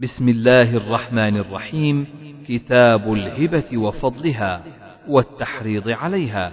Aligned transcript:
بسم 0.00 0.28
الله 0.28 0.76
الرحمن 0.76 1.36
الرحيم. 1.36 2.06
كتاب 2.48 3.12
الهبة 3.12 3.78
وفضلها 3.78 4.62
والتحريض 5.08 5.88
عليها. 5.88 6.52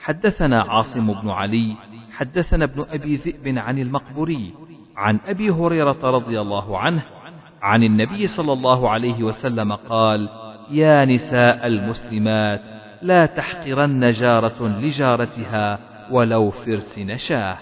حدثنا 0.00 0.62
عاصم 0.62 1.12
بن 1.12 1.30
علي 1.30 1.76
حدثنا 2.12 2.64
ابن 2.64 2.86
أبي 2.90 3.16
ذئب 3.16 3.58
عن 3.58 3.78
المقبوري 3.78 4.54
عن 4.96 5.18
أبي 5.26 5.50
هريرة 5.50 6.10
رضي 6.10 6.40
الله 6.40 6.78
عنه 6.78 7.02
عن 7.62 7.82
النبي 7.82 8.26
صلى 8.26 8.52
الله 8.52 8.90
عليه 8.90 9.22
وسلم 9.22 9.72
قال 9.72 10.28
يا 10.70 11.04
نساء 11.04 11.66
المسلمات 11.66 12.60
لا 13.02 13.26
تحقرن 13.26 14.10
جارة 14.10 14.68
لجارتها 14.68 15.78
ولو 16.10 16.50
فرس 16.50 16.98
نشاه. 16.98 17.58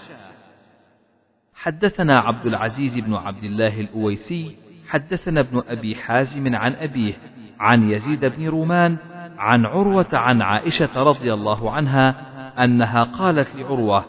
حدثنا 1.55 2.19
عبد 2.19 2.45
العزيز 2.45 2.99
بن 2.99 3.13
عبد 3.13 3.43
الله 3.43 3.79
الأويسي 3.81 4.66
حدثنا 4.87 5.39
ابن 5.39 5.63
أبي 5.69 5.95
حازم 5.95 6.55
عن 6.55 6.73
أبيه 6.73 7.13
عن 7.59 7.89
يزيد 7.89 8.25
بن 8.25 8.47
رومان 8.47 8.97
عن 9.37 9.65
عروة 9.65 10.07
عن 10.13 10.41
عائشة 10.41 11.03
رضي 11.03 11.33
الله 11.33 11.71
عنها 11.71 12.15
أنها 12.63 13.03
قالت 13.03 13.55
لعروة 13.55 14.05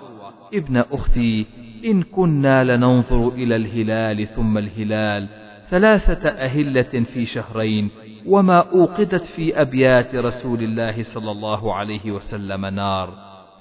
ابن 0.54 0.76
أختي 0.76 1.46
إن 1.84 2.02
كنا 2.02 2.76
لننظر 2.76 3.28
إلى 3.28 3.56
الهلال 3.56 4.26
ثم 4.26 4.58
الهلال 4.58 5.28
ثلاثة 5.68 6.28
أهلة 6.28 6.82
في 6.82 7.24
شهرين 7.24 7.90
وما 8.26 8.58
أوقدت 8.58 9.24
في 9.24 9.60
أبيات 9.60 10.14
رسول 10.14 10.62
الله 10.62 11.02
صلى 11.02 11.30
الله 11.30 11.74
عليه 11.74 12.10
وسلم 12.10 12.66
نار. 12.66 13.14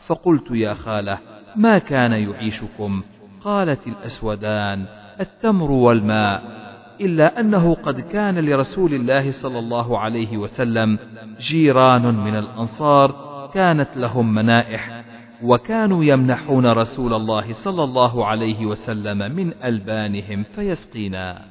فقلت 0.05 0.51
يا 0.51 0.73
خالة 0.73 1.17
ما 1.55 1.77
كان 1.77 2.11
يعيشكم؟ 2.11 3.01
قالت 3.41 3.87
الأسودان 3.87 4.85
التمر 5.19 5.71
والماء. 5.71 6.66
إلا 7.01 7.39
أنه 7.39 7.75
قد 7.75 7.99
كان 7.99 8.39
لرسول 8.39 8.93
الله 8.93 9.31
صلى 9.31 9.59
الله 9.59 9.99
عليه 9.99 10.37
وسلم 10.37 10.99
جيران 11.39 12.15
من 12.15 12.35
الأنصار 12.35 13.27
كانت 13.53 13.97
لهم 13.97 14.33
منائح 14.33 15.03
وكانوا 15.43 16.03
يمنحون 16.03 16.65
رسول 16.65 17.13
الله 17.13 17.53
صلى 17.53 17.83
الله 17.83 18.25
عليه 18.25 18.65
وسلم 18.65 19.17
من 19.17 19.53
ألبانهم 19.63 20.43
فيسقينا. 20.43 21.45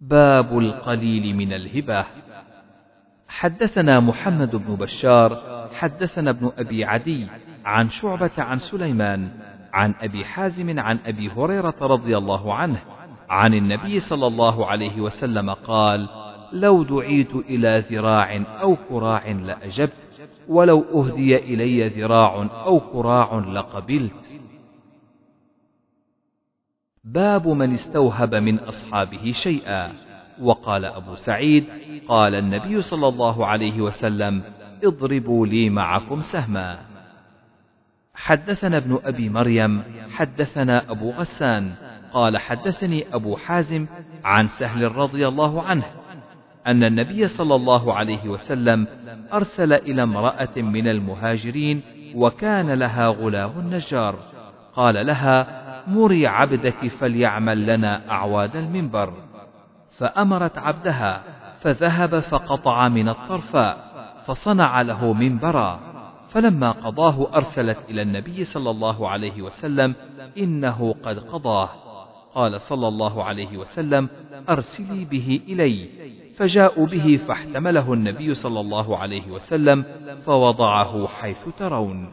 باب 0.00 0.58
القليل 0.58 1.36
من 1.36 1.52
الهبة. 1.52 2.06
حدثنا 3.28 4.00
محمد 4.00 4.56
بن 4.56 4.74
بشار 4.74 5.58
حدثنا 5.74 6.30
ابن 6.30 6.52
أبي 6.58 6.84
عدي 6.84 7.26
عن 7.64 7.90
شعبة 7.90 8.30
عن 8.38 8.56
سليمان 8.56 9.30
عن 9.72 9.94
أبي 10.00 10.24
حازم 10.24 10.80
عن 10.80 10.98
أبي 11.06 11.30
هريرة 11.30 11.74
رضي 11.80 12.18
الله 12.18 12.54
عنه 12.54 12.80
عن 13.30 13.54
النبي 13.54 14.00
صلى 14.00 14.26
الله 14.26 14.66
عليه 14.66 15.00
وسلم 15.00 15.50
قال 15.50 16.08
لو 16.52 16.82
دعيت 16.82 17.34
إلى 17.34 17.84
ذراع 17.90 18.44
أو 18.60 18.76
كراع 18.88 19.28
لأجبت 19.28 20.08
ولو 20.48 20.84
أهدي 20.94 21.36
إلي 21.36 21.88
ذراع 21.88 22.48
أو 22.64 22.80
كراع 22.80 23.38
لقبلت. 23.38 24.40
باب 27.04 27.48
من 27.48 27.72
استوهب 27.72 28.34
من 28.34 28.58
أصحابه 28.58 29.30
شيئا. 29.30 29.92
وقال 30.40 30.84
أبو 30.84 31.14
سعيد 31.14 31.64
قال 32.08 32.34
النبي 32.34 32.82
صلى 32.82 33.08
الله 33.08 33.46
عليه 33.46 33.80
وسلم 33.80 34.42
اضربوا 34.84 35.46
لي 35.46 35.70
معكم 35.70 36.20
سهما. 36.20 36.87
حدثنا 38.18 38.76
ابن 38.76 38.98
أبي 39.04 39.28
مريم 39.28 39.82
حدثنا 40.10 40.90
أبو 40.90 41.10
غسان 41.10 41.72
قال 42.12 42.38
حدثني 42.38 43.06
أبو 43.12 43.36
حازم 43.36 43.86
عن 44.24 44.46
سهل 44.46 44.96
رضي 44.96 45.28
الله 45.28 45.62
عنه 45.62 45.84
أن 46.66 46.84
النبي 46.84 47.26
صلى 47.26 47.54
الله 47.54 47.94
عليه 47.94 48.28
وسلم 48.28 48.86
أرسل 49.32 49.72
إلى 49.72 50.02
امرأة 50.02 50.56
من 50.56 50.88
المهاجرين 50.88 51.82
وكان 52.14 52.70
لها 52.70 53.08
غلام 53.08 53.52
نجار 53.70 54.14
قال 54.74 55.06
لها 55.06 55.46
مري 55.86 56.26
عبدك 56.26 56.88
فليعمل 56.88 57.66
لنا 57.66 58.10
أعواد 58.10 58.56
المنبر. 58.56 59.12
فأمرت 59.98 60.58
عبدها 60.58 61.22
فذهب 61.60 62.18
فقطع 62.18 62.88
من 62.88 63.08
الطرفاء 63.08 63.88
فصنع 64.26 64.82
له 64.82 65.12
منبرا. 65.12 65.87
فلما 66.28 66.70
قضاه 66.70 67.36
أرسلت 67.36 67.78
إلى 67.90 68.02
النبي 68.02 68.44
صلى 68.44 68.70
الله 68.70 69.08
عليه 69.08 69.42
وسلم 69.42 69.94
إنه 70.38 70.94
قد 71.02 71.18
قضاه. 71.18 71.68
قال 72.34 72.60
صلى 72.60 72.88
الله 72.88 73.24
عليه 73.24 73.56
وسلم 73.56 74.08
أرسلي 74.48 75.04
به 75.04 75.40
إلي. 75.48 75.88
فجاءوا 76.36 76.86
به 76.86 77.16
فاحتمله 77.16 77.92
النبي 77.92 78.34
صلى 78.34 78.60
الله 78.60 78.98
عليه 78.98 79.30
وسلم 79.30 79.84
فوضعه 80.22 81.06
حيث 81.06 81.48
ترون. 81.58 82.10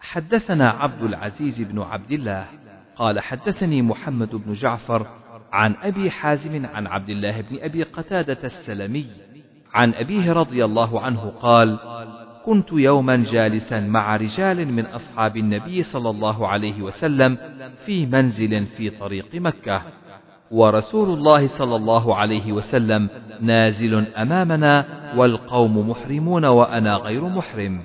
حدثنا 0.00 0.70
عبد 0.70 1.02
العزيز 1.02 1.62
بن 1.62 1.82
عبد 1.82 2.12
الله. 2.12 2.46
قال 2.96 3.20
حدثني 3.20 3.82
محمد 3.82 4.34
بن 4.34 4.52
جعفر 4.52 5.06
عن 5.52 5.74
أبي 5.82 6.10
حازم 6.10 6.66
عن 6.66 6.86
عبد 6.86 7.10
الله 7.10 7.40
بن 7.40 7.58
أبي 7.60 7.82
قتادة 7.82 8.38
السلمي. 8.44 9.06
عن 9.74 9.94
أبيه 9.94 10.32
رضي 10.32 10.64
الله 10.64 11.00
عنه 11.00 11.32
قال 11.40 11.78
كنت 12.46 12.72
يوما 12.72 13.16
جالسا 13.16 13.80
مع 13.80 14.16
رجال 14.16 14.72
من 14.72 14.86
أصحاب 14.86 15.36
النبي 15.36 15.82
صلى 15.82 16.10
الله 16.10 16.48
عليه 16.48 16.82
وسلم 16.82 17.38
في 17.86 18.06
منزل 18.06 18.66
في 18.66 18.90
طريق 18.90 19.34
مكة 19.34 19.82
ورسول 20.50 21.08
الله 21.18 21.46
صلى 21.46 21.76
الله 21.76 22.16
عليه 22.16 22.52
وسلم 22.52 23.08
نازل 23.40 24.06
أمامنا 24.16 24.84
والقوم 25.16 25.90
محرمون 25.90 26.44
وأنا 26.44 26.96
غير 26.96 27.24
محرم 27.24 27.80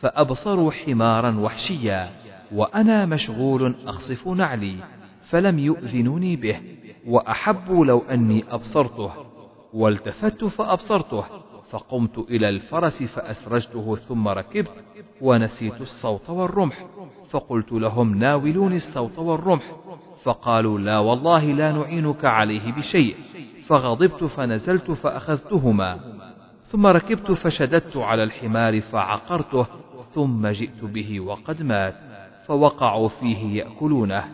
فأبصروا 0.00 0.70
حمارا 0.70 1.38
وحشيا 1.38 2.10
وأنا 2.52 3.06
مشغول 3.06 3.74
أخصف 3.86 4.28
نعلي 4.28 4.76
فلم 5.22 5.58
يؤذنوني 5.58 6.36
به 6.36 6.60
وأحبوا 7.06 7.86
لو 7.86 8.02
أني 8.10 8.44
أبصرته 8.50 9.10
والتفت 9.72 10.44
فأبصرته 10.44 11.24
فقمت 11.70 12.18
إلى 12.18 12.48
الفرس 12.48 13.02
فأسرجته 13.02 13.96
ثم 13.96 14.28
ركبت 14.28 14.70
ونسيت 15.20 15.80
الصوت 15.80 16.30
والرمح. 16.30 16.86
فقلت 17.30 17.72
لهم 17.72 18.18
ناولوني 18.18 18.76
الصوت 18.76 19.18
والرمح. 19.18 19.76
فقالوا 20.22 20.78
لا 20.78 20.98
والله 20.98 21.44
لا 21.44 21.72
نعينك 21.72 22.24
عليه 22.24 22.72
بشيء. 22.72 23.16
فغضبت 23.66 24.24
فنزلت 24.24 24.90
فأخذتهما. 24.90 26.00
ثم 26.66 26.86
ركبت 26.86 27.32
فشددت 27.32 27.96
على 27.96 28.22
الحمار 28.22 28.80
فعقرته. 28.80 29.66
ثم 30.14 30.46
جئت 30.46 30.84
به 30.84 31.20
وقد 31.20 31.62
مات. 31.62 31.94
فوقعوا 32.46 33.08
فيه 33.08 33.62
يأكلونه. 33.62 34.24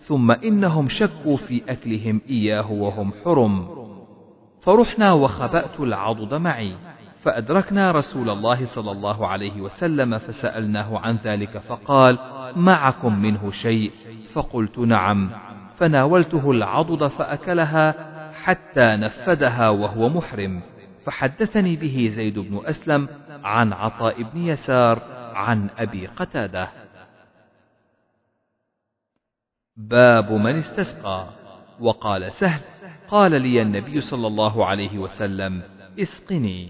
ثم 0.00 0.30
إنهم 0.30 0.88
شكوا 0.88 1.36
في 1.36 1.62
أكلهم 1.68 2.20
إياه 2.30 2.72
وهم 2.72 3.12
حرم. 3.24 3.85
فرحنا 4.66 5.12
وخبأت 5.12 5.80
العضد 5.80 6.34
معي 6.34 6.76
فأدركنا 7.22 7.90
رسول 7.90 8.30
الله 8.30 8.64
صلى 8.64 8.90
الله 8.90 9.26
عليه 9.26 9.60
وسلم 9.60 10.18
فسألناه 10.18 10.98
عن 10.98 11.16
ذلك 11.24 11.58
فقال 11.58 12.18
معكم 12.56 13.22
منه 13.22 13.50
شيء؟ 13.50 13.92
فقلت 14.32 14.78
نعم. 14.78 15.30
فناولته 15.76 16.50
العضد 16.50 17.06
فأكلها 17.06 17.94
حتى 18.32 18.96
نفدها 18.96 19.68
وهو 19.68 20.08
محرم 20.08 20.62
فحدثني 21.04 21.76
به 21.76 22.08
زيد 22.12 22.38
بن 22.38 22.66
أسلم 22.66 23.08
عن 23.44 23.72
عطاء 23.72 24.22
بن 24.22 24.38
يسار 24.46 25.02
عن 25.34 25.68
أبي 25.78 26.06
قتادة. 26.06 26.68
باب 29.76 30.32
من 30.32 30.56
استسقى 30.56 31.26
وقال 31.80 32.32
سهل 32.32 32.60
قال 33.08 33.42
لي 33.42 33.62
النبي 33.62 34.00
صلى 34.00 34.26
الله 34.26 34.66
عليه 34.66 34.98
وسلم 34.98 35.62
اسقني. 35.98 36.68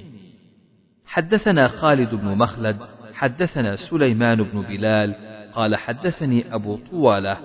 حدثنا 1.06 1.68
خالد 1.68 2.14
بن 2.14 2.28
مخلد 2.38 2.76
حدثنا 3.14 3.76
سليمان 3.76 4.42
بن 4.42 4.62
بلال 4.62 5.14
قال 5.54 5.76
حدثني 5.76 6.54
أبو 6.54 6.78
طوالة 6.90 7.36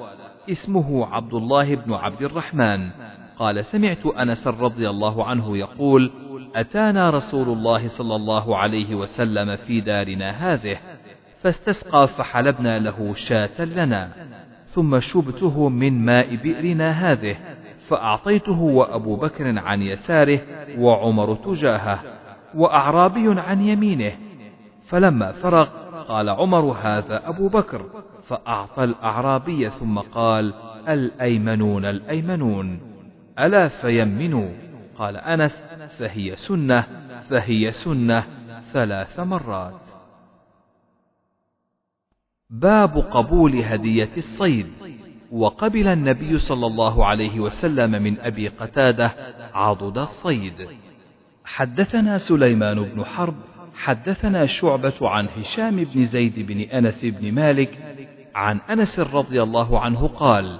اسمه 0.52 1.06
عبد 1.06 1.34
الله 1.34 1.76
بن 1.76 1.94
عبد 1.94 2.22
الرحمن. 2.22 2.90
قال 3.38 3.66
سمعت 3.66 4.06
أنس 4.06 4.48
رضي 4.48 4.90
الله 4.90 5.26
عنه 5.26 5.58
يقول 5.58 6.12
أتانا 6.56 7.10
رسول 7.10 7.50
الله 7.50 7.88
صلى 7.88 8.16
الله 8.16 8.58
عليه 8.58 8.96
وسلم 8.96 9.56
في 9.56 9.82
دارنا 9.82 10.30
هذه 10.30 10.78
فاستسقى 11.42 12.08
فحلبنا 12.08 12.80
له 12.80 13.14
شاة 13.14 13.66
لنا 13.66 14.12
ثم 14.66 15.00
شبته 15.00 15.70
من 15.70 16.06
ماء 16.06 16.36
بئرنا 16.36 16.92
هذه 16.92 17.38
فأعطيته 17.92 18.62
وأبو 18.62 19.16
بكر 19.16 19.60
عن 19.60 19.82
يساره 19.82 20.42
وعمر 20.78 21.36
تجاهه 21.36 22.00
وأعرابي 22.56 23.42
عن 23.42 23.62
يمينه 23.62 24.12
فلما 24.88 25.32
فرغ 25.32 25.68
قال 26.08 26.30
عمر 26.30 26.66
هذا 26.82 27.30
أبو 27.30 27.48
بكر 27.48 27.86
فأعطى 28.24 28.84
الأعرابي 28.84 29.70
ثم 29.70 30.00
قال 30.00 30.54
الأيمنون 30.88 31.86
الأيمنون. 31.86 32.80
ألا 33.40 33.68
فيمنوا؟ 33.68 34.50
قال 34.96 35.18
أنس 35.18 35.64
فهي 35.98 36.36
سنة 36.36 36.88
فهي 37.30 37.72
سنة 37.72 38.24
ثلاث 38.74 39.20
مرات. 39.20 39.86
باب 42.50 42.98
قبول 42.98 43.56
هدية 43.56 44.10
الصيد. 44.18 44.68
وقبل 45.32 45.88
النبي 45.88 46.38
صلى 46.38 46.68
الله 46.68 47.06
عليه 47.06 47.40
وسلم 47.40 47.92
من 47.92 48.20
أبي 48.20 48.48
قتادة 48.48 49.12
عضد 49.54 49.98
الصيد. 49.98 50.68
حدثنا 51.46 52.18
سليمان 52.18 52.84
بن 52.84 53.06
حرب 53.06 53.36
حدثنا 53.76 54.46
شعبة 54.46 54.94
عن 55.02 55.28
هشام 55.38 55.76
بن 55.76 56.04
زيد 56.04 56.48
بن 56.48 56.60
أنس 56.62 57.06
بن 57.06 57.32
مالك 57.32 57.80
عن 58.36 58.60
أنس 58.70 59.00
رضي 59.00 59.44
الله 59.44 59.80
عنه 59.80 60.08
قال 60.08 60.60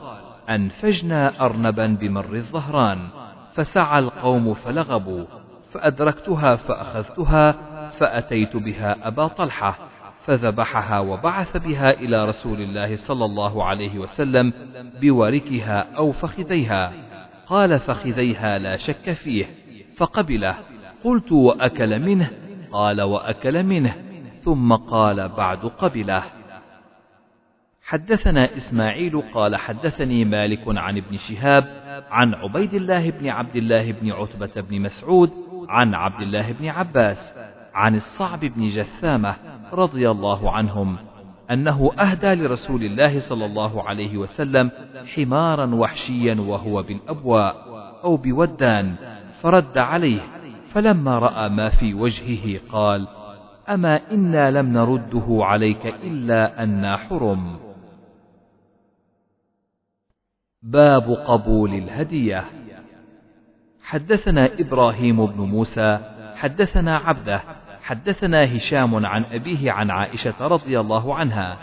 أنفجنا 0.50 1.42
أرنبا 1.42 1.88
بمر 1.88 2.36
الظهران 2.36 3.08
فسعى 3.54 4.00
القوم 4.00 4.54
فلغبوا 4.54 5.26
فأدركتها 5.72 6.56
فأخذتها 6.56 7.52
فأتيت 7.90 8.56
بها 8.56 9.08
أبا 9.08 9.28
طلحة 9.28 9.91
فذبحها 10.32 11.00
وبعث 11.00 11.58
بها 11.58 11.92
إلى 11.92 12.26
رسول 12.26 12.62
الله 12.62 12.96
صلى 12.96 13.26
الله 13.26 13.64
عليه 13.64 14.00
وسلم 14.00 14.54
بوركها 15.02 15.96
أو 15.98 16.12
فخذيها. 16.12 16.94
قال 17.48 17.80
فخذيها 17.80 18.58
لا 18.58 18.78
شك 18.78 19.12
فيه. 19.12 19.46
فقبله. 19.98 20.56
قلت 21.04 21.32
وأكل 21.32 22.00
منه؟ 22.00 22.30
قال 22.72 23.02
وأكل 23.02 23.64
منه. 23.64 23.96
ثم 24.42 24.74
قال 24.74 25.30
بعد 25.30 25.66
قبله. 25.66 26.24
حدثنا 27.84 28.58
إسماعيل 28.58 29.22
قال 29.34 29.56
حدثني 29.56 30.26
مالك 30.26 30.64
عن 30.68 30.98
ابن 30.98 31.18
شهاب 31.18 31.64
عن 32.12 32.34
عبيد 32.34 32.74
الله 32.74 33.10
بن 33.10 33.30
عبد 33.30 33.56
الله 33.56 33.92
بن 33.92 34.12
عتبة 34.12 34.62
بن 34.62 34.82
مسعود 34.82 35.32
عن 35.70 35.94
عبد 35.94 36.22
الله 36.22 36.52
بن 36.52 36.68
عباس 36.68 37.38
عن 37.74 37.96
الصعب 37.96 38.40
بن 38.40 38.68
جثامة 38.68 39.36
رضي 39.74 40.12
الله 40.12 40.52
عنهم 40.52 40.98
أنه 41.52 41.92
أهدى 42.00 42.34
لرسول 42.34 42.84
الله 42.84 43.20
صلى 43.20 43.46
الله 43.46 43.84
عليه 43.84 44.18
وسلم 44.18 44.72
حمارا 45.16 45.76
وحشيا 45.76 46.42
وهو 46.42 46.84
بالأبواء 46.84 47.56
أو 48.04 48.18
بودان 48.18 48.96
فرد 49.42 49.78
عليه 49.78 50.22
فلما 50.74 51.20
رأى 51.20 51.50
ما 51.50 51.70
في 51.70 51.94
وجهه 51.94 52.60
قال 52.72 53.08
أما 53.70 54.12
إنا 54.12 54.52
لم 54.52 54.74
نرده 54.74 55.26
عليك 55.30 55.86
إلا 55.86 56.64
أنا 56.64 56.98
حرم. 56.98 57.60
باب 60.64 61.12
قبول 61.12 61.74
الهدية. 61.74 62.44
حدثنا 63.82 64.50
إبراهيم 64.60 65.26
بن 65.26 65.42
موسى 65.42 66.00
حدثنا 66.36 66.98
عبده 66.98 67.42
حدثنا 67.84 68.58
هشام 68.58 69.06
عن 69.06 69.24
أبيه 69.32 69.72
عن 69.72 69.92
عائشة 69.92 70.34
رضي 70.42 70.80
الله 70.80 71.16
عنها 71.16 71.58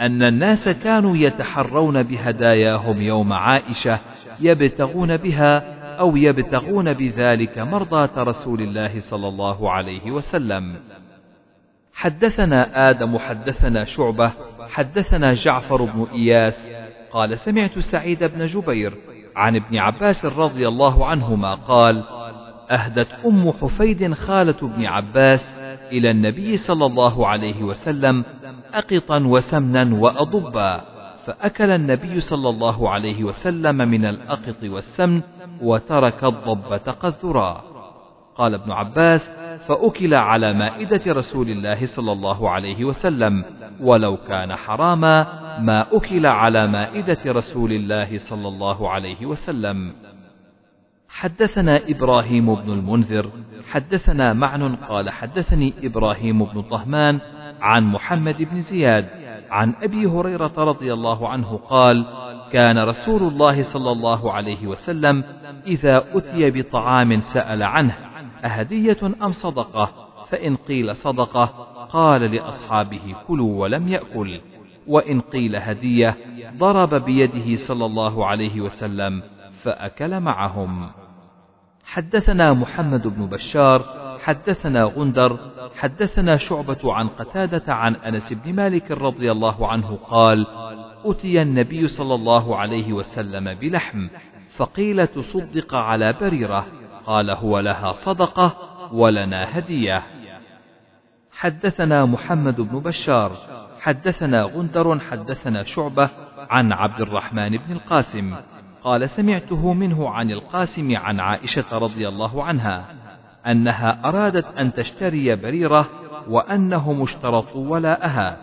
أن 0.00 0.22
الناس 0.22 0.68
كانوا 0.68 1.16
يتحرون 1.16 2.02
بهداياهم 2.02 3.02
يوم 3.02 3.32
عائشة 3.32 3.98
يبتغون 4.40 5.16
بها 5.16 5.78
أو 5.98 6.16
يبتغون 6.16 6.92
بذلك 6.92 7.58
مرضاة 7.58 8.10
رسول 8.16 8.60
الله 8.60 9.00
صلى 9.00 9.28
الله 9.28 9.70
عليه 9.70 10.10
وسلم. 10.10 10.76
حدثنا 11.94 12.90
آدم 12.90 13.18
حدثنا 13.18 13.84
شعبة 13.84 14.32
حدثنا 14.70 15.32
جعفر 15.32 15.84
بن 15.84 16.06
إياس 16.12 16.70
قال 17.10 17.38
سمعت 17.38 17.78
سعيد 17.78 18.24
بن 18.24 18.46
جبير 18.46 18.94
عن 19.36 19.56
ابن 19.56 19.78
عباس 19.78 20.24
رضي 20.24 20.68
الله 20.68 21.06
عنهما 21.06 21.54
قال 21.54 22.04
أهدت 22.70 23.08
أم 23.26 23.52
حفيد 23.52 24.14
خالة 24.14 24.56
ابن 24.62 24.86
عباس 24.86 25.54
إلى 25.92 26.10
النبي 26.10 26.56
صلى 26.56 26.86
الله 26.86 27.26
عليه 27.26 27.62
وسلم 27.62 28.24
أقطا 28.74 29.18
وسمنا 29.18 29.94
وأضبا 29.94 30.80
فأكل 31.26 31.70
النبي 31.70 32.20
صلى 32.20 32.48
الله 32.48 32.90
عليه 32.90 33.24
وسلم 33.24 33.76
من 33.76 34.04
الأقط 34.04 34.64
والسمن 34.64 35.22
وترك 35.62 36.24
الضبة 36.24 36.76
قذرا 36.76 37.62
قال 38.36 38.54
ابن 38.54 38.72
عباس 38.72 39.30
فأكل 39.66 40.14
على 40.14 40.52
مائدة 40.52 41.12
رسول 41.12 41.50
الله 41.50 41.86
صلى 41.86 42.12
الله 42.12 42.50
عليه 42.50 42.84
وسلم 42.84 43.44
ولو 43.80 44.16
كان 44.16 44.56
حراما 44.56 45.26
ما 45.60 45.86
أكل 45.92 46.26
على 46.26 46.66
مائدة 46.66 47.18
رسول 47.26 47.72
الله 47.72 48.18
صلى 48.18 48.48
الله 48.48 48.90
عليه 48.90 49.26
وسلم. 49.26 49.92
حدثنا 51.18 51.80
إبراهيم 51.88 52.54
بن 52.54 52.72
المنذر 52.72 53.30
حدثنا 53.70 54.32
معن 54.32 54.76
قال 54.76 55.10
حدثني 55.10 55.74
إبراهيم 55.82 56.44
بن 56.44 56.62
طهمان 56.62 57.20
عن 57.60 57.84
محمد 57.84 58.42
بن 58.42 58.60
زياد 58.60 59.08
عن 59.50 59.74
أبي 59.82 60.06
هريرة 60.06 60.52
رضي 60.58 60.92
الله 60.92 61.28
عنه 61.28 61.56
قال 61.56 62.06
كان 62.52 62.78
رسول 62.78 63.22
الله 63.22 63.62
صلى 63.62 63.92
الله 63.92 64.32
عليه 64.32 64.66
وسلم 64.66 65.24
إذا 65.66 66.04
أتي 66.14 66.50
بطعام 66.50 67.20
سأل 67.20 67.62
عنه 67.62 67.94
أهدية 68.44 68.98
أم 69.22 69.30
صدقة؟ 69.30 69.90
فإن 70.28 70.56
قيل 70.56 70.96
صدقة 70.96 71.44
قال 71.88 72.20
لأصحابه 72.20 73.14
كلوا 73.26 73.62
ولم 73.62 73.88
يأكل 73.88 74.40
وإن 74.86 75.20
قيل 75.20 75.56
هدية 75.56 76.16
ضرب 76.58 76.94
بيده 76.94 77.54
صلى 77.54 77.86
الله 77.86 78.26
عليه 78.26 78.60
وسلم 78.60 79.22
فأكل 79.62 80.20
معهم. 80.20 80.90
حدثنا 81.88 82.52
محمد 82.52 83.06
بن 83.06 83.26
بشار 83.26 83.84
حدثنا 84.24 84.84
غندر 84.84 85.38
حدثنا 85.78 86.36
شعبة 86.36 86.94
عن 86.94 87.08
قتادة 87.08 87.74
عن 87.74 87.94
أنس 87.94 88.32
بن 88.32 88.54
مالك 88.54 88.90
رضي 88.90 89.32
الله 89.32 89.68
عنه 89.68 89.98
قال 90.10 90.46
أتي 91.04 91.42
النبي 91.42 91.88
صلى 91.88 92.14
الله 92.14 92.56
عليه 92.56 92.92
وسلم 92.92 93.54
بلحم 93.54 94.08
فقيل 94.56 95.06
تصدق 95.06 95.74
على 95.74 96.12
بريرة 96.12 96.66
قال 97.06 97.30
هو 97.30 97.58
لها 97.58 97.92
صدقة 97.92 98.56
ولنا 98.92 99.58
هدية. 99.58 100.02
حدثنا 101.32 102.04
محمد 102.04 102.60
بن 102.60 102.78
بشار 102.78 103.32
حدثنا 103.80 104.42
غندر 104.42 104.98
حدثنا 104.98 105.62
شعبة 105.62 106.10
عن 106.50 106.72
عبد 106.72 107.00
الرحمن 107.00 107.50
بن 107.50 107.72
القاسم. 107.72 108.34
قال 108.84 109.08
سمعته 109.08 109.72
منه 109.72 110.08
عن 110.08 110.30
القاسم 110.30 110.96
عن 110.96 111.20
عائشة 111.20 111.78
رضي 111.78 112.08
الله 112.08 112.44
عنها 112.44 112.84
أنها 113.46 114.00
أرادت 114.04 114.58
أن 114.58 114.72
تشتري 114.72 115.36
بريرة 115.36 115.88
وأنهم 116.28 117.02
اشترطوا 117.02 117.68
ولاءها 117.68 118.36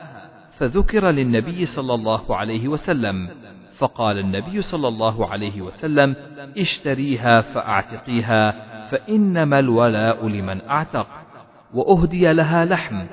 فذكر 0.57 1.09
للنبي 1.09 1.65
صلى 1.65 1.93
الله 1.93 2.35
عليه 2.35 2.67
وسلم 2.67 3.29
فقال 3.77 4.19
النبي 4.19 4.61
صلى 4.61 4.87
الله 4.87 5.27
عليه 5.27 5.61
وسلم 5.61 6.15
اشتريها 6.57 7.41
فأعتقيها 7.41 8.51
فإنما 8.89 9.59
الولاء 9.59 10.27
لمن 10.27 10.61
أعتق 10.61 11.07
وأهدي 11.73 12.33
لها 12.33 12.65
لحم. 12.65 13.05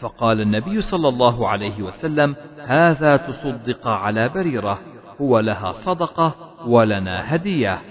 فقال 0.00 0.40
النبي 0.40 0.80
صلى 0.80 1.08
الله 1.08 1.48
عليه 1.48 1.82
وسلم 1.82 2.36
هذا 2.66 3.16
تصدق 3.16 3.86
على 3.86 4.28
بريرة 4.28 4.78
هو 5.20 5.38
لها 5.38 5.72
صدقة 5.72 6.47
ولنا 6.66 7.34
هدية. 7.34 7.82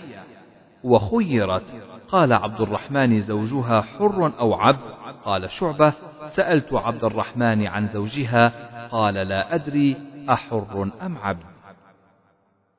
وخيرت. 0.83 1.74
قال 2.07 2.33
عبد 2.33 2.62
الرحمن 2.62 3.21
زوجها 3.21 3.81
حر 3.81 4.31
أو 4.39 4.53
عبد؟ 4.53 4.79
قال 5.25 5.50
شعبة. 5.50 5.93
سألت 6.27 6.74
عبد 6.74 7.03
الرحمن 7.03 7.67
عن 7.67 7.88
زوجها. 7.88 8.51
قال 8.88 9.13
لا 9.13 9.55
أدري 9.55 9.97
أحر 10.29 10.89
أم 11.01 11.17
عبد. 11.17 11.45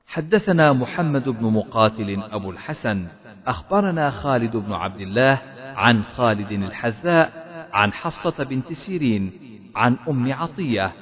حدثنا 0.07 0.73
محمد 0.73 1.29
بن 1.29 1.47
مقاتل 1.53 2.23
أبو 2.33 2.51
الحسن. 2.51 3.07
أخبرنا 3.47 4.11
خالد 4.11 4.57
بن 4.57 4.73
عبد 4.73 5.01
الله 5.01 5.43
عن 5.77 6.03
خالد 6.03 6.53
الحذاء 6.53 7.49
عن 7.73 7.93
حفصة 7.93 8.45
بنت 8.45 8.73
سيرين 8.73 9.33
عن 9.77 9.97
أم 10.09 10.33
عطية. 10.33 10.93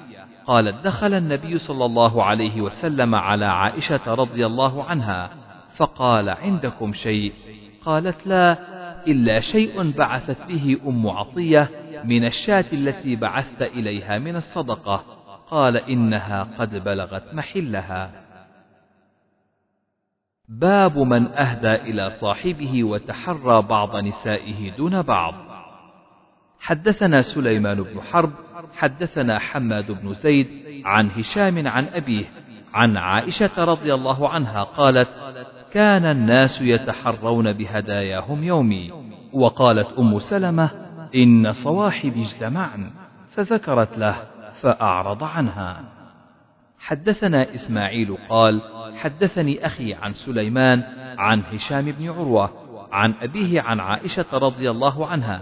قالت 0.46 0.84
دخل 0.84 1.14
النبي 1.14 1.58
صلى 1.58 1.84
الله 1.84 2.24
عليه 2.24 2.60
وسلم 2.60 3.14
على 3.14 3.44
عائشة 3.44 4.14
رضي 4.14 4.46
الله 4.46 4.84
عنها 4.84 5.30
فقال 5.76 6.28
عندكم 6.28 6.92
شيء؟ 6.92 7.32
قالت 7.84 8.26
لا 8.26 8.58
إلا 9.06 9.40
شيء 9.40 9.90
بعثت 9.90 10.46
به 10.48 10.80
أم 10.86 11.06
عطية 11.06 11.70
من 12.04 12.24
الشاة 12.24 12.64
التي 12.72 13.16
بعثت 13.16 13.62
إليها 13.62 14.18
من 14.18 14.36
الصدقة 14.36 15.04
قال 15.50 15.76
إنها 15.76 16.48
قد 16.58 16.84
بلغت 16.84 17.34
محلها. 17.34 18.10
باب 20.48 20.98
من 20.98 21.26
أهدى 21.26 21.74
إلى 21.74 22.10
صاحبه 22.10 22.84
وتحرى 22.84 23.62
بعض 23.62 23.96
نسائه 23.96 24.76
دون 24.76 25.02
بعض. 25.02 25.34
حدثنا 26.60 27.22
سليمان 27.22 27.82
بن 27.82 28.00
حرب 28.00 28.32
حدثنا 28.74 29.38
حماد 29.38 29.90
بن 29.90 30.14
زيد 30.14 30.48
عن 30.84 31.10
هشام 31.10 31.68
عن 31.68 31.86
أبيه 31.94 32.24
عن 32.74 32.96
عائشة 32.96 33.64
رضي 33.64 33.94
الله 33.94 34.28
عنها 34.28 34.62
قالت 34.62 35.08
كان 35.72 36.04
الناس 36.04 36.62
يتحرون 36.62 37.52
بهداياهم 37.52 38.44
يومي. 38.44 38.92
وقالت 39.32 39.98
أم 39.98 40.18
سلمة 40.18 40.70
إن 41.14 41.52
صواحبي 41.52 42.22
اجتمعن. 42.22 42.90
فذكرت 43.30 43.98
له 43.98 44.16
فأعرض 44.60 45.24
عنها. 45.24 45.84
حدثنا 46.78 47.54
إسماعيل 47.54 48.16
قال 48.28 48.60
حدثني 48.96 49.66
أخي 49.66 49.94
عن 49.94 50.12
سليمان 50.12 50.82
عن 51.18 51.42
هشام 51.52 51.92
بن 51.92 52.08
عروة 52.08 52.50
عن 52.92 53.14
أبيه 53.22 53.60
عن 53.60 53.80
عائشة 53.80 54.26
رضي 54.32 54.70
الله 54.70 55.06
عنها. 55.06 55.40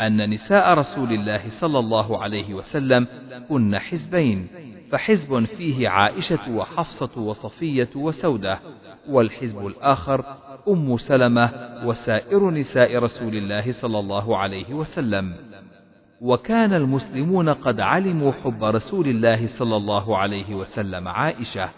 أن 0.00 0.30
نساء 0.30 0.74
رسول 0.74 1.12
الله 1.12 1.48
صلى 1.48 1.78
الله 1.78 2.22
عليه 2.22 2.54
وسلم 2.54 3.06
كن 3.48 3.78
حزبين 3.78 4.48
فحزب 4.92 5.44
فيه 5.44 5.88
عائشة 5.88 6.50
وحفصة 6.50 7.20
وصفية 7.20 7.88
وسودة 7.96 8.60
والحزب 9.08 9.66
الآخر 9.66 10.24
أم 10.68 10.96
سلمة 10.96 11.50
وسائر 11.84 12.50
نساء 12.50 12.96
رسول 12.96 13.36
الله 13.36 13.72
صلى 13.72 13.98
الله 13.98 14.36
عليه 14.36 14.74
وسلم. 14.74 15.34
وكان 16.20 16.74
المسلمون 16.74 17.48
قد 17.48 17.80
علموا 17.80 18.32
حب 18.32 18.64
رسول 18.64 19.08
الله 19.08 19.46
صلى 19.46 19.76
الله 19.76 20.18
عليه 20.18 20.54
وسلم 20.54 21.08
عائشة 21.08 21.68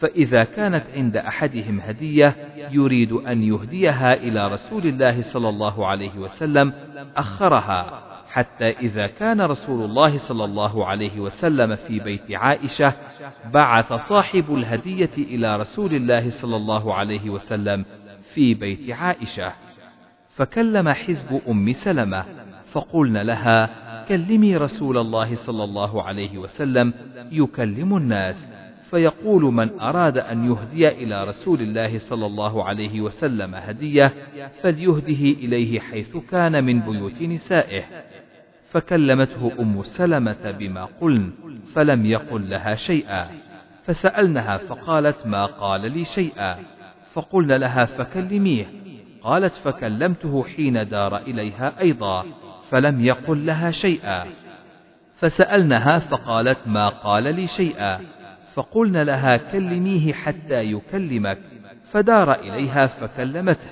فإذا 0.00 0.44
كانت 0.44 0.84
عند 0.94 1.16
أحدهم 1.16 1.80
هدية 1.80 2.36
يريد 2.70 3.12
أن 3.12 3.42
يهديها 3.42 4.14
إلى 4.14 4.48
رسول 4.48 4.86
الله 4.86 5.22
صلى 5.22 5.48
الله 5.48 5.86
عليه 5.86 6.18
وسلم 6.18 6.72
أخرها. 7.16 8.02
حتى 8.30 8.70
إذا 8.70 9.06
كان 9.06 9.40
رسول 9.40 9.84
الله 9.84 10.18
صلى 10.18 10.44
الله 10.44 10.86
عليه 10.86 11.20
وسلم 11.20 11.76
في 11.76 12.00
بيت 12.00 12.32
عائشة 12.32 12.92
بعث 13.52 13.92
صاحب 13.92 14.54
الهدية 14.54 15.10
إلى 15.18 15.56
رسول 15.56 15.94
الله 15.94 16.30
صلى 16.30 16.56
الله 16.56 16.94
عليه 16.94 17.30
وسلم 17.30 17.84
في 18.34 18.54
بيت 18.54 18.90
عائشة. 18.90 19.52
فكلم 20.36 20.88
حزب 20.88 21.40
أم 21.48 21.72
سلمة 21.72 22.24
فقلن 22.72 23.16
لها 23.16 23.70
كلمي 24.08 24.56
رسول 24.56 24.98
الله 24.98 25.34
صلى 25.34 25.64
الله 25.64 26.02
عليه 26.02 26.38
وسلم 26.38 26.94
يكلم 27.32 27.96
الناس. 27.96 28.59
فيقول 28.90 29.42
من 29.42 29.80
أراد 29.80 30.18
أن 30.18 30.50
يهدي 30.50 30.88
إلى 30.88 31.24
رسول 31.24 31.60
الله 31.62 31.98
صلى 31.98 32.26
الله 32.26 32.64
عليه 32.64 33.00
وسلم 33.00 33.54
هدية 33.54 34.12
فليهده 34.62 35.22
إليه 35.40 35.80
حيث 35.80 36.16
كان 36.16 36.64
من 36.64 36.80
بيوت 36.80 37.22
نسائه. 37.22 37.82
فكلمته 38.70 39.52
أم 39.60 39.82
سلمة 39.82 40.50
بما 40.58 40.84
قلن 41.00 41.32
فلم 41.74 42.06
يقل 42.06 42.50
لها 42.50 42.74
شيئا. 42.74 43.28
فسألنها 43.84 44.56
فقالت 44.56 45.26
ما 45.26 45.46
قال 45.46 45.92
لي 45.92 46.04
شيئا. 46.04 46.58
فقلن 47.12 47.52
لها 47.52 47.84
فكلميه. 47.84 48.66
قالت 49.22 49.54
فكلمته 49.54 50.44
حين 50.44 50.88
دار 50.88 51.16
إليها 51.16 51.80
أيضا 51.80 52.24
فلم 52.70 53.04
يقل 53.04 53.46
لها 53.46 53.70
شيئا. 53.70 54.26
فسألنها 55.16 55.98
فقالت 55.98 56.58
ما 56.66 56.88
قال 56.88 57.34
لي 57.34 57.46
شيئا. 57.46 58.00
فقلن 58.54 59.02
لها 59.02 59.36
كلميه 59.36 60.12
حتى 60.12 60.62
يكلمك 60.62 61.38
فدار 61.90 62.32
إليها 62.32 62.86
فكلمته 62.86 63.68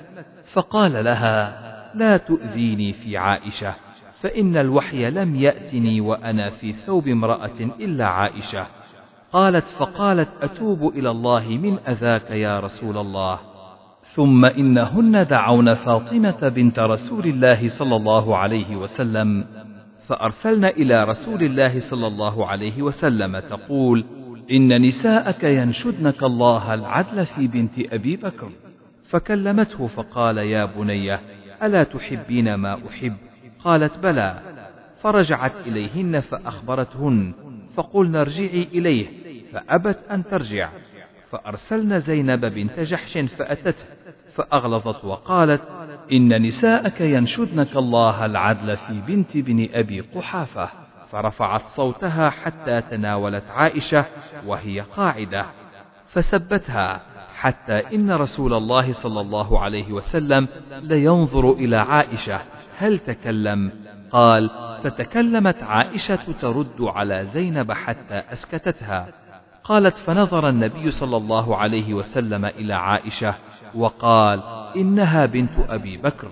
فقال 0.53 1.03
لها 1.05 1.69
لا 1.95 2.17
تؤذيني 2.17 2.93
في 2.93 3.17
عائشة 3.17 3.73
فإن 4.21 4.57
الوحي 4.57 5.09
لم 5.09 5.35
يأتني 5.35 6.01
وأنا 6.01 6.49
في 6.49 6.73
ثوب 6.73 7.07
امرأة 7.07 7.59
إلا 7.79 8.05
عائشة. 8.05 8.67
قالت 9.31 9.65
فقالت 9.65 10.29
أتوب 10.41 10.87
إلى 10.95 11.11
الله 11.11 11.47
من 11.47 11.79
أذاك 11.87 12.31
يا 12.31 12.59
رسول 12.59 12.97
الله. 12.97 13.39
ثم 14.03 14.45
إنهن 14.45 15.27
دعون 15.27 15.73
فاطمة 15.73 16.49
بنت 16.49 16.79
رسول 16.79 17.25
الله 17.25 17.67
صلى 17.67 17.95
الله 17.95 18.37
عليه 18.37 18.75
وسلم 18.75 19.45
فأرسلن 20.07 20.65
إلى 20.65 21.03
رسول 21.03 21.43
الله 21.43 21.79
صلى 21.79 22.07
الله 22.07 22.47
عليه 22.47 22.81
وسلم 22.81 23.39
تقول 23.39 24.05
إن 24.51 24.81
نساءك 24.81 25.43
ينشدنك 25.43 26.23
الله 26.23 26.73
العدل 26.73 27.25
في 27.25 27.47
بنت 27.47 27.93
أبي 27.93 28.15
بكر. 28.15 28.49
فكلمته 29.03 29.87
فقال 29.87 30.37
يا 30.37 30.65
بني 30.65 31.19
ألا 31.63 31.83
تحبين 31.83 32.53
ما 32.55 32.79
أحب؟ 32.87 33.13
قالت 33.63 33.97
بلى. 33.97 34.39
فرجعت 35.01 35.53
إليهن 35.67 36.19
فأخبرتهن 36.19 37.33
فقلنا 37.75 38.21
ارجعي 38.21 38.67
إليه 38.73 39.07
فأبت 39.53 39.99
أن 40.11 40.23
ترجع. 40.25 40.69
فأرسلن 41.31 41.99
زينب 41.99 42.45
بنت 42.45 42.79
جحش 42.79 43.17
فأتته 43.17 43.85
فأغلظت 44.33 45.05
وقالت 45.05 45.61
إن 46.11 46.41
نساءك 46.41 47.01
ينشدنك 47.01 47.77
الله 47.77 48.25
العدل 48.25 48.77
في 48.77 49.01
بنت 49.07 49.37
بن 49.37 49.69
أبي 49.73 50.01
قحافة. 50.01 50.69
فرفعت 51.11 51.65
صوتها 51.65 52.29
حتى 52.29 52.81
تناولت 52.81 53.43
عائشة 53.49 54.05
وهي 54.45 54.79
قاعدة 54.79 55.45
فسبتها 56.07 57.01
حتى 57.35 57.95
إن 57.95 58.11
رسول 58.11 58.53
الله 58.53 58.93
صلى 58.93 59.21
الله 59.21 59.59
عليه 59.59 59.91
وسلم 59.91 60.47
لينظر 60.71 61.51
إلى 61.51 61.77
عائشة 61.77 62.39
هل 62.77 62.99
تكلم؟ 62.99 63.71
قال 64.11 64.49
فتكلمت 64.83 65.63
عائشة 65.63 66.33
ترد 66.41 66.81
على 66.81 67.25
زينب 67.25 67.71
حتى 67.71 68.23
أسكتتها 68.33 69.07
قالت 69.63 69.97
فنظر 69.97 70.49
النبي 70.49 70.91
صلى 70.91 71.17
الله 71.17 71.57
عليه 71.57 71.93
وسلم 71.93 72.45
إلى 72.45 72.73
عائشة 72.73 73.35
وقال 73.75 74.43
إنها 74.75 75.25
بنت 75.25 75.59
أبي 75.69 75.97
بكر 75.97 76.27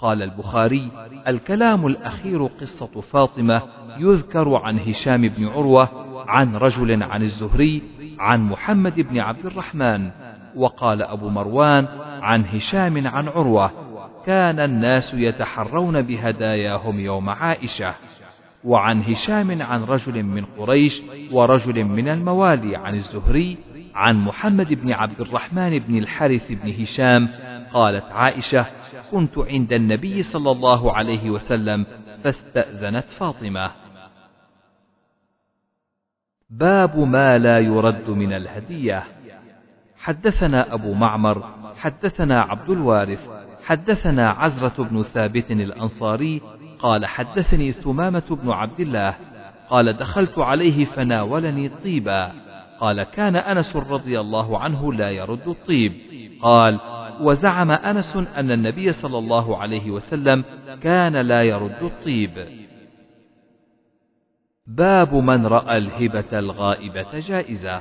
قال 0.00 0.22
البخاري 0.22 0.90
الكلام 1.28 1.86
الأخير 1.86 2.46
قصة 2.46 3.00
فاطمة 3.00 3.62
يذكر 3.98 4.54
عن 4.54 4.78
هشام 4.78 5.28
بن 5.28 5.48
عروة 5.48 5.88
عن 6.28 6.56
رجل 6.56 7.02
عن 7.02 7.22
الزهري 7.22 7.82
عن 8.18 8.42
محمد 8.42 9.00
بن 9.00 9.18
عبد 9.18 9.46
الرحمن 9.46 10.10
وقال 10.56 11.02
أبو 11.02 11.28
مروان 11.28 11.86
عن 12.22 12.44
هشام 12.44 13.06
عن 13.06 13.28
عروة 13.28 13.70
كان 14.26 14.60
الناس 14.60 15.14
يتحرون 15.14 16.02
بهداياهم 16.02 17.00
يوم 17.00 17.30
عائشة 17.30 17.94
وعن 18.64 19.02
هشام 19.02 19.62
عن 19.62 19.84
رجل 19.84 20.22
من 20.22 20.44
قريش 20.58 21.02
ورجل 21.32 21.84
من 21.84 22.08
الموالي 22.08 22.76
عن 22.76 22.94
الزهري 22.94 23.56
عن 23.94 24.16
محمد 24.16 24.74
بن 24.74 24.92
عبد 24.92 25.20
الرحمن 25.20 25.78
بن 25.78 25.98
الحارث 25.98 26.52
بن 26.52 26.82
هشام 26.82 27.28
قالت 27.72 28.04
عائشة 28.04 28.66
كنت 29.10 29.38
عند 29.38 29.72
النبي 29.72 30.22
صلى 30.22 30.50
الله 30.50 30.92
عليه 30.92 31.30
وسلم 31.30 31.86
فاستأذنت 32.24 33.10
فاطمة. 33.10 33.70
باب 36.50 36.98
ما 36.98 37.38
لا 37.38 37.58
يرد 37.58 38.10
من 38.10 38.32
الهدية. 38.32 39.04
حدثنا 40.00 40.74
أبو 40.74 40.94
معمر 40.94 41.44
حدثنا 41.76 42.42
عبد 42.42 42.70
الوارث 42.70 43.28
حدثنا 43.64 44.30
عزرة 44.30 44.84
بن 44.84 45.02
ثابت 45.02 45.50
الأنصاري 45.50 46.40
قال 46.78 47.06
حدثني 47.06 47.72
ثمامة 47.72 48.38
بن 48.42 48.50
عبد 48.50 48.80
الله 48.80 49.16
قال 49.70 49.92
دخلت 49.92 50.38
عليه 50.38 50.84
فناولني 50.84 51.68
طيبا 51.68 52.32
قال 52.80 53.02
كان 53.02 53.36
أنس 53.36 53.76
رضي 53.76 54.20
الله 54.20 54.58
عنه 54.58 54.92
لا 54.92 55.10
يرد 55.10 55.48
الطيب 55.48 55.92
قال 56.42 56.80
وزعم 57.20 57.70
أنس 57.70 58.16
أن 58.16 58.50
النبي 58.50 58.92
صلى 58.92 59.18
الله 59.18 59.56
عليه 59.56 59.90
وسلم 59.90 60.44
كان 60.82 61.16
لا 61.16 61.42
يرد 61.42 61.82
الطيب. 61.82 62.46
باب 64.66 65.14
من 65.14 65.46
رأى 65.46 65.78
الهبة 65.78 66.38
الغائبة 66.38 67.18
جائزة. 67.18 67.80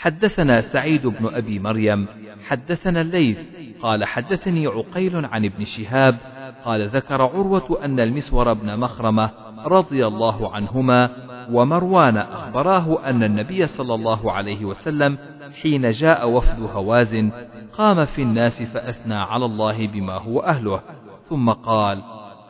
حدثنا 0.00 0.60
سعيد 0.60 1.06
بن 1.06 1.34
أبي 1.34 1.58
مريم 1.58 2.06
حدثنا 2.46 3.00
الليث 3.00 3.38
قال 3.82 4.04
حدثني 4.04 4.66
عقيل 4.66 5.26
عن 5.26 5.44
ابن 5.44 5.64
شهاب 5.64 6.16
قال 6.64 6.88
ذكر 6.88 7.22
عروة 7.22 7.84
أن 7.84 8.00
المسور 8.00 8.52
بن 8.52 8.78
مخرمة 8.78 9.30
رضي 9.66 10.06
الله 10.06 10.54
عنهما 10.54 11.10
ومروان 11.52 12.16
أخبراه 12.16 13.10
أن 13.10 13.22
النبي 13.22 13.66
صلى 13.66 13.94
الله 13.94 14.32
عليه 14.32 14.64
وسلم 14.64 15.18
حين 15.62 15.90
جاء 15.90 16.30
وفد 16.30 16.62
هوازن 16.62 17.30
قام 17.72 18.04
في 18.04 18.22
الناس 18.22 18.62
فأثنى 18.62 19.14
على 19.14 19.44
الله 19.44 19.86
بما 19.86 20.14
هو 20.14 20.40
أهله 20.40 20.80
ثم 21.28 21.50
قال 21.50 22.02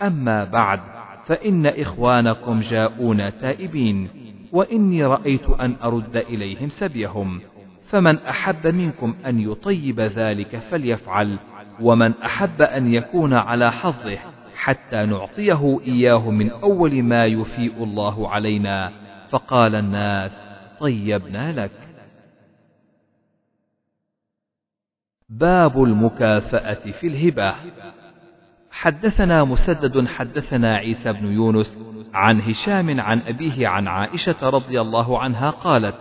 أما 0.02 0.45
بعد 0.45 0.80
فإن 1.26 1.66
إخوانكم 1.66 2.61
جاءون 2.61 3.40
تائبين 3.40 4.09
وإني 4.52 5.04
رأيت 5.04 5.49
أن 5.50 5.76
أرد 5.85 6.16
إليهم 6.16 6.69
سبيهم 6.69 7.40
فمن 7.88 8.19
أحب 8.19 8.66
منكم 8.66 9.14
أن 9.26 9.40
يطيب 9.40 10.00
ذلك 10.00 10.57
فليفعل 10.57 11.38
ومن 11.80 12.12
أحب 12.25 12.62
أن 12.62 12.95
يكون 12.95 13.35
على 13.35 13.73
حظه 13.73 14.19
حتى 14.57 15.07
نعطيه 15.07 15.80
إياه 15.87 16.30
من 16.30 16.50
أول 16.50 17.02
ما 17.02 17.26
يفيء 17.26 17.85
الله 17.85 18.28
علينا 18.28 18.92
فقال 19.30 19.75
الناس 19.75 20.45
طيبنا 20.80 21.64
لك. 21.64 21.71
باب 25.30 25.82
المكافأة 25.82 26.90
في 26.90 27.06
الهبة. 27.06 27.54
حدثنا 28.70 29.44
مسدد 29.44 30.06
حدثنا 30.06 30.76
عيسى 30.76 31.12
بن 31.12 31.26
يونس 31.26 31.78
عن 32.14 32.40
هشام 32.40 33.00
عن 33.00 33.20
أبيه 33.20 33.68
عن 33.68 33.88
عائشة 33.88 34.49
رضي 34.49 34.80
الله 34.80 35.18
عنها 35.18 35.50
قالت 35.50 35.94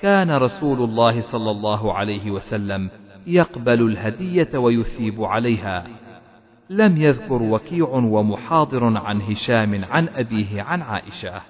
كان 0.00 0.30
رسول 0.30 0.82
الله 0.82 1.20
صلى 1.20 1.50
الله 1.50 1.94
عليه 1.94 2.30
وسلم 2.30 2.90
يقبل 3.26 3.82
الهدية 3.82 4.58
ويثيب 4.58 5.22
عليها. 5.22 5.86
لم 6.70 6.96
يذكر 6.96 7.42
وكيع 7.42 7.88
ومحاضر 7.88 8.98
عن 8.98 9.20
هشام 9.22 9.84
عن 9.84 10.08
أبيه 10.08 10.62
عن 10.62 10.82
عائشة. 10.82 11.42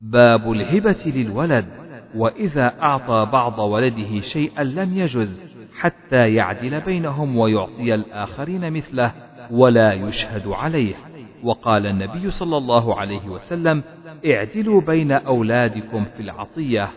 باب 0.00 0.52
الهبة 0.52 1.02
للولد. 1.06 1.87
وإذا 2.14 2.74
أعطى 2.82 3.28
بعض 3.32 3.58
ولده 3.58 4.20
شيئا 4.20 4.64
لم 4.64 4.96
يجز 4.96 5.40
حتى 5.78 6.34
يعدل 6.34 6.80
بينهم 6.80 7.36
ويعطي 7.36 7.94
الآخرين 7.94 8.72
مثله 8.72 9.12
ولا 9.50 9.92
يشهد 9.92 10.48
عليه. 10.48 10.94
وقال 11.42 11.86
النبي 11.86 12.30
صلى 12.30 12.56
الله 12.56 13.00
عليه 13.00 13.28
وسلم 13.28 13.82
اعدلوا 14.26 14.80
بين 14.80 15.12
أولادكم 15.12 16.04
في 16.16 16.22
العطية 16.22 16.88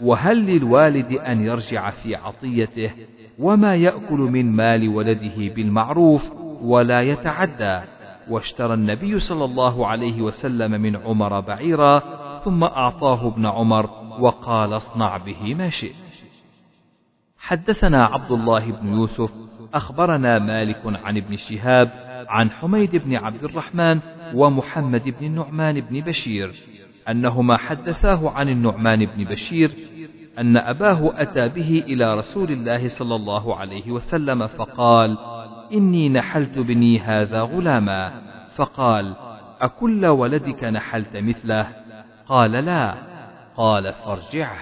وهل 0.00 0.36
للوالد 0.46 1.12
أن 1.12 1.44
يرجع 1.46 1.90
في 1.90 2.14
عطيته؟ 2.14 2.90
وما 3.38 3.74
يأكل 3.76 4.18
من 4.18 4.52
مال 4.52 4.88
ولده 4.88 5.54
بالمعروف 5.54 6.32
ولا 6.62 7.02
يتعدى. 7.02 7.80
واشترى 8.30 8.74
النبي 8.74 9.18
صلى 9.18 9.44
الله 9.44 9.86
عليه 9.86 10.22
وسلم 10.22 10.70
من 10.80 10.96
عمر 10.96 11.40
بعيرا 11.40 12.02
ثم 12.44 12.64
أعطاه 12.64 13.28
ابن 13.28 13.46
عمر 13.46 13.90
وقال 14.20 14.72
اصنع 14.72 15.16
به 15.16 15.54
ما 15.54 15.70
شئت. 15.70 16.08
حدثنا 17.38 18.04
عبد 18.04 18.32
الله 18.32 18.72
بن 18.72 18.92
يوسف 18.92 19.32
أخبرنا 19.74 20.38
مالك 20.38 20.80
عن 20.84 21.16
ابن 21.16 21.36
شهاب 21.36 21.90
عن 22.28 22.50
حميد 22.50 22.96
بن 22.96 23.14
عبد 23.16 23.44
الرحمن 23.44 24.00
ومحمد 24.34 25.14
بن 25.20 25.26
النعمان 25.26 25.80
بن 25.80 26.00
بشير 26.00 26.52
أنهما 27.08 27.56
حدثاه 27.56 28.30
عن 28.30 28.48
النعمان 28.48 29.06
بن 29.06 29.24
بشير 29.24 29.70
أن 30.38 30.56
أباه 30.56 31.12
أتى 31.22 31.48
به 31.48 31.84
إلى 31.86 32.14
رسول 32.14 32.50
الله 32.50 32.88
صلى 32.88 33.14
الله 33.14 33.56
عليه 33.56 33.90
وسلم 33.90 34.46
فقال: 34.46 35.18
إني 35.72 36.08
نحلت 36.08 36.58
بني 36.58 36.98
هذا 36.98 37.40
غلاما، 37.40 38.12
فقال: 38.56 39.14
أكل 39.60 40.06
ولدك 40.06 40.64
نحلت 40.64 41.16
مثله؟ 41.16 41.68
قال 42.26 42.52
لا، 42.52 42.94
قال 43.58 43.92
فارجعه. 43.92 44.58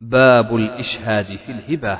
باب 0.00 0.56
الإشهاد 0.56 1.24
في 1.24 1.52
الهبة. 1.52 1.98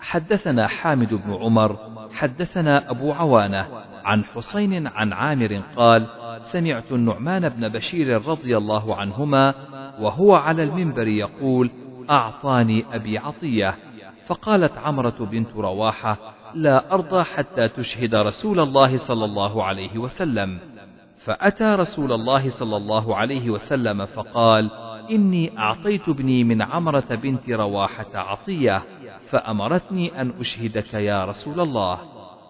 حدثنا 0.00 0.66
حامد 0.66 1.14
بن 1.14 1.34
عمر 1.34 1.78
حدثنا 2.12 2.90
أبو 2.90 3.12
عوانة 3.12 3.68
عن 4.04 4.24
حسين 4.24 4.86
عن 4.86 5.12
عامر 5.12 5.62
قال 5.76 6.06
سمعت 6.42 6.92
النعمان 6.92 7.48
بن 7.48 7.68
بشير 7.68 8.28
رضي 8.28 8.56
الله 8.56 8.96
عنهما 8.96 9.54
وهو 10.00 10.34
على 10.34 10.62
المنبر 10.62 11.08
يقول 11.08 11.70
أعطاني 12.10 12.84
أبي 12.92 13.18
عطية. 13.18 13.74
فقالت 14.26 14.78
عمرة 14.78 15.16
بنت 15.20 15.56
رواحة 15.56 16.16
لا 16.54 16.92
أرضى 16.92 17.24
حتى 17.24 17.68
تشهد 17.68 18.14
رسول 18.14 18.60
الله 18.60 18.96
صلى 18.96 19.24
الله 19.24 19.64
عليه 19.64 19.98
وسلم. 19.98 20.77
فأتى 21.28 21.74
رسول 21.74 22.12
الله 22.12 22.50
صلى 22.50 22.76
الله 22.76 23.16
عليه 23.16 23.50
وسلم 23.50 24.06
فقال 24.06 24.70
إني 25.10 25.58
أعطيت 25.58 26.08
ابني 26.08 26.44
من 26.44 26.62
عمرة 26.62 27.06
بنت 27.10 27.50
رواحة 27.50 28.06
عطية 28.14 28.82
فأمرتني 29.30 30.20
أن 30.20 30.32
أشهدك 30.40 30.94
يا 30.94 31.24
رسول 31.24 31.60
الله. 31.60 31.98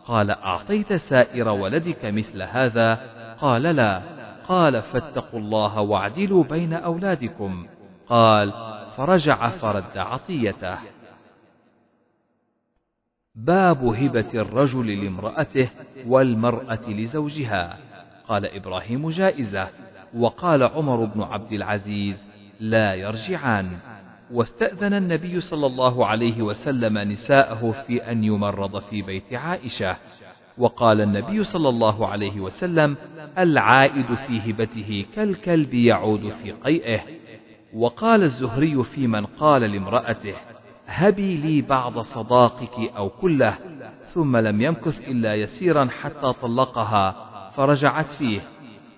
قال 0.05 0.31
أعطيت 0.31 0.93
سائر 0.93 1.49
ولدك 1.49 2.05
مثل 2.05 2.43
هذا؟ 2.43 2.95
قال 3.41 3.63
لا. 3.63 4.03
قال 4.49 4.83
فاتقوا 4.83 5.41
الله 5.41 5.81
واعدلوا 5.81 6.45
بين 6.45 6.73
أولادكم. 6.73 7.67
قال 8.09 8.53
فرجع 8.97 9.49
فرد 9.49 9.99
عطيته. 9.99 10.79
باب 13.35 13.85
هبة 13.85 14.31
الرجل 14.35 15.05
لامرأته 15.05 15.71
والمرأة 16.07 16.89
لزوجها. 16.89 17.88
قال 18.29 18.47
إبراهيم 18.47 19.11
جائزة 19.11 19.69
وقال 20.15 20.63
عمر 20.63 21.05
بن 21.05 21.23
عبد 21.23 21.53
العزيز 21.53 22.25
لا 22.61 22.95
يرجعان. 22.95 23.79
واستأذن 24.33 24.95
النبي 24.95 25.41
صلى 25.41 25.67
الله 25.67 26.07
عليه 26.07 26.43
وسلم 26.43 26.99
نساءه 26.99 27.85
في 27.87 28.11
أن 28.11 28.25
يمرض 28.25 28.79
في 28.79 29.03
بيت 29.03 29.35
عائشة. 29.35 29.97
وقال 30.59 31.01
النبي 31.01 31.45
صلى 31.45 31.69
الله 31.69 32.07
عليه 32.07 32.41
وسلم 32.41 32.97
العائد 33.39 34.15
في 34.15 34.51
هبته 34.51 35.07
كالكلب 35.17 35.75
يعود 35.75 36.29
في 36.29 36.53
قيئه. 36.53 37.01
وقال 37.75 38.23
الزهري 38.23 38.85
في 38.85 39.07
من 39.07 39.27
قال 39.27 39.63
لامرأته 39.63 40.35
هبي 40.87 41.37
لي 41.37 41.63
بعض 41.63 41.99
صداقك 41.99 42.97
أو 42.97 43.09
كله 43.09 43.59
ثم 44.15 44.37
لم 44.37 44.63
يمكث 44.63 45.09
إلا 45.09 45.35
يسيرا 45.35 45.89
حتى 46.03 46.33
طلقها. 46.43 47.28
فرجعت 47.59 48.07
فيه. 48.07 48.41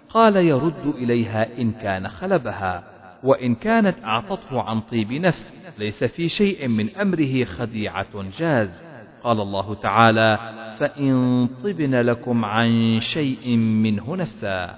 قال 0.09 0.37
يرد 0.37 0.95
إليها 0.97 1.59
إن 1.59 1.73
كان 1.73 2.09
خلبها 2.09 2.85
وإن 3.23 3.55
كانت 3.55 4.05
أعطته 4.05 4.63
عن 4.63 4.81
طيب 4.81 5.13
نفس 5.13 5.57
ليس 5.79 6.05
في 6.05 6.29
شيء 6.29 6.69
من 6.69 6.91
أمره 6.97 7.45
خديعة 7.45 8.23
جاز. 8.39 8.83
قال 9.25 9.41
الله 9.41 9.75
تعالى 9.75 10.39
فإن 10.79 11.49
طبن 11.65 11.95
لكم 11.95 12.45
عن 12.45 13.01
شيء 13.01 13.57
منه 13.57 14.17
نفسا. 14.17 14.75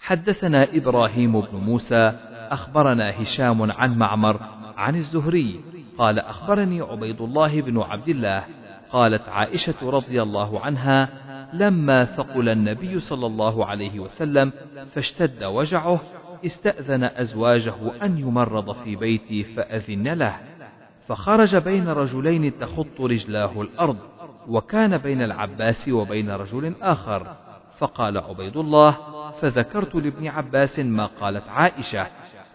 حدثنا 0.00 0.66
إبراهيم 0.74 1.40
بن 1.40 1.58
موسى 1.58 2.12
أخبرنا 2.50 3.22
هشام 3.22 3.72
عن 3.72 3.98
معمر 3.98 4.40
عن 4.76 4.96
الزهري 4.96 5.60
قال 5.98 6.18
أخبرني 6.18 6.80
عبيد 6.80 7.20
الله 7.20 7.60
بن 7.60 7.80
عبد 7.80 8.08
الله 8.08 8.44
قالت 8.92 9.28
عائشة 9.28 9.90
رضي 9.90 10.22
الله 10.22 10.60
عنها 10.60 11.08
لما 11.52 12.04
ثقل 12.04 12.48
النبي 12.48 13.00
صلى 13.00 13.26
الله 13.26 13.66
عليه 13.66 14.00
وسلم 14.00 14.52
فاشتد 14.94 15.44
وجعه 15.44 16.00
استأذن 16.46 17.04
أزواجه 17.04 17.74
أن 18.02 18.18
يمرض 18.18 18.72
في 18.72 18.96
بيتي 18.96 19.44
فأذن 19.44 20.08
له. 20.08 20.36
فخرج 21.08 21.56
بين 21.56 21.88
رجلين 21.88 22.58
تخط 22.58 23.00
رجلاه 23.00 23.62
الأرض 23.62 23.96
وكان 24.48 24.98
بين 24.98 25.22
العباس 25.22 25.88
وبين 25.88 26.30
رجل 26.30 26.74
آخر. 26.82 27.36
فقال 27.78 28.18
عبيد 28.18 28.56
الله 28.56 28.96
فذكرت 29.40 29.94
لابن 29.94 30.28
عباس 30.28 30.78
ما 30.78 31.06
قالت 31.06 31.48
عائشة. 31.48 32.06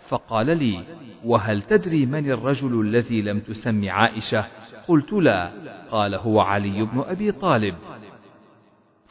فقال 0.10 0.58
لي 0.58 0.84
وهل 1.26 1.62
تدري 1.62 2.06
من 2.06 2.32
الرجل 2.32 2.82
الذي 2.82 3.22
لم 3.22 3.40
تسم 3.40 3.90
عائشة؟ 3.90 4.46
قلت 4.88 5.14
لا 5.14 5.52
قال 5.92 6.16
هو 6.16 6.40
علي 6.40 6.84
بن 6.84 7.04
أبي 7.08 7.32
طالب. 7.32 7.76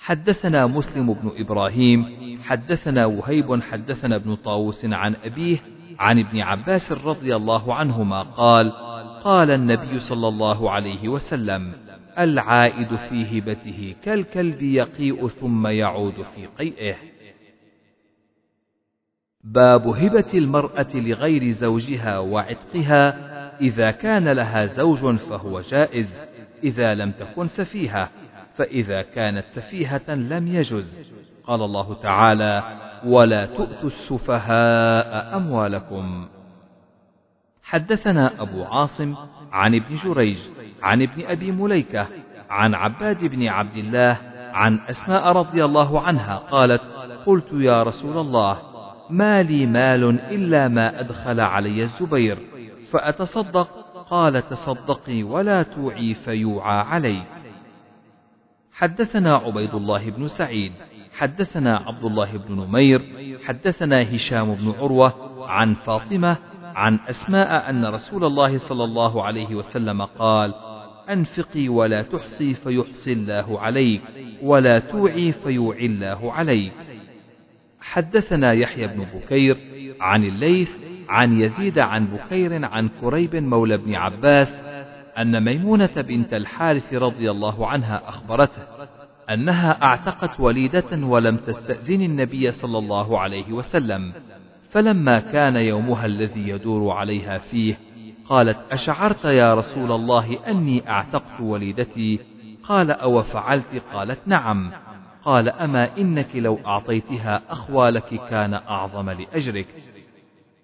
حدثنا 0.06 0.66
مسلم 0.66 1.12
بن 1.12 1.32
إبراهيم 1.36 2.06
حدثنا 2.42 3.06
وهيب 3.06 3.62
حدثنا 3.62 4.16
ابن 4.16 4.34
طاووس 4.34 4.84
عن 4.84 5.14
أبيه 5.24 5.58
عن 5.98 6.18
ابن 6.18 6.40
عباس 6.40 6.92
رضي 6.92 7.36
الله 7.36 7.74
عنهما 7.74 8.22
قال 8.22 8.72
قال 9.24 9.50
النبي 9.50 9.98
صلى 9.98 10.28
الله 10.28 10.70
عليه 10.70 11.08
وسلم 11.08 11.72
العائد 12.18 12.96
في 12.96 13.38
هبته 13.38 13.94
كالكلب 14.02 14.62
يقيء 14.62 15.28
ثم 15.28 15.66
يعود 15.66 16.14
في 16.34 16.46
قيئه. 16.46 16.94
باب 19.44 19.86
هبة 19.86 20.30
المرأة 20.34 20.94
لغير 20.94 21.50
زوجها 21.50 22.18
وعتقها 22.18 23.26
إذا 23.60 23.90
كان 23.90 24.28
لها 24.28 24.66
زوج 24.66 25.16
فهو 25.16 25.60
جائز 25.60 26.20
إذا 26.64 26.94
لم 26.94 27.10
تكن 27.10 27.46
سفيهة. 27.46 28.10
فإذا 28.56 29.02
كانت 29.02 29.44
سفيهة 29.52 30.14
لم 30.14 30.48
يجز. 30.48 31.12
قال 31.46 31.62
الله 31.62 31.94
تعالى 31.94 32.62
ولا 33.04 33.46
تؤتوا 33.46 33.86
السفهاء 33.86 35.36
أموالكم. 35.36 36.28
حدثنا 37.62 38.42
أبو 38.42 38.64
عاصم 38.64 39.14
عن 39.52 39.74
ابن 39.74 39.94
جريج 40.04 40.38
عن 40.82 41.02
ابن 41.02 41.26
أبي 41.26 41.52
مليكة 41.52 42.06
عن 42.50 42.74
عباد 42.74 43.24
بن 43.24 43.48
عبد 43.48 43.76
الله 43.76 44.18
عن 44.52 44.80
أسماء 44.90 45.32
رضي 45.32 45.64
الله 45.64 46.00
عنها 46.00 46.36
قالت 46.36 46.82
قلت 47.26 47.52
يا 47.52 47.82
رسول 47.82 48.18
الله 48.18 48.58
ما 49.10 49.42
لي 49.42 49.66
مال 49.66 50.04
إلا 50.30 50.68
ما 50.68 51.00
أدخل 51.00 51.40
علي 51.40 51.82
الزبير 51.82 52.38
فأتصدق؟ 52.90 53.68
قال 54.10 54.48
تصدقي 54.48 55.22
ولا 55.22 55.62
توعي 55.62 56.14
فيوعى 56.14 56.78
عليك. 56.78 57.26
حدثنا 58.78 59.36
عبيد 59.36 59.74
الله 59.74 60.10
بن 60.10 60.28
سعيد 60.28 60.72
حدثنا 61.12 61.76
عبد 61.76 62.04
الله 62.04 62.36
بن 62.36 62.54
نمير 62.54 63.02
حدثنا 63.44 64.14
هشام 64.14 64.54
بن 64.54 64.74
عروة 64.80 65.14
عن 65.50 65.74
فاطمة 65.74 66.36
عن 66.62 66.98
أسماء 67.08 67.70
أن 67.70 67.86
رسول 67.86 68.24
الله 68.24 68.58
صلى 68.58 68.84
الله 68.84 69.24
عليه 69.24 69.54
وسلم 69.54 70.02
قال 70.02 70.54
أنفقي 71.10 71.68
ولا 71.68 72.02
تحصي 72.02 72.54
فيحصي 72.54 73.12
الله 73.12 73.60
عليك 73.60 74.02
ولا 74.42 74.78
توعي 74.78 75.32
فيوعي 75.32 75.86
الله 75.86 76.32
عليك. 76.32 76.72
حدثنا 77.80 78.52
يحيى 78.52 78.86
بن 78.86 79.06
بكير 79.14 79.58
عن 80.00 80.24
الليث 80.24 80.70
عن 81.08 81.40
يزيد 81.40 81.78
عن 81.78 82.06
بكير 82.06 82.64
عن 82.64 82.88
كريب 83.00 83.36
مولى 83.36 83.76
بن 83.76 83.94
عباس 83.94 84.65
أن 85.18 85.44
ميمونة 85.44 85.90
بنت 85.96 86.34
الحارث 86.34 86.94
رضي 86.94 87.30
الله 87.30 87.66
عنها 87.66 88.08
أخبرته 88.08 88.62
أنها 89.30 89.82
أعتقت 89.82 90.40
وليدة 90.40 91.06
ولم 91.06 91.36
تستأذن 91.36 92.02
النبي 92.02 92.50
صلى 92.50 92.78
الله 92.78 93.20
عليه 93.20 93.52
وسلم 93.52 94.12
فلما 94.70 95.20
كان 95.20 95.56
يومها 95.56 96.06
الذي 96.06 96.48
يدور 96.48 96.90
عليها 96.90 97.38
فيه 97.38 97.78
قالت 98.28 98.58
أشعرت 98.72 99.24
يا 99.24 99.54
رسول 99.54 99.92
الله 99.92 100.38
أني 100.48 100.90
أعتقت 100.90 101.40
وليدتي؟ 101.40 102.20
قال 102.62 102.90
أو 102.90 103.22
فعلت 103.22 103.82
قالت 103.94 104.18
نعم. 104.26 104.70
قال 105.24 105.48
أما 105.48 105.98
إنك 105.98 106.36
لو 106.36 106.58
أعطيتها 106.66 107.42
أخوالك 107.48 108.20
كان 108.30 108.54
أعظم 108.54 109.10
لأجرك. 109.10 109.66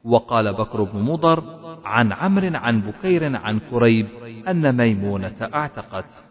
وقال 0.04 0.52
بكر 0.52 0.82
بن 0.82 1.00
مضر 1.02 1.61
عن 1.84 2.12
عمرو 2.12 2.50
عن 2.54 2.80
بكير 2.80 3.36
عن 3.36 3.60
كريب 3.70 4.08
أن 4.48 4.76
ميمونة 4.76 5.50
أعتقت. 5.54 6.24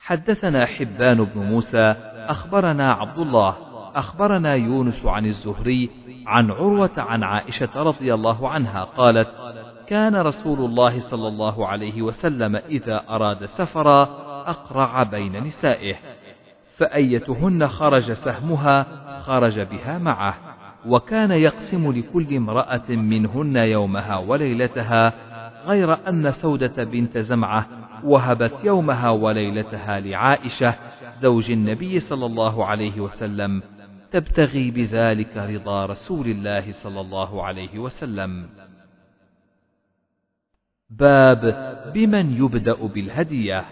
حدثنا 0.00 0.66
حبان 0.66 1.24
بن 1.24 1.40
موسى 1.40 1.94
أخبرنا 2.28 2.92
عبد 2.92 3.18
الله 3.18 3.56
أخبرنا 3.94 4.54
يونس 4.54 5.06
عن 5.06 5.26
الزهري 5.26 5.90
عن 6.26 6.50
عروة 6.50 6.90
عن 6.96 7.22
عائشة 7.22 7.82
رضي 7.82 8.14
الله 8.14 8.48
عنها 8.48 8.84
قالت 8.84 9.28
كان 9.86 10.16
رسول 10.16 10.58
الله 10.58 10.98
صلى 10.98 11.28
الله 11.28 11.66
عليه 11.66 12.02
وسلم 12.02 12.56
إذا 12.56 13.04
أراد 13.08 13.44
سفرا 13.44 14.02
أقرع 14.46 15.02
بين 15.02 15.42
نسائه 15.44 15.94
فأيتهن 16.76 17.68
خرج 17.68 18.12
سهمها 18.12 18.86
خرج 19.20 19.60
بها 19.60 19.98
معه. 19.98 20.51
وكان 20.86 21.30
يقسم 21.30 21.92
لكل 21.92 22.36
امرأة 22.36 22.90
منهن 22.90 23.56
يومها 23.56 24.16
وليلتها 24.16 25.12
غير 25.66 26.08
أن 26.08 26.30
سودة 26.30 26.84
بنت 26.84 27.18
زمعة 27.18 27.66
وهبت 28.04 28.64
يومها 28.64 29.10
وليلتها 29.10 30.00
لعائشة 30.00 30.74
زوج 31.18 31.50
النبي 31.50 32.00
صلى 32.00 32.26
الله 32.26 32.66
عليه 32.66 33.00
وسلم 33.00 33.62
تبتغي 34.10 34.70
بذلك 34.70 35.36
رضا 35.36 35.86
رسول 35.86 36.26
الله 36.26 36.72
صلى 36.72 37.00
الله 37.00 37.44
عليه 37.44 37.78
وسلم. 37.78 38.48
باب 40.90 41.40
بمن 41.94 42.44
يبدأ 42.44 42.86
بالهدية. 42.86 43.64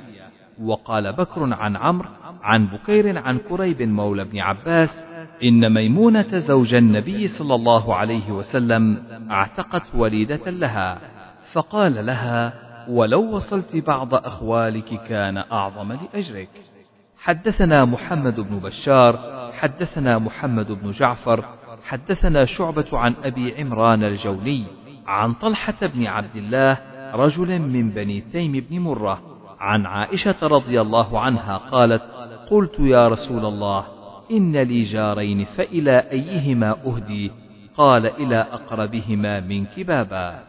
وقال 0.62 1.12
بكر 1.12 1.54
عن 1.54 1.76
عمرو 1.76 2.08
عن 2.42 2.66
بكير 2.66 3.18
عن 3.18 3.38
كريب 3.38 3.82
مولى 3.82 4.24
بن 4.24 4.38
عباس 4.38 5.02
إن 5.42 5.74
ميمونة 5.74 6.38
زوج 6.38 6.74
النبي 6.74 7.28
صلى 7.28 7.54
الله 7.54 7.94
عليه 7.94 8.30
وسلم 8.32 9.02
اعتقت 9.30 9.94
وليدة 9.94 10.50
لها 10.50 10.98
فقال 11.52 12.06
لها 12.06 12.52
ولو 12.88 13.34
وصلت 13.34 13.76
بعض 13.76 14.14
أخوالك 14.14 15.02
كان 15.08 15.36
أعظم 15.36 15.92
لأجرك. 15.92 16.48
حدثنا 17.18 17.84
محمد 17.84 18.40
بن 18.40 18.58
بشار 18.58 19.18
حدثنا 19.52 20.18
محمد 20.18 20.72
بن 20.72 20.90
جعفر 20.90 21.44
حدثنا 21.84 22.44
شعبة 22.44 22.86
عن 22.92 23.14
أبي 23.24 23.54
عمران 23.58 24.04
الجوني 24.04 24.64
عن 25.06 25.34
طلحة 25.34 25.86
بن 25.94 26.06
عبد 26.06 26.36
الله 26.36 26.78
رجل 27.14 27.58
من 27.58 27.90
بني 27.90 28.20
تيم 28.20 28.52
بن 28.52 28.78
مرة 28.78 29.22
عن 29.60 29.86
عائشة 29.86 30.36
رضي 30.42 30.80
الله 30.80 31.20
عنها 31.20 31.56
قالت 31.56 32.02
قلت 32.50 32.80
يا 32.80 33.08
رسول 33.08 33.44
الله 33.44 33.99
إن 34.30 34.56
لي 34.56 34.80
جارين 34.80 35.44
فإلى 35.44 35.98
أيهما 35.98 36.70
أهدي؟ 36.86 37.30
قال 37.76 38.06
إلى 38.06 38.36
أقربهما 38.36 39.40
منك 39.40 39.80
بابا 39.80 40.44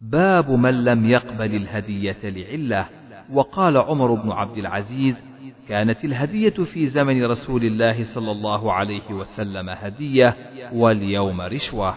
باب 0.00 0.50
من 0.50 0.84
لم 0.84 1.10
يقبل 1.10 1.54
الهدية 1.54 2.18
لعلة. 2.24 2.88
وقال 3.32 3.76
عمر 3.76 4.14
بن 4.14 4.30
عبد 4.30 4.58
العزيز 4.58 5.24
كانت 5.68 6.04
الهدية 6.04 6.50
في 6.50 6.86
زمن 6.86 7.24
رسول 7.24 7.64
الله 7.64 8.02
صلى 8.02 8.30
الله 8.30 8.72
عليه 8.72 9.10
وسلم 9.10 9.68
هدية 9.68 10.36
واليوم 10.72 11.40
رشوة. 11.40 11.94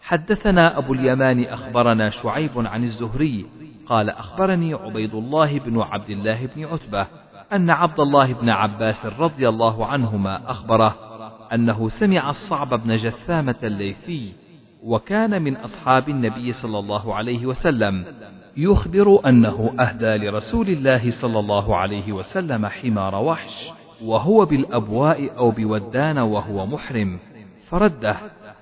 حدثنا 0.00 0.78
أبو 0.78 0.92
اليمان 0.92 1.44
أخبرنا 1.44 2.10
شعيب 2.10 2.50
عن 2.56 2.84
الزهري 2.84 3.46
قال 3.86 4.10
أخبرني 4.10 4.74
عبيد 4.74 5.14
الله 5.14 5.58
بن 5.58 5.80
عبد 5.80 6.10
الله 6.10 6.46
بن 6.56 6.64
عتبة. 6.64 7.06
أن 7.52 7.70
عبد 7.70 8.00
الله 8.00 8.32
بن 8.32 8.48
عباس 8.48 9.06
رضي 9.06 9.48
الله 9.48 9.86
عنهما 9.86 10.50
أخبره 10.50 10.94
أنه 11.52 11.88
سمع 11.88 12.30
الصعب 12.30 12.74
بن 12.82 12.94
جثامة 12.94 13.54
الليثي 13.62 14.32
وكان 14.82 15.42
من 15.42 15.56
أصحاب 15.56 16.08
النبي 16.08 16.52
صلى 16.52 16.78
الله 16.78 17.14
عليه 17.14 17.46
وسلم 17.46 18.04
يخبر 18.56 19.28
أنه 19.28 19.74
أهدى 19.80 20.16
لرسول 20.16 20.68
الله 20.68 21.10
صلى 21.10 21.38
الله 21.38 21.76
عليه 21.76 22.12
وسلم 22.12 22.66
حمار 22.66 23.14
وحش 23.14 23.72
وهو 24.04 24.44
بالأبواء 24.44 25.36
أو 25.38 25.50
بودان 25.50 26.18
وهو 26.18 26.66
محرم 26.66 27.18
فرده 27.66 28.16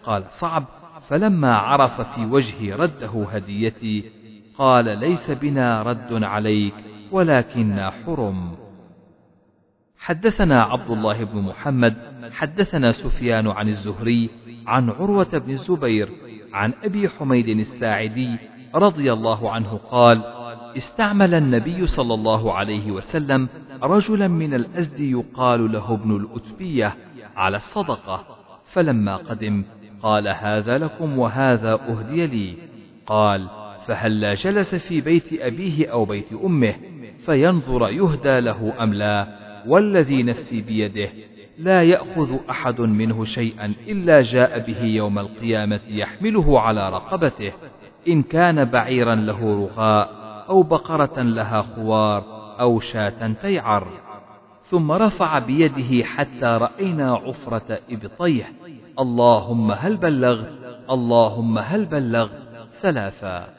قال 0.05 0.25
صعب 0.29 0.65
فلما 1.09 1.57
عرف 1.57 2.01
في 2.01 2.27
وجهي 2.27 2.73
رده 2.73 3.27
هديتي 3.31 4.05
قال 4.59 4.99
ليس 4.99 5.31
بنا 5.31 5.83
رد 5.83 6.23
عليك 6.25 6.75
ولكننا 7.13 7.91
حرم. 7.91 8.64
حدثنا 10.05 10.63
عبد 10.63 10.91
الله 10.91 11.25
بن 11.25 11.39
محمد 11.39 11.95
حدثنا 12.33 12.93
سفيان 12.93 13.49
عن 13.49 13.69
الزهري 13.69 14.31
عن 14.67 14.91
عروة 14.91 15.39
بن 15.39 15.51
الزبير 15.51 16.09
عن 16.53 16.73
أبي 16.85 17.09
حميد 17.09 17.49
الساعدي 17.49 18.37
رضي 18.75 19.13
الله 19.13 19.51
عنه 19.51 19.81
قال 19.91 20.23
استعمل 20.77 21.35
النبي 21.35 21.87
صلى 21.87 22.15
الله 22.15 22.53
عليه 22.53 22.91
وسلم 22.91 23.49
رجلا 23.83 24.29
من 24.29 24.55
الأزد 24.55 25.01
يقال 25.01 25.73
له 25.73 25.95
ابن 25.95 26.17
الأتبية 26.17 26.97
على 27.37 27.57
الصدقة 27.57 28.25
فلما 28.73 29.17
قدم 29.17 29.65
قال 30.03 30.29
هذا 30.29 30.79
لكم 30.79 31.19
وهذا 31.19 31.73
أهدي 31.73 32.27
لي. 32.27 32.57
قال 33.07 33.49
فهلا 33.87 34.35
جلس 34.35 34.75
في 34.75 35.01
بيت 35.01 35.33
أبيه 35.33 35.93
أو 35.93 36.05
بيت 36.05 36.33
أمه 36.45 36.75
فينظر 37.27 37.89
يهدى 37.89 38.41
له 38.41 38.75
أم 38.83 38.95
لا؟ 38.95 39.44
والذي 39.67 40.23
نفسي 40.23 40.61
بيده 40.61 41.09
لا 41.59 41.83
يأخذ 41.83 42.37
أحد 42.51 42.81
منه 42.81 43.25
شيئا 43.25 43.75
إلا 43.89 44.21
جاء 44.21 44.59
به 44.59 44.83
يوم 44.83 45.19
القيامة 45.19 45.81
يحمله 45.89 46.61
على 46.61 46.89
رقبته 46.89 47.53
إن 48.09 48.23
كان 48.23 48.65
بعيرا 48.65 49.15
له 49.15 49.65
رغاء 49.65 50.25
أو 50.49 50.63
بقرة 50.63 51.23
لها 51.23 51.63
خوار 51.63 52.25
أو 52.61 52.81
شاة 52.81 53.33
تيعر. 53.43 53.89
ثم 54.63 54.93
رفع 54.93 55.39
بيده 55.39 56.05
حتى 56.05 56.47
رأينا 56.47 57.15
عفرة 57.15 57.79
إبطيه 57.91 58.53
اللهم 58.99 59.71
هل 59.73 59.97
بلغت 59.97 60.53
اللهم 60.91 61.59
هل 61.59 61.85
بلغت 61.85 62.39
ثلاثا. 62.83 63.54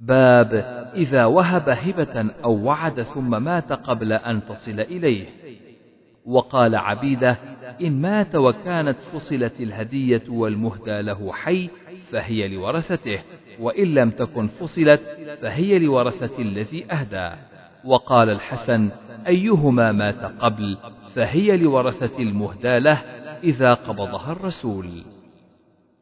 باب 0.00 0.54
إذا 0.94 1.24
وهب 1.24 1.68
هبة 1.68 2.30
أو 2.44 2.64
وعد 2.64 3.02
ثم 3.02 3.42
مات 3.42 3.72
قبل 3.72 4.12
أن 4.12 4.44
تصل 4.44 4.80
إليه. 4.80 5.26
وقال 6.26 6.76
عبيدة 6.76 7.38
إن 7.80 8.00
مات 8.00 8.36
وكانت 8.36 8.98
فصلت 8.98 9.60
الهدية 9.60 10.22
والمهدى 10.28 11.02
له 11.02 11.32
حي 11.32 11.70
فهي 12.10 12.48
لورثته 12.48 13.18
وإن 13.60 13.94
لم 13.94 14.10
تكن 14.10 14.48
فصلت 14.48 15.00
فهي 15.42 15.78
لورثة 15.78 16.42
الذي 16.42 16.92
أهدى. 16.92 17.36
وقال 17.84 18.30
الحسن 18.30 18.90
أيهما 19.26 19.92
مات 19.92 20.24
قبل 20.24 20.78
فهي 21.14 21.56
لورثة 21.56 22.22
المهدى 22.22 22.78
له 22.78 23.02
إذا 23.44 23.74
قبضها 23.74 24.32
الرسول. 24.32 25.04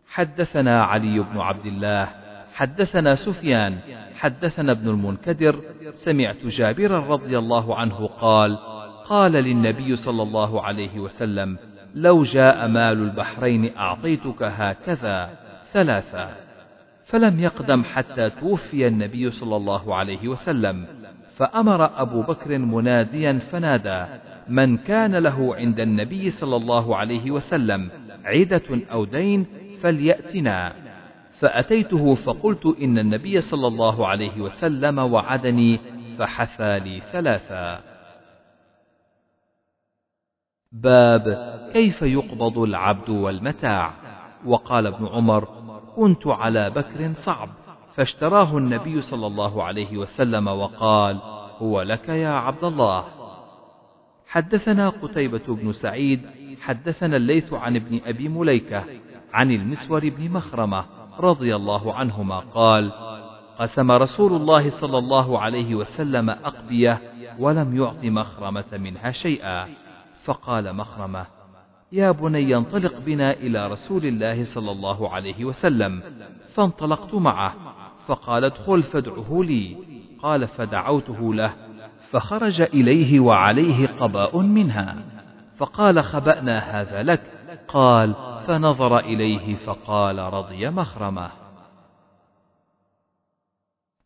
حدثنا 0.07 0.85
علي 0.85 1.19
بن 1.19 1.41
عبد 1.41 1.67
الله 1.67 2.24
حدثنا 2.55 3.15
سفيان 3.15 3.79
حدثنا 4.15 4.73
ابن 4.73 4.89
المنكدر 4.89 5.61
سمعت 5.95 6.47
جابرا 6.47 6.99
رضي 6.99 7.39
الله 7.39 7.77
عنه 7.77 8.07
قال 8.07 8.59
قال 9.09 9.33
للنبي 9.33 9.97
صلى 9.97 10.23
الله 10.23 10.63
عليه 10.63 10.99
وسلم 10.99 11.59
لو 11.95 12.23
جاء 12.23 12.69
مال 12.69 13.03
البحرين 13.03 13.77
أعطيتك 13.77 14.43
هكذا 14.43 15.31
ثلاثة. 15.73 16.29
فلم 17.05 17.41
يقدم 17.41 17.85
حتى 17.85 18.31
توفي 18.31 18.87
النبي 18.87 19.31
صلى 19.31 19.57
الله 19.57 19.95
عليه 19.95 20.29
وسلم 20.29 20.87
فأمر 21.37 22.03
أبو 22.03 22.23
بكر 22.23 22.59
مناديا 22.59 23.33
فنادى 23.33 24.05
من 24.49 24.77
كان 24.77 25.17
له 25.17 25.57
عند 25.57 25.81
النبي 25.81 26.31
صلى 26.31 26.57
الله 26.57 26.97
عليه 26.97 27.31
وسلم 27.31 27.91
عدة 28.25 28.81
أو 28.93 29.05
دين 29.05 29.47
فليأتنا. 29.83 30.84
فأتيته 31.39 32.15
فقلت 32.15 32.67
إن 32.83 32.99
النبي 32.99 33.41
صلى 33.41 33.67
الله 33.67 34.07
عليه 34.07 34.41
وسلم 34.41 34.99
وعدني 34.99 35.81
فحثى 36.19 36.79
لي 36.79 37.01
ثلاثا. 37.01 37.81
باب 40.73 41.25
كيف 41.73 42.03
يقبض 42.03 42.59
العبد 42.59 43.11
والمتاع. 43.11 43.93
وقال 44.47 44.87
ابن 44.87 45.07
عمر 45.07 45.49
كنت 45.97 46.27
على 46.27 46.71
بكر 46.71 47.13
صعب 47.13 47.49
فاشتراه 47.95 48.59
النبي 48.59 49.01
صلى 49.01 49.27
الله 49.27 49.63
عليه 49.63 49.97
وسلم 49.97 50.49
وقال 50.49 51.21
هو 51.59 51.83
لك 51.83 52.09
يا 52.09 52.29
عبد 52.29 52.65
الله. 52.65 53.05
حدثنا 54.27 54.89
قتيبة 54.89 55.43
بن 55.49 55.73
سعيد 55.73 56.21
حدثنا 56.61 57.17
الليث 57.17 57.53
عن 57.53 57.77
ابن 57.77 58.01
أبي 58.07 58.29
مليكة 58.29 58.85
عن 59.33 59.51
المسور 59.51 60.09
بن 60.09 60.31
مخرمة 60.31 60.85
رضي 61.21 61.57
الله 61.57 61.95
عنهما 61.95 62.39
قال 62.39 62.93
قسم 63.59 63.91
رسول 63.91 64.33
الله 64.33 64.71
صلى 64.71 64.99
الله 64.99 65.39
عليه 65.39 65.75
وسلم 65.75 66.31
أقبية 66.31 67.03
ولم 67.39 67.77
يعط 67.77 68.05
مخرمة 68.05 68.65
منها 68.73 69.11
شيئا. 69.11 69.67
فقال 70.25 70.77
مخرمة 70.77 71.27
يا 71.93 72.11
بني 72.11 72.57
انطلق 72.57 72.99
بنا 72.99 73.33
إلى 73.33 73.67
رسول 73.67 74.07
الله 74.07 74.45
صلى 74.45 74.71
الله 74.71 75.11
عليه 75.11 75.45
وسلم. 75.45 76.03
فانطلقت 76.55 77.15
معه 77.15 77.55
فقال 78.07 78.45
ادخل 78.45 78.83
فادعه 78.83 79.43
لي. 79.43 79.77
قال 80.23 80.49
فدعوته 80.49 81.35
له 81.35 81.55
فخرج 82.11 82.61
إليه 82.61 83.21
وعليه 83.21 83.87
قباء 83.87 84.39
منها. 84.39 84.97
فقال 85.57 86.05
خبأنا 86.05 86.59
هذا 86.59 87.03
لك؟ 87.03 87.23
قال 87.69 88.15
فنظر 88.47 88.99
إليه 88.99 89.55
فقال 89.55 90.19
رضي 90.19 90.71
مخرمه. 90.71 91.31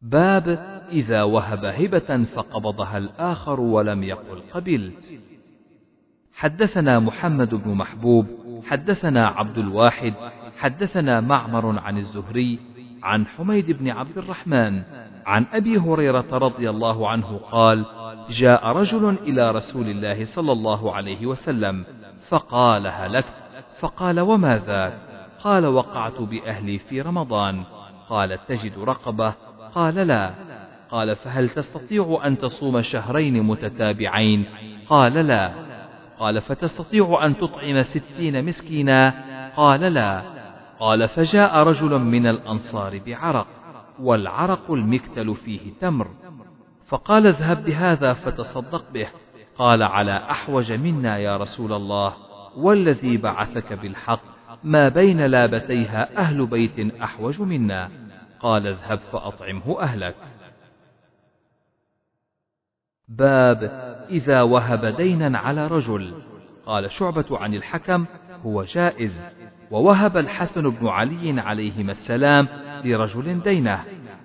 باب 0.03 0.49
إذا 0.93 1.23
وهب 1.23 1.65
هبة 1.65 2.25
فقبضها 2.25 2.99
الآخر 2.99 3.61
ولم 3.61 4.03
يقل 4.03 4.43
قبلت. 4.55 5.21
حدثنا 6.39 7.01
محمد 7.01 7.55
بن 7.55 7.75
محبوب 7.75 8.27
حدثنا 8.67 9.29
عبد 9.29 9.59
الواحد 9.59 10.15
حدثنا 10.59 11.21
معمر 11.21 11.79
عن 11.79 11.99
الزهري 11.99 12.59
عن 13.03 13.27
حميد 13.27 13.71
بن 13.71 13.91
عبد 13.91 14.19
الرحمن 14.19 14.83
عن 15.27 15.47
أبي 15.53 15.79
هريرة 15.79 16.27
رضي 16.33 16.71
الله 16.71 17.09
عنه 17.09 17.41
قال 17.53 17.85
جاء 18.31 18.67
رجل 18.67 19.17
إلى 19.23 19.51
رسول 19.51 19.89
الله 19.89 20.25
صلى 20.25 20.53
الله 20.53 20.95
عليه 20.95 21.27
وسلم 21.27 21.85
فقال 22.29 22.87
هلكت. 22.87 23.38
فقال 23.79 24.21
وما 24.21 24.59
ذاك 24.67 24.99
قال 25.43 25.67
وقعت 25.67 26.21
بأهلي 26.21 26.79
في 26.79 27.01
رمضان. 27.01 27.65
قال 28.09 28.39
تجد 28.47 28.79
رقبة؟ 28.79 29.35
قال 29.75 29.95
لا. 29.95 30.35
قال 30.91 31.17
فهل 31.17 31.49
تستطيع 31.49 32.21
أن 32.25 32.39
تصوم 32.39 32.81
شهرين 32.81 33.43
متتابعين؟ 33.43 34.45
قال 34.89 35.13
لا. 35.13 35.53
قال 36.19 36.41
فتستطيع 36.41 37.27
أن 37.27 37.39
تطعم 37.39 37.83
ستين 37.83 38.45
مسكينا؟ 38.45 39.15
قال 39.57 39.81
لا. 39.81 40.23
قال 40.81 41.09
فجاء 41.09 41.59
رجل 41.59 41.99
من 41.99 42.27
الأنصار 42.27 43.01
بعرق 43.07 43.47
والعرق 44.01 44.71
المكتل 44.71 45.35
فيه 45.35 45.73
تمر. 45.81 46.09
فقال 46.87 47.27
اذهب 47.27 47.65
بهذا 47.65 48.13
فتصدق 48.13 48.85
به. 48.93 49.09
قال 49.59 49.83
على 49.83 50.17
أحوج 50.31 50.73
منا 50.73 51.19
يا 51.19 51.37
رسول 51.37 51.73
الله. 51.73 52.28
والذي 52.59 53.17
بعثك 53.17 53.73
بالحق 53.73 54.21
ما 54.65 54.89
بين 54.89 55.27
لابتيها 55.27 56.19
أهل 56.19 56.47
بيت 56.47 56.95
أحوج 57.03 57.43
منا. 57.43 57.91
قال 58.41 58.67
اذهب 58.67 58.99
فأطعمه 59.13 59.81
أهلك. 59.81 60.15
باب 63.09 63.63
إذا 64.11 64.43
وهب 64.43 64.87
دينا 64.87 65.39
على 65.39 65.67
رجل. 65.67 66.15
قال 66.67 66.91
شعبة 66.91 67.27
عن 67.31 67.55
الحكم 67.55 68.07
هو 68.47 68.63
جائز. 68.63 69.21
ووهب 69.71 70.17
الحسن 70.17 70.71
بن 70.71 70.87
علي 70.87 71.41
عليهما 71.41 71.93
السلام 71.93 72.49
لرجل 72.85 73.41
دينه. 73.41 73.85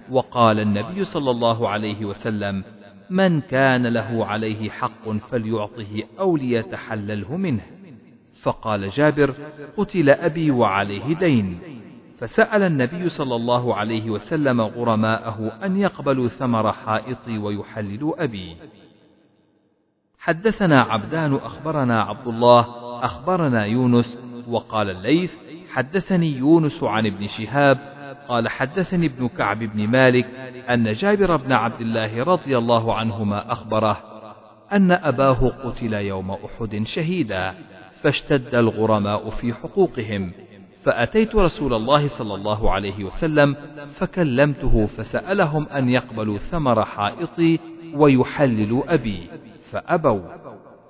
وقال 0.09 0.59
النبي 0.59 1.03
صلى 1.03 1.31
الله 1.31 1.69
عليه 1.69 2.05
وسلم 2.05 2.63
من 3.09 3.41
كان 3.41 3.87
له 3.87 4.25
عليه 4.25 4.69
حق 4.69 5.09
فليعطه 5.09 6.03
أو 6.19 6.37
ليتحلله 6.37 7.37
منه. 7.37 7.82
فقال 8.43 8.89
جابر 8.89 9.33
قتل 9.77 10.09
أبي 10.09 10.51
وعليه 10.51 11.15
دين. 11.15 11.59
فسأل 12.17 12.63
النبي 12.63 13.09
صلى 13.09 13.35
الله 13.35 13.75
عليه 13.75 14.09
وسلم 14.09 14.61
غرماءه 14.61 15.51
أن 15.65 15.77
يقبلوا 15.77 16.27
ثمر 16.27 16.71
حائطي 16.71 17.37
ويحللوا 17.37 18.23
أبي. 18.23 18.55
حدثنا 20.19 20.81
عبدان 20.81 21.35
أخبرنا 21.35 22.01
عبد 22.03 22.27
الله 22.27 22.65
أخبرنا 23.05 23.65
يونس 23.65 24.17
وقال 24.47 24.89
الليث 24.89 25.33
حدثني 25.73 26.37
يونس 26.37 26.83
عن 26.83 27.05
ابن 27.05 27.27
شهاب 27.27 27.77
قال 28.27 28.49
حدثني 28.49 29.05
ابن 29.05 29.27
كعب 29.27 29.59
بن 29.59 29.87
مالك 29.87 30.25
أن 30.69 30.91
جابر 30.91 31.35
بن 31.35 31.51
عبد 31.51 31.81
الله 31.81 32.23
رضي 32.23 32.57
الله 32.57 32.93
عنهما 32.93 33.51
أخبره 33.51 33.97
أن 34.71 34.91
أباه 34.91 35.47
قتل 35.63 35.93
يوم 35.93 36.31
أحد 36.31 36.83
شهيدا. 36.85 37.53
فاشتد 38.03 38.55
الغرماء 38.55 39.29
في 39.29 39.53
حقوقهم. 39.53 40.31
فأتيت 40.83 41.35
رسول 41.35 41.73
الله 41.73 42.07
صلى 42.07 42.35
الله 42.35 42.71
عليه 42.71 43.03
وسلم 43.03 43.55
فكلمته 43.95 44.85
فسألهم 44.85 45.67
أن 45.67 45.89
يقبلوا 45.89 46.37
ثمر 46.37 46.85
حائطي 46.85 47.59
ويحللوا 47.93 48.93
أبي 48.93 49.29
فأبوا. 49.71 50.21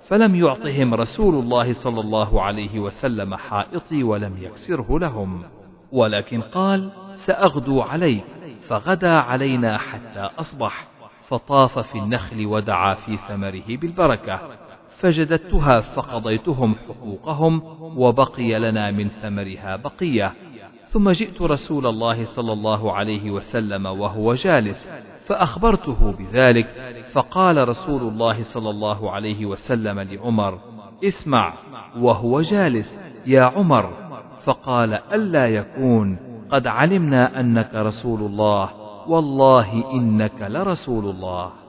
فلم 0.07 0.35
يعطهم 0.35 0.93
رسول 0.93 1.35
الله 1.35 1.73
صلى 1.73 2.01
الله 2.01 2.41
عليه 2.41 2.79
وسلم 2.79 3.35
حائطي 3.35 4.03
ولم 4.03 4.37
يكسره 4.41 4.99
لهم. 4.99 5.43
ولكن 5.91 6.41
قال 6.41 6.89
سأغدو 7.15 7.81
عليك. 7.81 8.23
فغدا 8.67 9.11
علينا 9.11 9.77
حتى 9.77 10.29
أصبح 10.39 10.87
فطاف 11.27 11.79
في 11.79 11.99
النخل 11.99 12.45
ودعا 12.45 12.93
في 12.93 13.17
ثمره 13.17 13.77
بالبركة. 13.77 14.62
فجددتها 15.03 15.79
فقضيتهم 15.79 16.75
حقوقهم 16.75 17.61
وبقي 17.97 18.59
لنا 18.59 18.91
من 18.91 19.07
ثمرها 19.07 19.75
بقية. 19.75 20.33
ثم 20.87 21.09
جئت 21.09 21.41
رسول 21.41 21.87
الله 21.87 22.25
صلى 22.25 22.53
الله 22.53 22.93
عليه 22.93 23.31
وسلم 23.31 23.85
وهو 23.85 24.33
جالس 24.33 24.89
فأخبرته 25.25 26.11
بذلك 26.11 26.67
فقال 27.11 27.67
رسول 27.69 28.01
الله 28.01 28.43
صلى 28.43 28.69
الله 28.69 29.11
عليه 29.11 29.45
وسلم 29.45 29.99
لعمر 29.99 30.59
اسمع 31.03 31.53
وهو 31.97 32.41
جالس 32.41 32.99
يا 33.25 33.43
عمر. 33.43 33.89
فقال 34.43 34.93
ألا 34.93 35.47
يكون 35.47 36.17
قد 36.51 36.67
علمنا 36.67 37.39
أنك 37.39 37.75
رسول 37.75 38.19
الله 38.19 38.69
والله 39.07 39.91
إنك 39.91 40.41
لرسول 40.41 41.05
الله. 41.05 41.62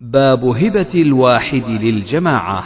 باب 0.00 0.44
هبة 0.44 0.94
الواحد 0.94 1.64
للجماعة. 1.68 2.64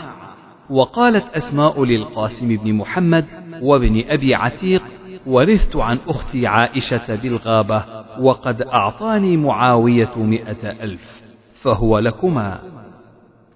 وقالت 0.71 1.25
أسماء 1.37 1.85
للقاسم 1.85 2.57
بن 2.57 2.73
محمد 2.75 3.27
وابن 3.63 4.05
أبي 4.09 4.35
عتيق 4.35 4.83
ورثت 5.27 5.77
عن 5.77 5.99
أختي 6.09 6.47
عائشة 6.47 7.15
بالغابة 7.15 7.85
وقد 8.21 8.63
أعطاني 8.63 9.37
معاوية 9.37 10.11
مئة 10.17 10.71
ألف 10.85 11.23
فهو 11.63 11.99
لكما. 11.99 12.61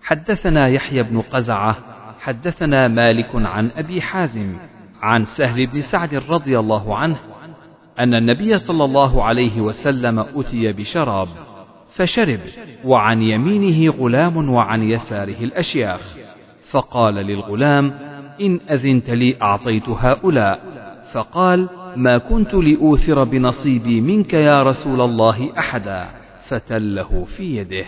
حدثنا 0.03 0.69
يحيى 0.69 1.03
بن 1.03 1.21
قزعة 1.21 1.77
حدثنا 2.21 2.89
مالك 2.89 3.31
عن 3.35 3.71
أبي 3.77 4.01
حازم 4.01 4.57
عن 5.03 5.25
سهل 5.25 5.67
بن 5.67 5.81
سعد 5.81 6.15
رضي 6.15 6.59
الله 6.59 6.97
عنه 6.97 7.17
أن 7.99 8.15
النبي 8.15 8.59
صلى 8.59 8.85
الله 8.85 9.25
عليه 9.25 9.61
وسلم 9.61 10.19
أتي 10.19 10.73
بشراب. 10.73 11.29
فشرب 11.96 12.40
وعن 12.85 13.22
يمينه 13.22 13.92
غلام 13.92 14.50
وعن 14.50 14.82
يساره 14.82 15.44
الأشياخ. 15.44 16.16
فقال 16.70 17.14
للغلام 17.14 17.98
إن 18.40 18.61
أذنت 18.70 19.11
لي 19.11 19.37
أعطيت 19.42 19.88
هؤلاء. 19.88 20.61
فقال 21.12 21.68
ما 21.96 22.18
كنت 22.18 22.54
لأوثر 22.54 23.24
بنصيبي 23.24 24.00
منك 24.00 24.35
يا 24.35 24.62
رسول 24.62 25.00
الله 25.00 25.59
أحدا. 25.59 26.09
فتله 26.48 27.24
في 27.24 27.56
يده. 27.56 27.87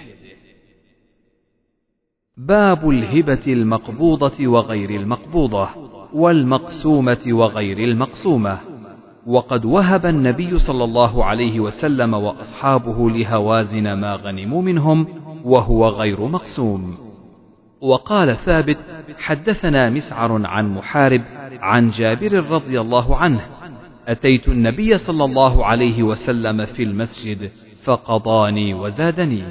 باب 2.36 2.90
الهبة 2.90 3.42
المقبوضة 3.46 4.46
وغير 4.46 4.90
المقبوضة 4.90 5.68
والمقسومة 6.12 7.26
وغير 7.26 7.78
المقسومة. 7.78 8.77
وقد 9.28 9.64
وهب 9.64 10.06
النبي 10.06 10.58
صلى 10.58 10.84
الله 10.84 11.24
عليه 11.24 11.60
وسلم 11.60 12.14
وأصحابه 12.14 13.10
لهوازن 13.10 13.92
ما 13.92 14.14
غنموا 14.14 14.62
منهم 14.62 15.06
وهو 15.44 15.88
غير 15.88 16.20
مقسوم 16.20 16.98
وقال 17.80 18.36
ثابت 18.36 18.76
حدثنا 19.18 19.90
مسعر 19.90 20.46
عن 20.46 20.74
محارب 20.74 21.22
عن 21.60 21.88
جابر 21.90 22.50
رضي 22.50 22.80
الله 22.80 23.16
عنه 23.16 23.40
أتيت 24.08 24.48
النبي 24.48 24.98
صلى 24.98 25.24
الله 25.24 25.66
عليه 25.66 26.02
وسلم 26.02 26.64
في 26.64 26.82
المسجد 26.82 27.50
فقضاني 27.82 28.74
وزادني. 28.74 29.42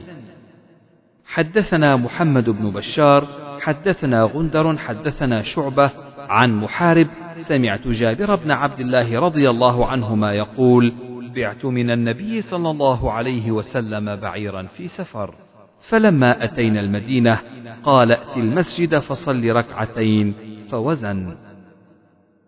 حدثنا 1.26 1.96
محمد 1.96 2.50
بن 2.50 2.70
بشار 2.72 3.28
حدثنا 3.62 4.24
غندر 4.24 4.78
حدثنا 4.78 5.42
شعبة 5.42 5.92
عن 6.18 6.56
محارب 6.56 7.08
سمعت 7.48 7.88
جابر 7.88 8.36
بن 8.36 8.52
عبد 8.52 8.80
الله 8.80 9.20
رضي 9.20 9.50
الله 9.50 9.86
عنهما 9.86 10.34
يقول 10.34 10.94
بعت 11.36 11.66
من 11.66 11.92
النبي 11.92 12.42
صلى 12.42 12.70
الله 12.70 13.12
عليه 13.12 13.52
وسلم 13.52 14.16
بعيرا 14.16 14.64
في 14.64 14.88
سفر. 14.88 15.34
فلما 15.80 16.44
أتينا 16.44 16.80
المدينة 16.80 17.40
قال 17.84 18.12
ائت 18.12 18.38
المسجد 18.38 19.00
فصل 19.00 19.50
ركعتين. 19.50 20.34
فوزن. 20.72 21.36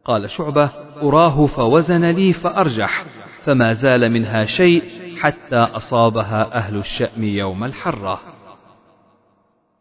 قال 0.05 0.29
شعبة 0.29 0.71
أراه 1.03 1.45
فوزن 1.45 2.05
لي 2.05 2.33
فأرجح 2.33 3.05
فما 3.43 3.73
زال 3.73 4.12
منها 4.12 4.45
شيء 4.45 4.83
حتى 5.19 5.55
أصابها 5.55 6.55
أهل 6.55 6.77
الشأم 6.77 7.23
يوم 7.23 7.63
الحرة. 7.63 8.19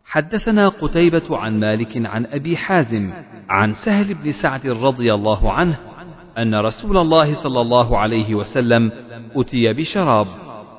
حدثنا 0.09 0.68
قتيبة 0.68 1.38
عن 1.38 1.61
مالك 1.61 2.07
عن 2.07 2.27
أبي 2.27 2.57
حازم 2.57 3.11
عن 3.49 3.73
سهل 3.73 4.14
بن 4.14 4.33
سعد 4.33 4.66
رضي 4.66 5.14
الله 5.14 5.53
عنه 5.53 5.77
أن 6.38 6.55
رسول 6.55 6.97
الله 6.99 7.33
صلى 7.33 7.61
الله 7.61 7.99
عليه 7.99 8.35
وسلم 8.35 8.92
أتي 9.37 9.73
بشراب 9.73 10.27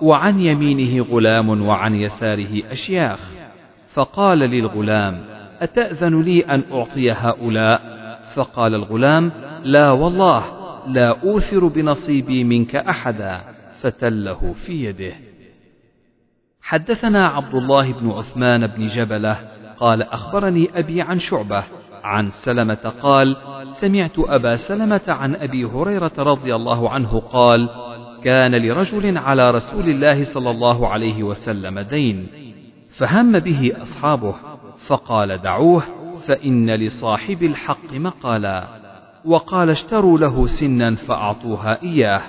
وعن 0.01 0.39
يمينه 0.39 1.03
غلام 1.03 1.61
وعن 1.61 1.95
يساره 1.95 2.71
أشياخ 2.71 3.31
فقال 3.93 4.39
للغلام 4.39 5.25
أتأذن 5.61 6.21
لي 6.21 6.41
أن 6.41 6.63
أعطي 6.71 7.11
هؤلاء؟ 7.11 7.99
فقال 8.35 8.75
الغلام 8.75 9.31
لا 9.63 9.91
والله 9.91 10.43
لا 10.87 11.21
أوثر 11.23 11.67
بنصيبي 11.67 12.43
منك 12.43 12.75
أحدا 12.75 13.41
فتله 13.81 14.53
في 14.53 14.85
يده. 14.85 15.28
حدثنا 16.69 17.27
عبد 17.27 17.55
الله 17.55 17.93
بن 17.93 18.11
عثمان 18.11 18.67
بن 18.67 18.85
جبلة 18.85 19.37
قال 19.79 20.01
أخبرني 20.01 20.69
أبي 20.75 21.01
عن 21.01 21.19
شعبة 21.19 21.63
عن 22.03 22.31
سلمة 22.31 22.93
قال 23.01 23.37
سمعت 23.69 24.19
أبا 24.19 24.55
سلمة 24.55 25.01
عن 25.07 25.35
أبي 25.35 25.65
هريرة 25.65 26.11
رضي 26.17 26.55
الله 26.55 26.89
عنه 26.89 27.19
قال 27.19 27.69
كان 28.23 28.55
لرجل 28.55 29.17
على 29.17 29.51
رسول 29.51 29.89
الله 29.89 30.23
صلى 30.23 30.49
الله 30.49 30.87
عليه 30.87 31.23
وسلم 31.23 31.79
دين 31.79 32.27
فهم 32.89 33.39
به 33.39 33.71
أصحابه 33.81 34.35
فقال 34.87 35.41
دعوه 35.41 35.83
فإن 36.27 36.69
لصاحب 36.69 37.43
الحق 37.43 37.93
مقالا 37.93 38.67
وقال 39.25 39.69
اشتروا 39.69 40.17
له 40.17 40.45
سنا 40.45 40.95
فأعطوها 40.95 41.81
إياه 41.83 42.21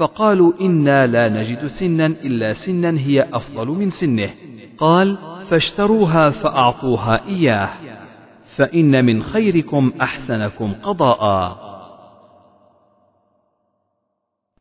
فقالوا 0.00 0.52
إنا 0.60 1.06
لا 1.06 1.28
نجد 1.28 1.66
سنا 1.66 2.06
إلا 2.06 2.52
سنا 2.52 2.98
هي 2.98 3.28
أفضل 3.32 3.68
من 3.68 3.90
سنه. 3.90 4.30
قال 4.78 5.18
فاشتروها 5.48 6.30
فأعطوها 6.30 7.26
إياه. 7.26 7.70
فإن 8.56 9.04
من 9.04 9.22
خيركم 9.22 9.92
أحسنكم 10.00 10.74
قضاء. 10.82 11.60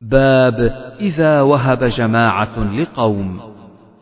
باب 0.01 0.59
إذا 0.99 1.41
وهب 1.41 1.83
جماعة 1.83 2.59
لقوم. 2.59 3.41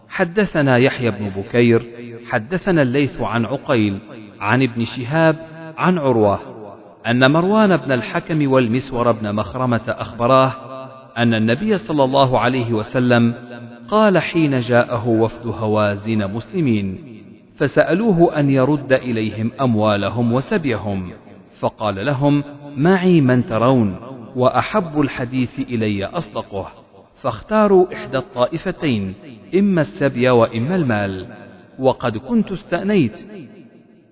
حدثنا 0.10 0.78
يحيى 0.78 1.12
بن 1.12 1.30
بكير 1.30 1.86
حدثنا 2.30 2.82
الليث 2.82 3.21
عن 3.21 3.45
عقيل 3.45 4.00
عن 4.39 4.63
ابن 4.63 4.84
شهاب 4.84 5.47
عن 5.78 5.97
عروة 5.97 6.39
أن 7.08 7.32
مروان 7.32 7.78
بن 7.78 7.91
الحكم 7.91 8.52
والمسور 8.52 9.12
بن 9.12 9.36
مخرمة 9.36 9.82
أخبراه 9.88 10.66
أن 11.17 11.34
النبي 11.34 11.77
صلى 11.77 12.03
الله 12.03 12.39
عليه 12.39 12.73
وسلم 12.73 13.34
قال 13.89 14.17
حين 14.17 14.60
جاءه 14.60 15.08
وفد 15.08 15.47
هوازن 15.47 16.34
مسلمين 16.34 17.17
فسألوه 17.56 18.39
أن 18.39 18.49
يرد 18.49 18.93
إليهم 18.93 19.51
أموالهم 19.62 20.34
وسبيهم 20.34 21.12
فقال 21.60 22.06
لهم 22.06 22.43
معي 22.77 23.21
من 23.21 23.45
ترون 23.45 23.95
وأحب 24.36 25.01
الحديث 25.01 25.60
إلي 25.60 26.06
أصدقه 26.06 26.67
فاختاروا 27.15 27.93
إحدى 27.93 28.17
الطائفتين 28.17 29.13
إما 29.56 29.82
السبي 29.82 30.30
وإما 30.30 30.75
المال 30.75 31.27
وقد 31.80 32.17
كنت 32.17 32.51
استأنيت 32.51 33.17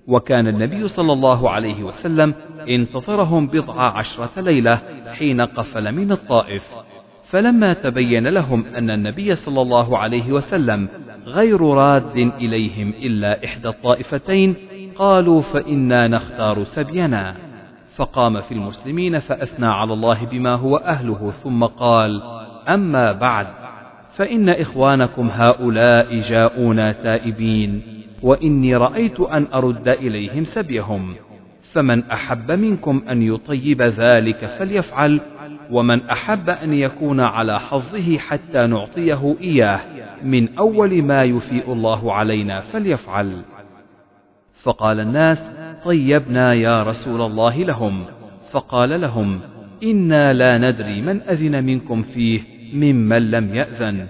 وكان 0.08 0.48
النبي 0.48 0.88
صلى 0.88 1.14
الله 1.14 1.50
عليه 1.50 1.84
وسلم 1.84 2.34
انتظرهم 2.70 3.48
بضع 3.48 3.98
عشرة 3.98 4.42
ليلة 4.42 4.82
حين 5.20 5.42
قفل 5.42 5.92
من 5.96 6.12
الطائف. 6.12 6.76
فلما 7.36 7.74
تبين 7.74 8.28
لهم 8.28 8.66
أن 8.78 8.90
النبي 8.90 9.36
صلى 9.36 9.62
الله 9.62 9.98
عليه 9.98 10.32
وسلم 10.32 10.88
غير 11.26 11.62
راد 11.62 12.18
إليهم 12.18 12.94
إلا 13.02 13.46
إحدى 13.46 13.68
الطائفتين 13.70 14.56
قالوا 14.96 15.42
فإنا 15.42 16.08
نختار 16.08 16.64
سبينا. 16.64 17.36
فقام 17.96 18.42
في 18.42 18.52
المسلمين 18.52 19.20
فأثنى 19.20 19.66
على 19.66 19.94
الله 19.94 20.26
بما 20.26 20.56
هو 20.56 20.78
أهله 20.78 21.32
ثم 21.32 21.64
قال 21.64 22.22
أما 22.70 23.12
بعد 23.12 23.48
فإن 24.12 24.50
إخوانكم 24.50 25.30
هؤلاء 25.32 26.16
جاءونا 26.20 26.92
تائبين 26.92 27.82
وإني 28.24 28.76
رأيت 28.76 29.20
أن 29.20 29.48
أرد 29.54 29.88
إليهم 29.88 30.44
سبيهم. 30.44 31.16
فمن 31.76 32.04
أحب 32.04 32.52
منكم 32.52 33.04
أن 33.10 33.22
يطيب 33.22 33.82
ذلك 33.82 34.46
فليفعل 34.46 35.22
ومن 35.72 36.10
أحب 36.10 36.50
أن 36.50 36.74
يكون 36.74 37.20
على 37.20 37.60
حظه 37.60 38.18
حتى 38.18 38.68
نعطيه 38.68 39.36
إياه 39.42 39.80
من 40.24 40.58
أول 40.58 41.04
ما 41.04 41.24
يفيء 41.24 41.74
الله 41.74 42.14
علينا 42.14 42.62
فليفعل. 42.62 43.42
فقال 44.64 45.00
الناس 45.00 45.52
طيبنا 45.86 46.54
يا 46.54 46.84
رسول 46.84 47.22
الله 47.22 47.58
لهم. 47.58 48.06
فقال 48.52 49.02
لهم 49.02 49.40
إنا 49.84 50.34
لا 50.34 50.58
ندري 50.58 51.02
من 51.02 51.22
أذن 51.22 51.64
منكم 51.64 52.02
فيه 52.02 52.42
ممن 52.74 53.32
لم 53.32 53.56
يأذن. 53.56 54.08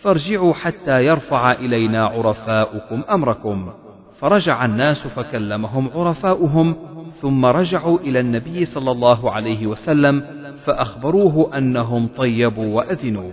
فارجعوا 0.00 0.54
حتى 0.54 1.04
يرفع 1.04 1.52
إلينا 1.52 2.06
عرفاؤكم 2.06 3.02
أمركم. 3.10 3.70
فرجع 4.18 4.64
الناس 4.64 5.06
فكلمهم 5.06 5.90
عرفاؤهم 5.94 6.76
ثم 7.20 7.46
رجعوا 7.46 7.98
إلى 7.98 8.20
النبي 8.20 8.64
صلى 8.64 8.90
الله 8.90 9.30
عليه 9.30 9.66
وسلم 9.66 10.24
فأخبروه 10.64 11.58
أنهم 11.58 12.06
طيبوا 12.06 12.76
وأذنوا. 12.76 13.32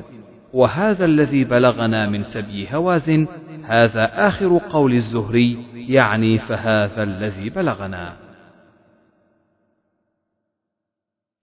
وهذا 0.53 1.05
الذي 1.05 1.43
بلغنا 1.43 2.09
من 2.09 2.23
سبي 2.23 2.67
هوازن 2.71 3.27
هذا 3.63 4.27
آخر 4.27 4.61
قول 4.69 4.93
الزهري 4.93 5.57
يعني 5.73 6.37
فهذا 6.37 7.03
الذي 7.03 7.49
بلغنا. 7.49 8.13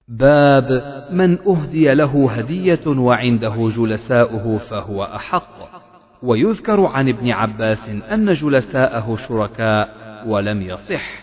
باب 0.08 0.68
من 1.10 1.38
أهدي 1.38 1.94
له 1.94 2.30
هدية 2.32 2.86
وعنده 2.86 3.68
جلساؤه 3.76 4.58
فهو 4.58 5.04
أحق. 5.04 5.82
ويذكر 6.22 6.86
عن 6.86 7.08
ابن 7.08 7.30
عباس 7.30 7.88
أن 7.88 8.32
جلساءه 8.32 9.16
شركاء 9.16 9.88
ولم 10.26 10.62
يصح. 10.62 11.21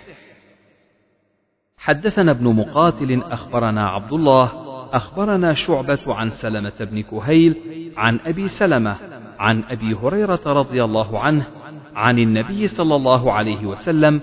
حدثنا 1.79 2.31
ابن 2.31 2.47
مقاتل 2.55 3.21
أخبرنا 3.31 3.89
عبد 3.89 4.13
الله 4.13 4.51
أخبرنا 4.93 5.53
شعبة 5.53 5.99
عن 6.07 6.29
سلمة 6.29 6.73
بن 6.79 7.01
كهيل 7.01 7.55
عن 7.97 8.19
أبي 8.25 8.47
سلمة 8.47 8.95
عن 9.39 9.63
أبي 9.69 9.93
هريرة 9.93 10.39
رضي 10.45 10.83
الله 10.83 11.19
عنه 11.19 11.47
عن 11.95 12.19
النبي 12.19 12.67
صلى 12.67 12.95
الله 12.95 13.33
عليه 13.33 13.65
وسلم 13.65 14.21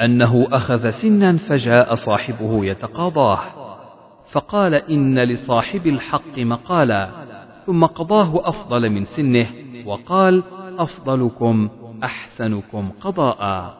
أنه 0.00 0.46
أخذ 0.52 0.90
سنا 0.90 1.36
فجاء 1.36 1.94
صاحبه 1.94 2.64
يتقاضاه 2.64 3.38
فقال 4.32 4.74
إن 4.74 5.18
لصاحب 5.18 5.86
الحق 5.86 6.38
مقالا 6.38 7.10
ثم 7.66 7.84
قضاه 7.84 8.48
أفضل 8.48 8.90
من 8.90 9.04
سنه 9.04 9.46
وقال 9.86 10.42
أفضلكم 10.78 11.68
أحسنكم 12.04 12.90
قضاء. 13.00 13.74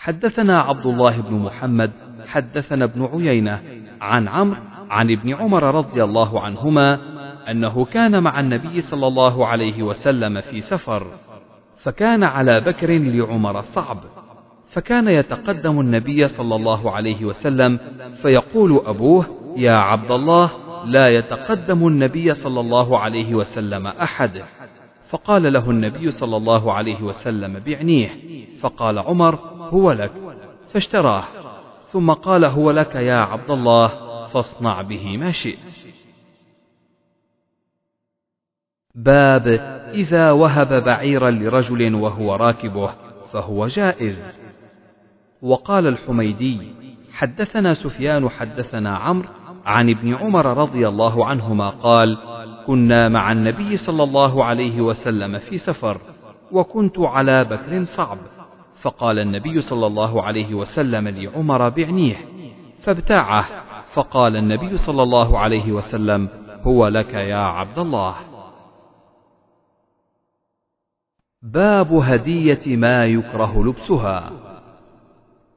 حدثنا 0.00 0.60
عبد 0.60 0.86
الله 0.86 1.20
بن 1.20 1.34
محمد 1.34 1.90
حدثنا 2.26 2.84
ابن 2.84 3.04
عيينة 3.04 3.62
عن 4.00 4.28
عمرو 4.28 4.60
عن 4.90 5.10
ابن 5.10 5.34
عمر 5.34 5.74
رضي 5.74 6.04
الله 6.04 6.40
عنهما 6.40 6.98
أنه 7.50 7.84
كان 7.84 8.22
مع 8.22 8.40
النبي 8.40 8.80
صلى 8.80 9.06
الله 9.06 9.46
عليه 9.46 9.82
وسلم 9.82 10.40
في 10.40 10.60
سفر 10.60 11.06
فكان 11.76 12.24
على 12.24 12.60
بكر 12.60 12.98
لعمر 12.98 13.62
صعب 13.62 13.98
فكان 14.70 15.08
يتقدم 15.08 15.80
النبي 15.80 16.28
صلى 16.28 16.56
الله 16.56 16.90
عليه 16.90 17.24
وسلم 17.24 17.78
فيقول 18.22 18.82
أبوه 18.86 19.26
يا 19.56 19.76
عبد 19.76 20.10
الله 20.10 20.50
لا 20.84 21.08
يتقدم 21.08 21.86
النبي 21.86 22.34
صلى 22.34 22.60
الله 22.60 22.98
عليه 22.98 23.34
وسلم 23.34 23.86
أحد. 23.86 24.42
فقال 25.08 25.52
له 25.52 25.70
النبي 25.70 26.10
صلى 26.10 26.36
الله 26.36 26.72
عليه 26.72 27.02
وسلم 27.02 27.62
بعنيه. 27.66 28.10
فقال 28.60 28.98
عمر 28.98 29.59
هو 29.70 29.92
لك 29.92 30.12
فاشتراه. 30.72 31.24
ثم 31.86 32.12
قال 32.12 32.44
هو 32.44 32.70
لك 32.70 32.94
يا 32.94 33.20
عبد 33.20 33.50
الله 33.50 33.88
فاصنع 34.26 34.82
به 34.82 35.16
ما 35.18 35.30
شئت. 35.30 35.58
باب 38.94 39.48
إذا 39.94 40.30
وهب 40.30 40.84
بعيرا 40.84 41.30
لرجل 41.30 41.94
وهو 41.94 42.34
راكبه 42.34 42.90
فهو 43.32 43.66
جائز. 43.66 44.40
وقال 45.42 45.86
الحميدي 45.86 46.72
حدثنا 47.12 47.74
سفيان 47.74 48.28
حدثنا 48.28 48.96
عمرو 48.96 49.28
عن 49.66 49.90
ابن 49.90 50.14
عمر 50.14 50.46
رضي 50.46 50.88
الله 50.88 51.26
عنهما 51.26 51.70
قال 51.70 52.18
كنا 52.66 53.08
مع 53.08 53.32
النبي 53.32 53.76
صلى 53.76 54.02
الله 54.02 54.44
عليه 54.44 54.80
وسلم 54.80 55.38
في 55.38 55.58
سفر 55.58 56.00
وكنت 56.52 56.98
على 56.98 57.44
بكر 57.44 57.84
صعب. 57.84 58.18
فقال 58.82 59.18
النبي 59.18 59.60
صلى 59.60 59.86
الله 59.86 60.22
عليه 60.22 60.54
وسلم 60.54 61.08
لعمر 61.08 61.68
بعنيه 61.68 62.16
فابتاعه. 62.80 63.46
فقال 63.92 64.36
النبي 64.36 64.76
صلى 64.76 65.02
الله 65.02 65.38
عليه 65.38 65.72
وسلم 65.72 66.28
هو 66.62 66.88
لك 66.88 67.14
يا 67.14 67.44
عبد 67.44 67.78
الله. 67.78 68.14
باب 71.42 71.92
هدية 71.92 72.76
ما 72.76 73.06
يكره 73.06 73.64
لبسها. 73.64 74.32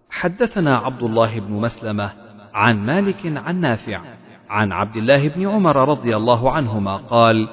حدثنا 0.09 0.77
عبد 0.77 1.03
الله 1.03 1.39
بن 1.39 1.53
مسلمة 1.53 2.11
عن 2.53 2.85
مالك 2.85 3.37
عن 3.37 3.59
نافع 3.59 4.01
عن 4.49 4.71
عبد 4.71 4.95
الله 4.95 5.27
بن 5.27 5.47
عمر 5.49 5.89
رضي 5.89 6.15
الله 6.15 6.51
عنهما 6.51 6.97
قال 6.97 7.47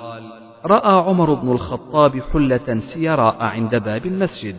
رأى 0.65 1.09
عمر 1.09 1.35
بن 1.35 1.53
الخطاب 1.53 2.21
حلة 2.21 2.81
سيراء 2.81 3.43
عند 3.43 3.77
باب 3.77 4.07
المسجد. 4.07 4.57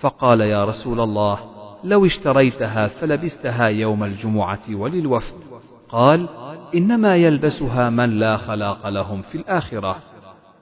فقال 0.00 0.40
يا 0.40 0.64
رسول 0.64 1.00
الله 1.00 1.38
لو 1.84 2.04
اشتريتها 2.04 2.86
فلبستها 2.86 3.66
يوم 3.66 4.04
الجمعة 4.04 4.60
وللوفد. 4.70 5.34
قال 5.88 6.28
إنما 6.74 7.16
يلبسها 7.16 7.90
من 7.90 8.18
لا 8.18 8.36
خلاق 8.36 8.88
لهم 8.88 9.22
في 9.22 9.38
الآخرة. 9.38 9.96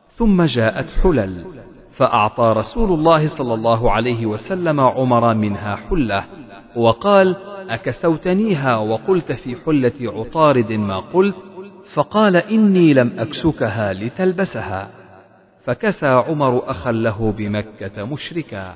ثم 0.09 0.43
جاءت 0.43 0.86
حلل 1.03 1.45
فأعطى 1.91 2.53
رسول 2.57 2.93
الله 2.99 3.26
صلى 3.26 3.55
الله 3.55 3.93
عليه 3.93 4.26
وسلم 4.26 4.80
عمر 4.80 5.34
منها 5.34 5.76
حلة 5.76 6.24
وقال 6.76 7.36
أكسوتنيها 7.68 8.76
وقلت 8.76 9.32
في 9.32 9.57
حلة 9.66 9.93
عطارد 10.01 10.72
ما 10.72 11.01
قلت؟ 11.01 11.36
فقال 11.95 12.36
إني 12.36 12.95
لم 12.95 13.12
أكسكها 13.18 13.93
لتلبسها. 13.93 14.91
فكسى 15.64 16.07
عمر 16.07 16.70
أخا 16.70 16.93
له 16.93 17.32
بمكة 17.32 18.05
مشركا. 18.05 18.74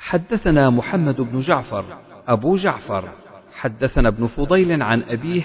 حدثنا 0.00 0.70
محمد 0.70 1.20
بن 1.20 1.40
جعفر 1.40 1.84
أبو 2.28 2.56
جعفر. 2.56 3.04
حدثنا 3.54 4.08
ابن 4.08 4.26
فضيل 4.26 4.82
عن 4.82 5.02
أبيه 5.02 5.42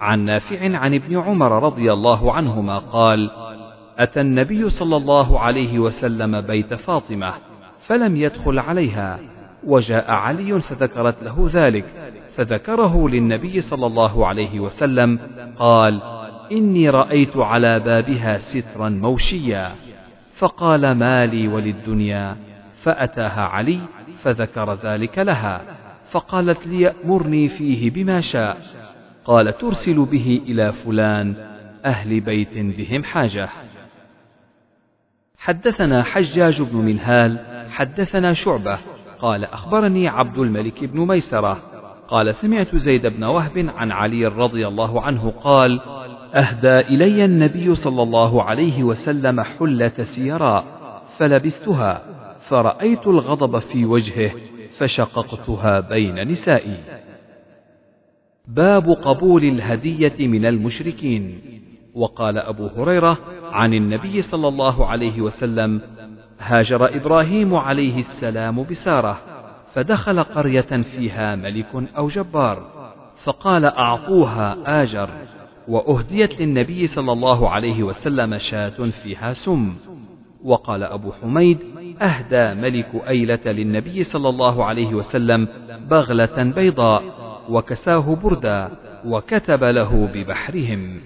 عن 0.00 0.24
نافع 0.24 0.76
عن 0.78 0.94
ابن 0.94 1.18
عمر 1.18 1.62
رضي 1.62 1.92
الله 1.92 2.32
عنهما 2.32 2.78
قال 2.78 3.30
أتى 3.98 4.20
النبي 4.20 4.68
صلى 4.68 4.96
الله 4.96 5.40
عليه 5.40 5.78
وسلم 5.78 6.40
بيت 6.40 6.74
فاطمة 6.74 7.34
فلم 7.80 8.16
يدخل 8.16 8.58
عليها 8.58 9.18
وجاء 9.64 10.10
علي 10.10 10.60
فذكرت 10.60 11.22
له 11.22 11.48
ذلك 11.52 11.84
فذكره 12.36 13.08
للنبي 13.08 13.60
صلى 13.60 13.86
الله 13.86 14.26
عليه 14.26 14.60
وسلم 14.60 15.18
قال 15.58 16.00
إني 16.52 16.90
رأيت 16.90 17.36
على 17.36 17.80
بابها 17.80 18.38
سترا 18.38 18.88
موشيا 18.88 19.72
فقال 20.38 20.92
ما 20.92 21.26
لي 21.26 21.48
وللدنيا 21.48 22.36
فأتاها 22.82 23.42
علي 23.42 23.80
فذكر 24.22 24.74
ذلك 24.74 25.18
لها 25.18 25.62
فقالت 26.10 26.66
ليأمرني 26.66 27.48
فيه 27.48 27.90
بما 27.90 28.20
شاء. 28.20 28.56
قال 29.24 29.58
ترسل 29.58 30.04
به 30.04 30.42
إلى 30.46 30.72
فلان 30.72 31.34
أهل 31.84 32.20
بيت 32.20 32.58
بهم 32.58 33.04
حاجة. 33.04 33.48
حدثنا 35.38 36.02
حجاج 36.02 36.62
بن 36.62 36.76
منهال 36.76 37.38
حدثنا 37.70 38.32
شعبة. 38.32 38.78
قال 39.20 39.44
أخبرني 39.44 40.08
عبد 40.08 40.38
الملك 40.38 40.84
بن 40.84 41.06
ميسرة. 41.06 41.58
قال 42.08 42.34
سمعت 42.34 42.76
زيد 42.76 43.06
بن 43.06 43.24
وهب 43.24 43.70
عن 43.76 43.92
علي 43.92 44.26
رضي 44.26 44.68
الله 44.68 45.02
عنه 45.02 45.30
قال 45.30 45.80
أهدى 46.34 46.80
إلي 46.80 47.24
النبي 47.24 47.74
صلى 47.74 48.02
الله 48.02 48.42
عليه 48.42 48.84
وسلم 48.84 49.40
حلة 49.40 49.92
سيراء 50.02 50.64
فلبستها. 51.18 52.17
فرأيت 52.48 53.06
الغضب 53.06 53.58
في 53.58 53.84
وجهه 53.84 54.30
فشققتها 54.78 55.80
بين 55.80 56.28
نسائي. 56.28 56.76
باب 58.48 58.90
قبول 58.90 59.44
الهدية 59.44 60.28
من 60.28 60.46
المشركين. 60.46 61.40
وقال 61.94 62.38
أبو 62.38 62.66
هريرة 62.66 63.18
عن 63.52 63.74
النبي 63.74 64.22
صلى 64.22 64.48
الله 64.48 64.86
عليه 64.86 65.20
وسلم 65.20 65.80
هاجر 66.38 66.96
إبراهيم 66.96 67.54
عليه 67.54 67.98
السلام 67.98 68.62
بسارة 68.62 69.18
فدخل 69.74 70.22
قرية 70.22 70.60
فيها 70.60 71.36
ملك 71.36 71.74
أو 71.96 72.08
جبار 72.08 72.66
فقال 73.24 73.64
أعطوها 73.64 74.56
آجر 74.82 75.10
وأهديت 75.68 76.40
للنبي 76.40 76.86
صلى 76.86 77.12
الله 77.12 77.50
عليه 77.50 77.82
وسلم 77.82 78.38
شاة 78.38 78.90
فيها 79.02 79.32
سم. 79.32 79.76
وقال 80.44 80.82
أبو 80.82 81.12
حميد 81.12 81.58
أهدى 82.02 82.60
ملك 82.60 83.02
أيلة 83.08 83.40
للنبي 83.46 84.02
صلى 84.02 84.28
الله 84.28 84.64
عليه 84.64 84.94
وسلم 84.94 85.48
بغلة 85.90 86.42
بيضاء 86.42 87.02
وكساه 87.48 88.14
بردا 88.14 88.70
وكتب 89.04 89.64
له 89.64 90.08
ببحرهم. 90.14 91.00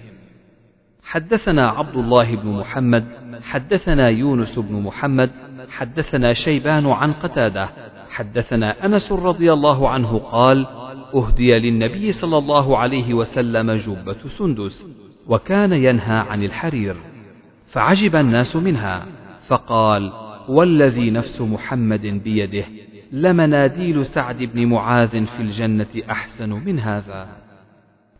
حدثنا 1.03 1.69
عبد 1.69 1.95
الله 1.95 2.35
بن 2.35 2.49
محمد 2.49 3.05
حدثنا 3.41 4.09
يونس 4.09 4.59
بن 4.59 4.75
محمد 4.81 5.31
حدثنا 5.69 6.33
شيبان 6.33 6.87
عن 6.87 7.13
قتادة 7.13 7.69
حدثنا 8.09 8.85
أنس 8.85 9.11
رضي 9.11 9.53
الله 9.53 9.89
عنه 9.89 10.17
قال 10.17 10.65
أهدي 11.15 11.59
للنبي 11.59 12.11
صلى 12.11 12.37
الله 12.37 12.77
عليه 12.77 13.13
وسلم 13.13 13.71
جبة 13.71 14.17
سندس 14.27 14.85
وكان 15.27 15.73
ينهى 15.73 16.15
عن 16.15 16.43
الحرير 16.43 16.95
فعجب 17.67 18.15
الناس 18.15 18.55
منها. 18.55 19.05
فقال 19.47 20.11
والذي 20.49 21.11
نفس 21.11 21.41
محمد 21.41 22.01
بيده 22.01 22.65
لمناديل 23.11 24.05
سعد 24.05 24.43
بن 24.43 24.65
معاذ 24.65 25.25
في 25.25 25.39
الجنة 25.39 25.87
أحسن 26.09 26.49
من 26.49 26.79
هذا. 26.79 27.27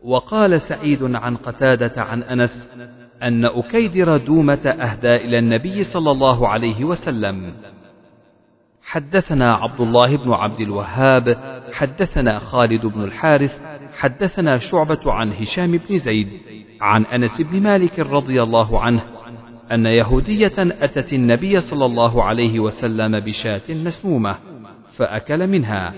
وقال 0.02 0.60
سعيد 0.60 1.02
عن 1.02 1.36
قتادة 1.36 2.02
عن 2.02 2.22
أنس 2.22 2.70
أن 3.22 3.44
أكيدر 3.44 4.16
دومة 4.16 4.76
أهدى 4.80 5.16
إلى 5.16 5.38
النبي 5.38 5.82
صلى 5.82 6.10
الله 6.10 6.48
عليه 6.48 6.84
وسلم. 6.84 7.54
حدثنا 8.82 9.54
عبد 9.54 9.80
الله 9.80 10.16
بن 10.16 10.32
عبد 10.32 10.60
الوهاب 10.60 11.38
حدثنا 11.72 12.38
خالد 12.38 12.86
بن 12.86 13.04
الحارث 13.04 13.62
حدثنا 13.98 14.58
شعبة 14.58 15.12
عن 15.12 15.32
هشام 15.32 15.70
بن 15.70 15.98
زيد 15.98 16.28
عن 16.80 17.04
أنس 17.04 17.40
بن 17.40 17.62
مالك 17.62 17.98
رضي 17.98 18.42
الله 18.42 18.80
عنه 18.80 19.02
أن 19.72 19.86
يهودية 19.86 20.52
أتت 20.58 21.12
النبي 21.12 21.60
صلى 21.60 21.84
الله 21.84 22.24
عليه 22.24 22.60
وسلم 22.60 23.20
بشاة 23.20 23.62
مسمومة 23.68 24.36
فأكل 24.96 25.46
منها 25.46 25.94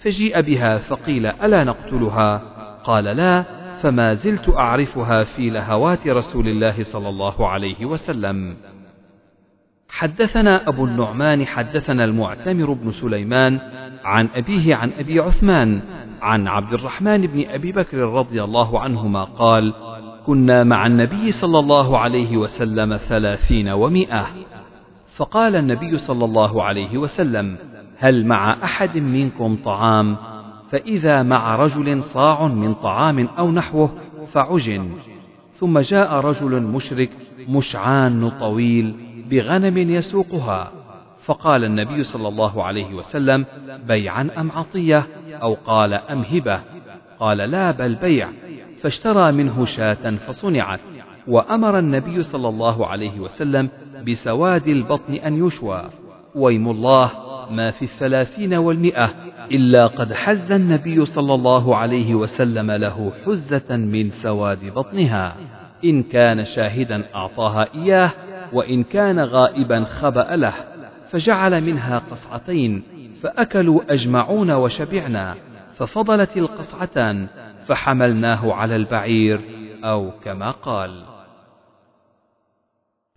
فجيء 0.00 0.40
بها 0.40 0.78
فقيل 0.78 1.26
ألا 1.26 1.64
نقتلها؟ 1.64 2.42
قال 2.84 3.04
لا 3.04 3.44
فما 3.82 4.14
زلت 4.14 4.48
أعرفها 4.48 5.22
في 5.22 5.50
لهوات 5.50 6.08
رسول 6.08 6.48
الله 6.48 6.82
صلى 6.82 7.08
الله 7.08 7.48
عليه 7.48 7.84
وسلم. 7.84 8.56
حدثنا 9.88 10.68
أبو 10.68 10.84
النعمان 10.84 11.46
حدثنا 11.46 12.04
المعتمر 12.04 12.72
بن 12.72 12.90
سليمان 12.90 13.60
عن 14.04 14.28
أبيه 14.34 14.74
عن 14.74 14.92
أبي 14.98 15.20
عثمان 15.20 15.80
عن 16.22 16.48
عبد 16.48 16.72
الرحمن 16.72 17.26
بن 17.26 17.44
أبي 17.48 17.72
بكر 17.72 17.96
رضي 17.98 18.44
الله 18.44 18.80
عنهما 18.80 19.24
قال 19.24 19.74
كنا 20.26 20.64
مع 20.64 20.86
النبي 20.86 21.32
صلى 21.32 21.58
الله 21.58 21.98
عليه 21.98 22.36
وسلم 22.36 22.96
ثلاثين 22.96 23.68
ومائة 23.68 24.26
فقال 25.16 25.56
النبي 25.56 25.96
صلى 25.96 26.24
الله 26.24 26.62
عليه 26.62 26.98
وسلم 26.98 27.56
هل 27.98 28.26
مع 28.26 28.64
أحد 28.64 28.98
منكم 28.98 29.56
طعام؟ 29.64 30.16
فإذا 30.70 31.22
مع 31.22 31.56
رجل 31.56 32.02
صاع 32.02 32.46
من 32.46 32.74
طعام 32.74 33.28
أو 33.38 33.50
نحوه 33.50 33.90
فعجن. 34.32 34.90
ثم 35.54 35.78
جاء 35.78 36.12
رجل 36.12 36.62
مشرك 36.62 37.10
مشعان 37.48 38.30
طويل 38.30 38.94
بغنم 39.30 39.78
يسوقها. 39.78 40.72
فقال 41.24 41.64
النبي 41.64 42.02
صلى 42.02 42.28
الله 42.28 42.64
عليه 42.64 42.94
وسلم 42.94 43.46
بيعا 43.88 44.30
أم 44.38 44.52
عطية؟ 44.52 45.06
أو 45.42 45.54
قال 45.66 45.94
أم 45.94 46.20
هبة؟ 46.20 46.60
قال 47.20 47.38
لا 47.38 47.70
بل 47.70 47.94
بيع. 47.94 48.28
فاشترى 48.84 49.32
منه 49.32 49.64
شاة 49.64 50.10
فصنعت 50.10 50.80
وأمر 51.28 51.78
النبي 51.78 52.22
صلى 52.22 52.48
الله 52.48 52.86
عليه 52.86 53.20
وسلم 53.20 53.68
بسواد 54.06 54.68
البطن 54.68 55.14
أن 55.14 55.46
يشوى. 55.46 55.84
ويم 56.34 56.68
الله 56.68 57.10
ما 57.50 57.70
في 57.70 57.82
الثلاثين 57.82 58.54
والمئة 58.54 59.14
إلا 59.52 59.86
قد 59.86 60.12
حز 60.12 60.52
النبي 60.52 61.04
صلى 61.04 61.34
الله 61.34 61.76
عليه 61.76 62.14
وسلم 62.14 62.70
له 62.70 63.12
حزة 63.26 63.76
من 63.76 64.10
سواد 64.10 64.64
بطنها. 64.64 65.36
إن 65.84 66.02
كان 66.02 66.44
شاهدا 66.44 67.04
أعطاها 67.14 67.66
إياه 67.74 68.10
وإن 68.52 68.82
كان 68.82 69.20
غائبا 69.20 69.84
خبأ 69.84 70.36
له 70.36 70.54
فجعل 71.10 71.64
منها 71.64 71.98
قصعتين 71.98 72.82
فأكلوا 73.22 73.80
أجمعون 73.88 74.50
وشبعنا 74.50 75.34
ففضلت 75.76 76.36
القصعتان 76.36 77.26
فحملناه 77.66 78.52
على 78.52 78.76
البعير 78.76 79.40
أو 79.84 80.10
كما 80.24 80.50
قال. 80.50 81.02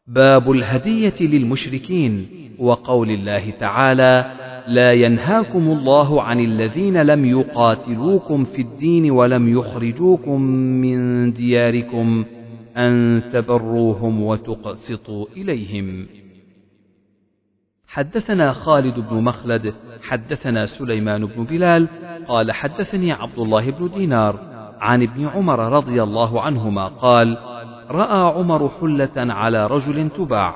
باب 0.07 0.51
الهدية 0.51 1.13
للمشركين 1.21 2.27
وقول 2.59 3.09
الله 3.11 3.49
تعالى 3.49 4.31
لا 4.67 4.93
ينهاكم 4.93 5.71
الله 5.71 6.21
عن 6.21 6.39
الذين 6.39 7.01
لم 7.01 7.25
يقاتلوكم 7.25 8.45
في 8.45 8.61
الدين 8.61 9.11
ولم 9.11 9.57
يخرجوكم 9.57 10.41
من 10.81 11.31
دياركم 11.33 12.25
أن 12.77 13.21
تبروهم 13.33 14.23
وتقسطوا 14.23 15.25
إليهم. 15.37 16.07
حدثنا 17.87 18.53
خالد 18.53 18.99
بن 18.99 19.15
مخلد 19.15 19.73
حدثنا 20.03 20.65
سليمان 20.65 21.25
بن 21.25 21.43
بلال 21.43 21.87
قال 22.27 22.51
حدثني 22.51 23.11
عبد 23.11 23.39
الله 23.39 23.71
بن 23.71 23.89
دينار 23.89 24.39
عن 24.79 25.03
ابن 25.03 25.27
عمر 25.27 25.59
رضي 25.59 26.03
الله 26.03 26.41
عنهما 26.41 26.87
قال 26.87 27.37
رأى 27.89 28.33
عمر 28.33 28.71
حلة 28.81 29.33
على 29.33 29.67
رجل 29.67 30.09
تباع 30.09 30.55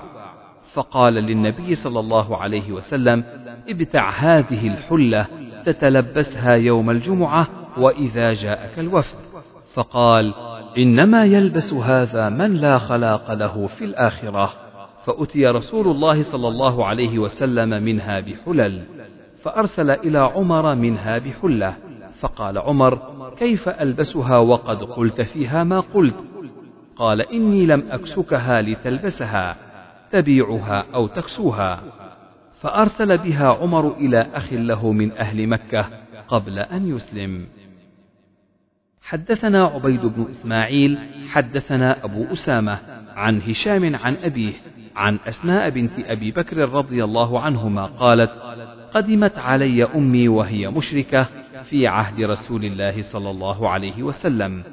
فقال 0.73 1.13
للنبي 1.13 1.75
صلى 1.75 1.99
الله 1.99 2.38
عليه 2.38 2.71
وسلم 2.71 3.23
ابتع 3.69 4.09
هذه 4.09 4.67
الحلة 4.67 5.27
تتلبسها 5.65 6.53
يوم 6.53 6.89
الجمعة 6.89 7.47
وإذا 7.77 8.34
جاءك 8.34 8.79
الوفد 8.79 9.17
فقال 9.73 10.34
إنما 10.77 11.25
يلبس 11.25 11.73
هذا 11.73 12.29
من 12.29 12.53
لا 12.53 12.77
خلاق 12.77 13.34
له 13.34 13.67
في 13.67 13.86
الآخرة 13.86 14.53
فأتي 15.06 15.47
رسول 15.47 15.88
الله 15.88 16.22
صلى 16.22 16.47
الله 16.47 16.86
عليه 16.86 17.20
وسلم 17.20 17.84
منها 17.84 18.20
بحلل 18.20 18.84
فأرسل 19.41 19.89
إلى 19.89 20.20
عمر 20.20 20.76
منها 20.76 21.18
بحلة 21.18 21.78
فقال 22.20 22.58
عمر 22.58 22.99
كيف 23.38 23.70
ألبسها 23.70 24.38
وقد 24.38 24.84
قلت 24.84 25.22
فيها 25.22 25.64
ما 25.64 25.80
قلت؟ 25.80 26.16
قال 26.95 27.22
إني 27.22 27.66
لم 27.66 27.84
أكسكها 27.91 28.62
لتلبسها 28.62 29.58
تبيعها 30.12 30.86
أو 30.93 31.08
تكسوها. 31.08 31.84
فأرسل 32.60 33.18
بها 33.18 33.47
عمر 33.47 33.93
إلى 33.97 34.28
أخ 34.34 34.54
له 34.54 34.91
من 34.91 35.12
أهل 35.12 35.47
مكة 35.47 35.86
قبل 36.28 36.60
أن 36.60 36.95
يسلم. 36.95 37.45
حدثنا 39.02 39.66
عبيد 39.66 40.02
بن 40.06 40.26
إسماعيل 40.30 40.97
حدثنا 41.30 42.06
أبو 42.06 42.24
أسامة 42.24 42.80
عن 43.16 43.41
هشام 43.41 43.95
عن 43.95 44.16
أبيه 44.24 44.54
عن 44.95 45.19
أسماء 45.27 45.69
بنت 45.69 45.99
أبي 45.99 46.31
بكر 46.31 46.57
رضي 46.57 47.03
الله 47.03 47.39
عنهما 47.39 47.85
قالت 47.85 48.31
قدمت 48.93 49.37
علي 49.37 49.83
أمي 49.83 50.27
وهي 50.27 50.69
مشركة 50.69 51.27
في 51.63 51.87
عهد 51.87 52.21
رسول 52.21 52.65
الله 52.65 53.01
صلى 53.01 53.29
الله 53.29 53.69
عليه 53.69 54.03
وسلم. 54.03 54.63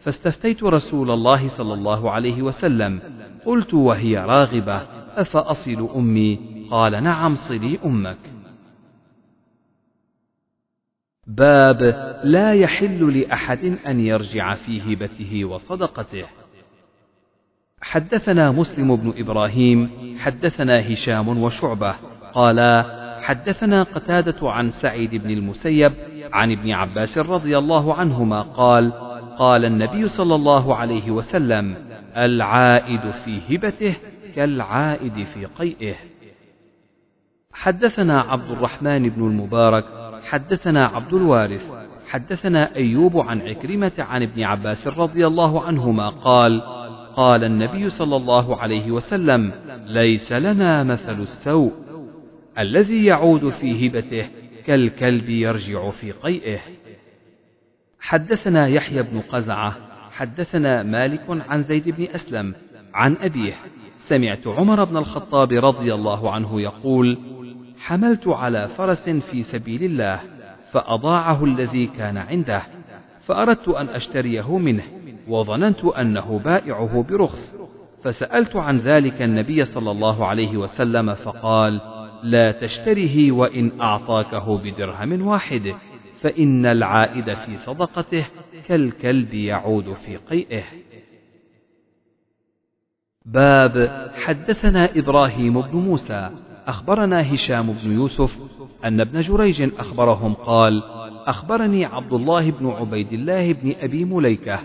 فاستفتيت 0.00 0.62
رسول 0.62 1.10
الله 1.10 1.48
صلى 1.48 1.74
الله 1.74 2.10
عليه 2.10 2.42
وسلم. 2.42 3.00
قلت 3.44 3.74
وهي 3.74 4.18
راغبة 4.18 4.82
أفأصل 5.16 5.88
أمي؟ 5.96 6.38
قال 6.70 7.02
نعم 7.02 7.34
صلي 7.34 7.78
أمك. 7.84 8.18
باب 11.26 11.82
لا 12.24 12.54
يحل 12.54 13.20
لأحد 13.20 13.78
أن 13.86 14.00
يرجع 14.00 14.54
في 14.54 14.94
هبته 14.94 15.44
وصدقته. 15.44 16.24
حدثنا 17.90 18.50
مسلم 18.50 18.96
بن 18.96 19.14
إبراهيم 19.16 19.90
حدثنا 20.18 20.92
هشام 20.92 21.42
وشعبة 21.42 21.94
قالا 22.34 22.84
حدثنا 23.22 23.82
قتادة 23.82 24.50
عن 24.50 24.70
سعيد 24.70 25.14
بن 25.14 25.30
المسيب 25.30 25.92
عن 26.32 26.52
ابن 26.52 26.70
عباس 26.70 27.18
رضي 27.18 27.58
الله 27.58 27.94
عنهما 27.94 28.42
قال 28.42 28.92
قال 29.38 29.64
النبي 29.64 30.08
صلى 30.08 30.34
الله 30.34 30.76
عليه 30.76 31.10
وسلم 31.10 31.76
العائد 32.16 33.10
في 33.10 33.40
هبته 33.50 33.96
كالعائد 34.34 35.24
في 35.24 35.44
قيئه. 35.44 35.94
حدثنا 37.52 38.20
عبد 38.20 38.50
الرحمن 38.50 39.08
بن 39.08 39.26
المبارك 39.26 39.84
حدثنا 40.24 40.86
عبد 40.86 41.14
الوارث 41.14 41.72
حدثنا 42.08 42.76
أيوب 42.76 43.18
عن 43.18 43.40
عكرمة 43.40 43.92
عن 43.98 44.22
ابن 44.22 44.42
عباس 44.42 44.86
رضي 44.86 45.26
الله 45.26 45.62
عنهما 45.62 46.08
قال 46.08 46.62
قال 47.16 47.44
النبي 47.44 47.88
صلى 47.88 48.16
الله 48.16 48.56
عليه 48.56 48.90
وسلم 48.90 49.52
ليس 49.86 50.32
لنا 50.32 50.84
مثل 50.84 51.20
السوء 51.20 51.72
الذي 52.58 53.04
يعود 53.04 53.48
في 53.48 53.88
هبته 53.88 54.28
كالكلب 54.66 55.28
يرجع 55.28 55.90
في 55.90 56.12
قيئه. 56.12 56.58
حدثنا 58.00 58.68
يحيى 58.68 59.02
بن 59.02 59.20
قزعة 59.20 59.76
حدثنا 60.10 60.82
مالك 60.82 61.24
عن 61.48 61.62
زيد 61.62 61.88
بن 61.88 62.06
أسلم 62.14 62.54
عن 62.94 63.16
أبيه. 63.20 63.54
سمعت 63.96 64.46
عمر 64.46 64.84
بن 64.84 64.96
الخطاب 64.96 65.52
رضي 65.52 65.94
الله 65.94 66.30
عنه 66.30 66.60
يقول 66.60 67.18
حملت 67.78 68.28
على 68.28 68.68
فرس 68.68 69.08
في 69.08 69.42
سبيل 69.42 69.84
الله 69.84 70.20
فأضاعه 70.72 71.44
الذي 71.44 71.86
كان 71.86 72.16
عنده 72.16 72.62
فأردت 73.22 73.68
أن 73.68 73.88
أشتريه 73.88 74.58
منه 74.58 74.82
وظننت 75.28 75.84
أنه 75.84 76.40
بائعه 76.44 77.02
برخص 77.02 77.54
فسألت 78.02 78.56
عن 78.56 78.78
ذلك 78.78 79.22
النبي 79.22 79.64
صلى 79.64 79.90
الله 79.90 80.26
عليه 80.26 80.56
وسلم 80.56 81.14
فقال 81.14 81.80
لا 82.22 82.52
تشتره 82.52 83.32
وإن 83.32 83.80
أعطاكه 83.80 84.58
بدرهم 84.58 85.26
واحد 85.26 85.74
فإن 86.20 86.66
العائد 86.66 87.34
في 87.34 87.56
صدقته 87.56 88.26
كالكلب 88.68 89.34
يعود 89.34 89.92
في 89.92 90.16
قيئه. 90.16 90.62
باب 93.24 93.90
حدثنا 94.14 94.98
إبراهيم 94.98 95.60
بن 95.60 95.78
موسى 95.78 96.30
أخبرنا 96.66 97.34
هشام 97.34 97.72
بن 97.72 97.92
يوسف 97.92 98.38
أن 98.84 99.00
ابن 99.00 99.20
جريج 99.20 99.70
أخبرهم 99.78 100.34
قال 100.34 100.82
أخبرني 101.26 101.84
عبد 101.84 102.12
الله 102.12 102.50
بن 102.50 102.66
عبيد 102.66 103.12
الله 103.12 103.52
بن 103.52 103.74
أبي 103.80 104.04
مليكة 104.04 104.60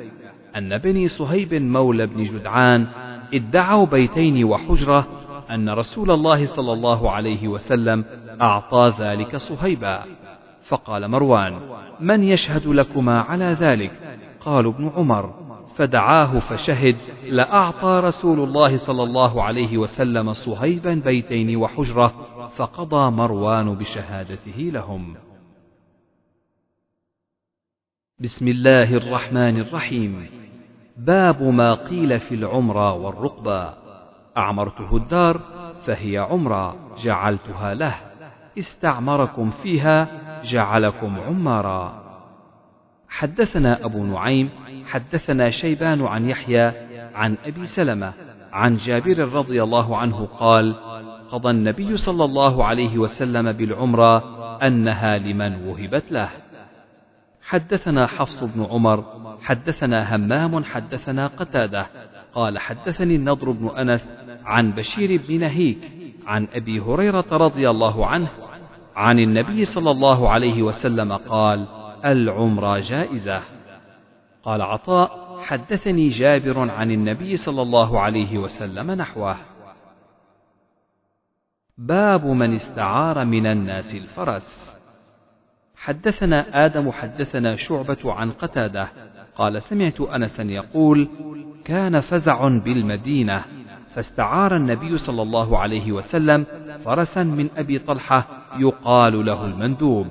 أن 0.58 0.78
بني 0.78 1.08
صهيب 1.08 1.54
مولى 1.54 2.08
بن 2.08 2.24
جدعان 2.24 2.88
ادعوا 3.34 3.86
بيتين 3.86 4.44
وحجرة 4.44 5.08
أن 5.52 5.70
رسول 5.70 6.12
الله 6.12 6.46
صلى 6.46 6.74
الله 6.74 7.12
عليه 7.12 7.48
وسلم 7.48 8.06
أعطى 8.42 8.94
ذلك 9.00 9.36
صهيبا. 9.36 10.04
فقال 10.64 11.08
مروان 11.08 11.60
من 12.00 12.24
يشهد 12.24 12.68
لكما 12.68 13.22
على 13.22 13.58
ذلك؟ 13.60 13.92
قالوا 14.40 14.72
ابن 14.72 14.92
عمر 14.96 15.34
فدعاه 15.76 16.40
فشهد 16.40 16.96
لأعطى 17.26 18.02
رسول 18.04 18.40
الله 18.40 18.76
صلى 18.78 19.04
الله 19.04 19.44
عليه 19.44 19.78
وسلم 19.78 20.34
صهيبا 20.34 20.94
بيتين 21.06 21.56
وحجرة 21.56 22.14
فقضى 22.56 23.12
مروان 23.12 23.76
بشهادته 23.76 24.70
لهم. 24.74 25.16
بسم 28.20 28.48
الله 28.48 28.94
الرحمن 28.98 29.60
الرحيم. 29.60 30.41
باب 31.06 31.44
ما 31.44 31.74
قيل 31.74 32.20
في 32.20 32.36
العمرة 32.36 32.94
والرقبة. 32.94 33.74
أعمرته 34.38 34.98
الدار 34.98 35.40
فهي 35.86 36.18
عمرة 36.18 36.76
جعلتها 37.04 37.74
له. 37.74 37.96
استعمركم 38.58 39.52
فيها 39.52 40.08
جعلكم 40.44 41.20
عمارا. 41.20 42.02
حدثنا 43.10 43.86
أبو 43.86 44.04
نعيم 44.04 44.50
حدثنا 44.86 45.50
شيبان 45.50 46.06
عن 46.06 46.30
يحيى 46.30 46.72
عن 47.14 47.38
أبي 47.46 47.66
سلمة 47.66 48.14
عن 48.54 48.76
جابر 48.76 49.34
رضي 49.34 49.64
الله 49.64 49.98
عنه 49.98 50.26
قال 50.26 50.76
قضى 51.32 51.50
النبي 51.50 51.98
صلى 51.98 52.26
الله 52.26 52.66
عليه 52.66 52.98
وسلم 52.98 53.52
بالعمرة 53.52 54.24
أنها 54.68 55.18
لمن 55.18 55.68
وهبت 55.68 56.12
له. 56.12 56.30
حدثنا 57.44 58.08
حفص 58.08 58.44
بن 58.44 58.66
عمر 58.66 59.06
حدثنا 59.42 60.16
همام 60.16 60.64
حدثنا 60.64 61.28
قتادة. 61.28 61.86
قال 62.34 62.60
حدثني 62.60 63.16
النضر 63.16 63.52
بن 63.52 63.68
أنس 63.68 64.14
عن 64.46 64.72
بشير 64.72 65.22
بن 65.28 65.40
نهيك 65.40 65.92
عن 66.26 66.48
أبي 66.54 66.80
هريرة 66.80 67.26
رضي 67.32 67.70
الله 67.70 68.06
عنه 68.06 68.30
عن 68.96 69.20
النبي 69.20 69.66
صلى 69.66 69.92
الله 69.92 70.30
عليه 70.30 70.64
وسلم 70.64 71.14
قال 71.14 71.68
العمرة 72.06 72.80
جائزة. 72.80 73.42
قال 74.44 74.62
عطاء 74.62 75.40
حدثني 75.42 76.08
جابر 76.08 76.70
عن 76.70 76.92
النبي 76.92 77.38
صلى 77.38 77.62
الله 77.62 78.00
عليه 78.00 78.38
وسلم 78.38 78.92
نحوه. 78.92 79.38
باب 81.78 82.26
من 82.26 82.54
استعار 82.54 83.26
من 83.26 83.46
الناس 83.46 83.96
الفرس. 83.96 84.71
حدثنا 85.84 86.66
آدم 86.66 86.92
حدثنا 86.92 87.56
شعبة 87.56 88.14
عن 88.14 88.32
قتادة. 88.32 88.88
قال 89.36 89.62
سمعت 89.62 90.02
انسا 90.02 90.44
يقول 90.44 91.10
كان 91.66 92.00
فزع 92.00 92.48
بالمدينة 92.48 93.44
فاستعار 93.94 94.56
النبي 94.56 94.98
صلى 94.98 95.22
الله 95.22 95.58
عليه 95.58 95.92
وسلم 95.92 96.46
فرسا 96.86 97.24
من 97.24 97.50
أبي 97.58 97.80
طلحة 97.80 98.28
يقال 98.58 99.26
له 99.26 99.46
المندوب 99.46 100.08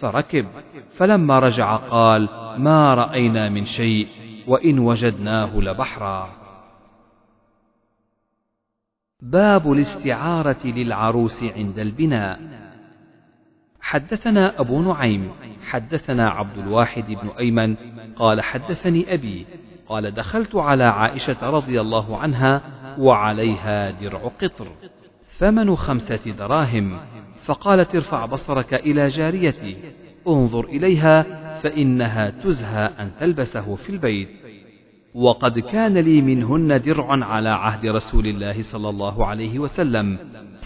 فركب. 0.00 0.46
فلما 0.90 1.38
رجع 1.38 1.76
قال 1.76 2.28
ما 2.58 2.94
رأينا 2.94 3.48
من 3.48 3.64
شيء 3.64 4.08
وإن 4.46 4.78
وجدناه 4.78 5.60
لبحرا. 5.60 6.28
باب 9.22 9.72
الاستعارة 9.72 10.66
للعروس 10.66 11.44
عند 11.44 11.78
البناء. 11.78 12.40
حدثنا 13.90 14.60
أبو 14.60 14.82
نعيم 14.82 15.30
حدثنا 15.70 16.30
عبد 16.30 16.58
الواحد 16.58 17.06
بن 17.06 17.30
أيمن 17.38 17.76
قال 18.16 18.40
حدثني 18.40 19.14
أبي 19.14 19.46
قال 19.88 20.14
دخلت 20.14 20.54
على 20.54 20.84
عائشة 20.84 21.50
رضي 21.50 21.80
الله 21.80 22.18
عنها 22.18 22.62
وعليها 22.98 23.90
درع 23.90 24.30
قطر 24.42 24.66
ثمن 25.38 25.76
خمسة 25.76 26.30
دراهم 26.38 26.98
فقالت 27.44 27.94
ارفع 27.94 28.26
بصرك 28.26 28.74
إلى 28.74 29.08
جاريتي 29.08 29.76
انظر 30.28 30.64
إليها 30.64 31.22
فإنها 31.60 32.30
تزهى 32.30 32.90
أن 33.00 33.10
تلبسه 33.20 33.74
في 33.74 33.90
البيت. 33.90 34.39
وقد 35.14 35.58
كان 35.58 35.98
لي 35.98 36.22
منهن 36.22 36.80
درع 36.80 37.24
على 37.24 37.48
عهد 37.48 37.86
رسول 37.86 38.26
الله 38.26 38.62
صلى 38.62 38.88
الله 38.88 39.26
عليه 39.26 39.58
وسلم 39.58 40.18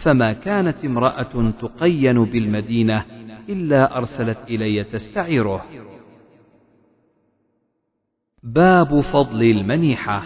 فما 0.02 0.32
كانت 0.32 0.84
امرأة 0.84 1.52
تقين 1.60 2.24
بالمدينة 2.24 3.04
إلا 3.48 3.96
أرسلت 3.96 4.38
إلي 4.48 4.84
تستعيره. 4.84 5.64
باب 8.42 9.00
فضل 9.00 9.42
المنيحة. 9.42 10.22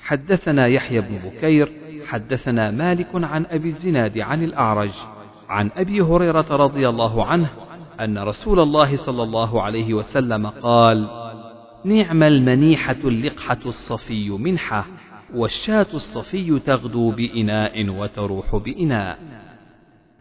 حدثنا 0.00 0.66
يحيى 0.66 1.00
بن 1.00 1.18
بكير 1.24 1.72
حدثنا 2.06 2.70
مالك 2.70 3.08
عن 3.14 3.46
أبي 3.46 3.68
الزناد 3.68 4.18
عن 4.18 4.44
الأعرج 4.44 4.92
عن 5.48 5.70
أبي 5.76 6.00
هريرة 6.00 6.46
رضي 6.50 6.88
الله 6.88 7.24
عنه 7.26 7.50
أن 8.00 8.18
رسول 8.18 8.60
الله 8.60 8.96
صلى 8.96 9.22
الله 9.22 9.62
عليه 9.62 9.94
وسلم 9.94 10.46
قال: 10.46 11.21
نعم 11.84 12.22
المنيحة 12.22 12.96
اللقحة 13.04 13.58
الصفي 13.66 14.30
منحة، 14.30 14.86
والشاة 15.34 15.86
الصفي 15.94 16.58
تغدو 16.58 17.10
بإناء 17.10 17.88
وتروح 17.88 18.56
بإناء. 18.56 19.18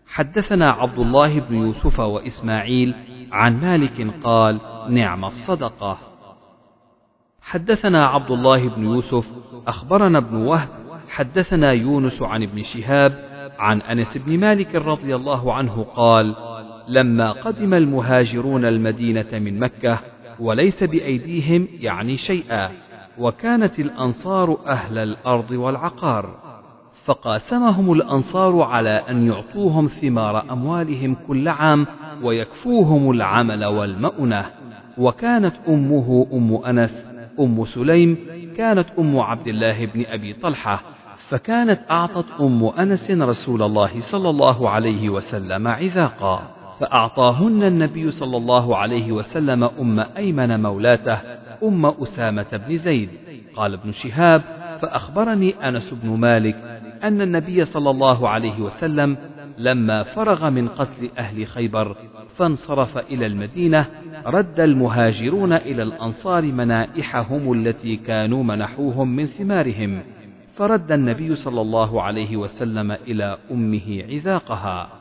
حدثنا 0.07 0.71
عبد 0.71 0.99
الله 0.99 1.39
بن 1.39 1.55
يوسف 1.55 1.99
وإسماعيل 1.99 2.95
عن 3.31 3.59
مالك 3.59 4.07
قال: 4.23 4.59
نعم 4.89 5.25
الصدقة. 5.25 5.97
حدثنا 7.41 8.05
عبد 8.05 8.31
الله 8.31 8.69
بن 8.69 8.83
يوسف 8.83 9.27
أخبرنا 9.67 10.17
ابن 10.17 10.35
وهب 10.35 10.69
حدثنا 11.09 11.71
يونس 11.71 12.21
عن 12.21 12.43
ابن 12.43 12.63
شهاب 12.63 13.31
عن 13.59 13.81
أنس 13.81 14.17
بن 14.17 14.39
مالك 14.39 14.75
رضي 14.75 15.15
الله 15.15 15.53
عنه 15.53 15.83
قال: 15.95 16.35
لما 16.87 17.31
قدم 17.31 17.73
المهاجرون 17.73 18.65
المدينة 18.65 19.39
من 19.39 19.59
مكة 19.59 19.99
وليس 20.41 20.83
بأيديهم 20.83 21.67
يعني 21.79 22.17
شيئا 22.17 22.71
وكانت 23.17 23.79
الأنصار 23.79 24.57
أهل 24.67 24.97
الأرض 24.97 25.51
والعقار 25.51 26.35
فقاسمهم 27.03 27.93
الأنصار 27.93 28.61
على 28.61 28.89
أن 28.89 29.27
يعطوهم 29.27 29.87
ثمار 29.87 30.51
أموالهم 30.53 31.15
كل 31.27 31.47
عام 31.47 31.87
ويكفوهم 32.23 33.11
العمل 33.11 33.65
والمؤنة. 33.65 34.45
وكانت 34.97 35.55
أمه 35.67 36.27
أم 36.33 36.55
أنس 36.65 37.05
أم 37.39 37.65
سليم 37.65 38.17
كانت 38.57 38.87
أم 38.99 39.19
عبد 39.19 39.47
الله 39.47 39.85
بن 39.85 40.05
أبي 40.05 40.33
طلحة 40.33 40.83
فكانت 41.15 41.79
أعطت 41.91 42.41
أم 42.41 42.65
أنس 42.65 43.11
رسول 43.11 43.61
الله 43.61 43.99
صلى 43.99 44.29
الله 44.29 44.69
عليه 44.69 45.09
وسلم 45.09 45.67
عذاقا. 45.67 46.60
فأعطاهن 46.81 47.63
النبي 47.63 48.11
صلى 48.11 48.37
الله 48.37 48.77
عليه 48.77 49.11
وسلم 49.11 49.63
أم 49.63 49.99
أيمن 49.99 50.59
مولاتة 50.59 51.21
أم 51.63 51.85
أسامة 51.85 52.61
بن 52.67 52.77
زيد. 52.77 53.09
قال 53.55 53.73
ابن 53.73 53.91
شهاب 53.91 54.41
فأخبرني 54.81 55.69
أنس 55.69 55.93
بن 55.93 56.09
مالك 56.09 56.55
أن 57.03 57.21
النبي 57.21 57.65
صلى 57.65 57.89
الله 57.89 58.29
عليه 58.29 58.59
وسلم 58.59 59.17
لما 59.57 60.03
فرغ 60.03 60.49
من 60.49 60.67
قتل 60.67 61.09
أهل 61.17 61.47
خيبر 61.47 61.95
فانصرف 62.35 62.97
إلى 62.97 63.25
المدينة 63.25 63.87
رد 64.25 64.59
المهاجرون 64.59 65.53
إلى 65.53 65.83
الأنصار 65.83 66.43
منائحهم 66.43 67.53
التي 67.53 67.95
كانوا 67.95 68.43
منحوهم 68.43 69.15
من 69.15 69.25
ثمارهم 69.25 70.03
فرد 70.55 70.91
النبي 70.91 71.35
صلى 71.35 71.61
الله 71.61 72.01
عليه 72.01 72.37
وسلم 72.37 72.91
إلى 72.91 73.37
أمه 73.51 74.03
عذاقها 74.09 75.00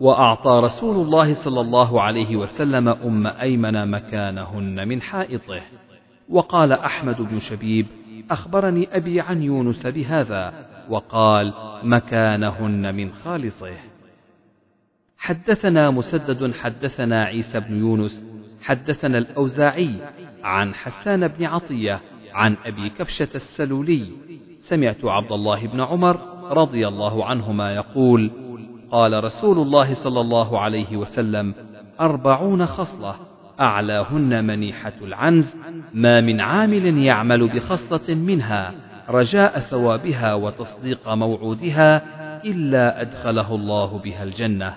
وأعطى 0.00 0.60
رسول 0.64 1.06
الله 1.06 1.34
صلى 1.34 1.60
الله 1.60 2.02
عليه 2.02 2.36
وسلم 2.36 2.88
أم 2.88 3.26
أيمن 3.26 3.90
مكانهن 3.90 4.88
من 4.88 5.02
حائطه. 5.02 5.60
وقال 6.28 6.72
أحمد 6.72 7.22
بن 7.22 7.38
شبيب 7.38 7.86
أخبرني 8.30 8.88
أبي 8.96 9.20
عن 9.20 9.42
يونس 9.42 9.86
بهذا 9.86 10.52
وقال 10.88 11.52
مكانهن 11.82 12.94
من 12.94 13.12
خالصه. 13.12 13.76
حدثنا 15.18 15.90
مسدد 15.90 16.54
حدثنا 16.54 17.24
عيسى 17.24 17.60
بن 17.60 17.78
يونس 17.78 18.24
حدثنا 18.62 19.18
الأوزاعي 19.18 19.94
عن 20.42 20.74
حسان 20.74 21.28
بن 21.28 21.44
عطية 21.44 22.00
عن 22.32 22.56
أبي 22.64 22.90
كبشة 22.90 23.28
السلولي. 23.34 24.12
سمعت 24.58 25.04
عبد 25.04 25.32
الله 25.32 25.66
بن 25.66 25.80
عمر 25.80 26.20
رضي 26.52 26.88
الله 26.88 27.24
عنهما 27.24 27.74
يقول 27.74 28.30
قال 28.90 29.24
رسول 29.24 29.58
الله 29.58 29.94
صلى 29.94 30.20
الله 30.20 30.60
عليه 30.60 30.96
وسلم 30.96 31.54
أربعون 32.00 32.66
خصلة 32.66 33.14
أعلاهن 33.60 34.44
منيحة 34.44 34.92
العنز 35.02 35.56
ما 35.94 36.20
من 36.20 36.40
عامل 36.40 36.98
يعمل 36.98 37.48
بخصلة 37.48 38.14
منها 38.14 38.74
رجاء 39.08 39.58
ثوابها 39.58 40.34
وتصديق 40.34 41.08
موعودها 41.08 42.02
إلا 42.44 43.00
أدخله 43.00 43.54
الله 43.54 43.98
بها 43.98 44.24
الجنة. 44.24 44.74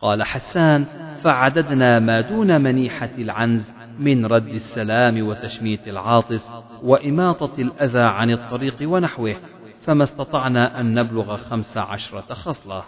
قال 0.00 0.22
حسان 0.22 0.84
فعددنا 1.22 1.98
ما 1.98 2.20
دون 2.20 2.60
منيحة 2.60 3.10
العنز 3.18 3.72
من 3.98 4.26
رد 4.26 4.48
السلام 4.48 5.26
وتشميت 5.26 5.88
العاطس 5.88 6.50
وإماطة 6.82 7.60
الأذى 7.60 8.00
عن 8.00 8.30
الطريق 8.30 8.76
ونحوه 8.82 9.36
فما 9.82 10.02
استطعنا 10.04 10.80
أن 10.80 10.94
نبلغ 10.94 11.36
خمس 11.36 11.78
عشرة 11.78 12.34
خصلة. 12.34 12.82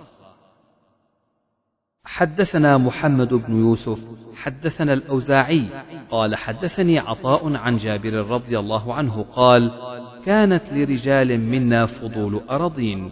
حدثنا 2.04 2.78
محمد 2.78 3.34
بن 3.34 3.60
يوسف 3.60 3.98
حدثنا 4.34 4.92
الأوزاعي 4.92 5.66
قال 6.10 6.36
حدثني 6.36 6.98
عطاء 6.98 7.56
عن 7.56 7.76
جابر 7.76 8.12
رضي 8.12 8.58
الله 8.58 8.94
عنه 8.94 9.22
قال 9.22 9.72
كانت 10.24 10.62
لرجال 10.72 11.40
منا 11.40 11.86
فضول 11.86 12.40
أراضين 12.50 13.10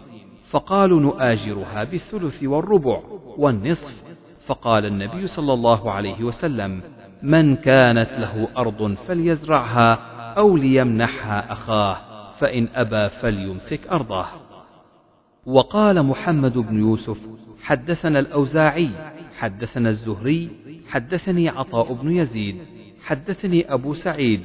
فقالوا 0.49 0.99
نؤاجرها 0.99 1.83
بالثلث 1.83 2.43
والربع 2.43 3.01
والنصف. 3.37 4.03
فقال 4.45 4.85
النبي 4.85 5.27
صلى 5.27 5.53
الله 5.53 5.91
عليه 5.91 6.23
وسلم 6.23 6.81
من 7.23 7.55
كانت 7.55 8.09
له 8.09 8.47
أرض 8.57 8.93
فليزرعها 8.93 9.93
أو 10.37 10.57
ليمنحها 10.57 11.51
أخاه 11.51 11.97
فإن 12.31 12.67
أبى 12.75 13.09
فليمسك 13.09 13.87
أرضه. 13.87 14.25
وقال 15.45 16.05
محمد 16.05 16.57
بن 16.57 16.79
يوسف 16.79 17.27
حدثنا 17.61 18.19
الأوزاعي 18.19 18.89
حدثنا 19.37 19.89
الزهري 19.89 20.49
حدثني 20.89 21.49
عطاء 21.49 21.93
بن 21.93 22.11
يزيد 22.11 22.57
حدثني 23.05 23.73
أبو 23.73 23.93
سعيد 23.93 24.41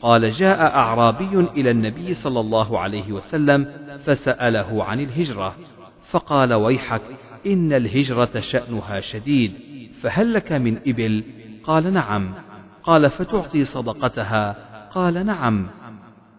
قال 0.00 0.30
جاء 0.30 0.60
أعرابي 0.60 1.40
إلى 1.40 1.70
النبي 1.70 2.14
صلى 2.14 2.40
الله 2.40 2.80
عليه 2.80 3.12
وسلم 3.12 3.66
فسأله 4.04 4.84
عن 4.84 5.00
الهجرة 5.00 5.56
فقال 6.10 6.54
ويحك 6.54 7.02
إن 7.46 7.72
الهجرة 7.72 8.40
شأنها 8.40 9.00
شديد 9.00 9.52
فهل 10.02 10.34
لك 10.34 10.52
من 10.52 10.78
إبل؟ 10.86 11.24
قال 11.64 11.92
نعم. 11.92 12.34
قال 12.82 13.10
فتعطي 13.10 13.64
صدقتها؟ 13.64 14.56
قال 14.90 15.26
نعم. 15.26 15.66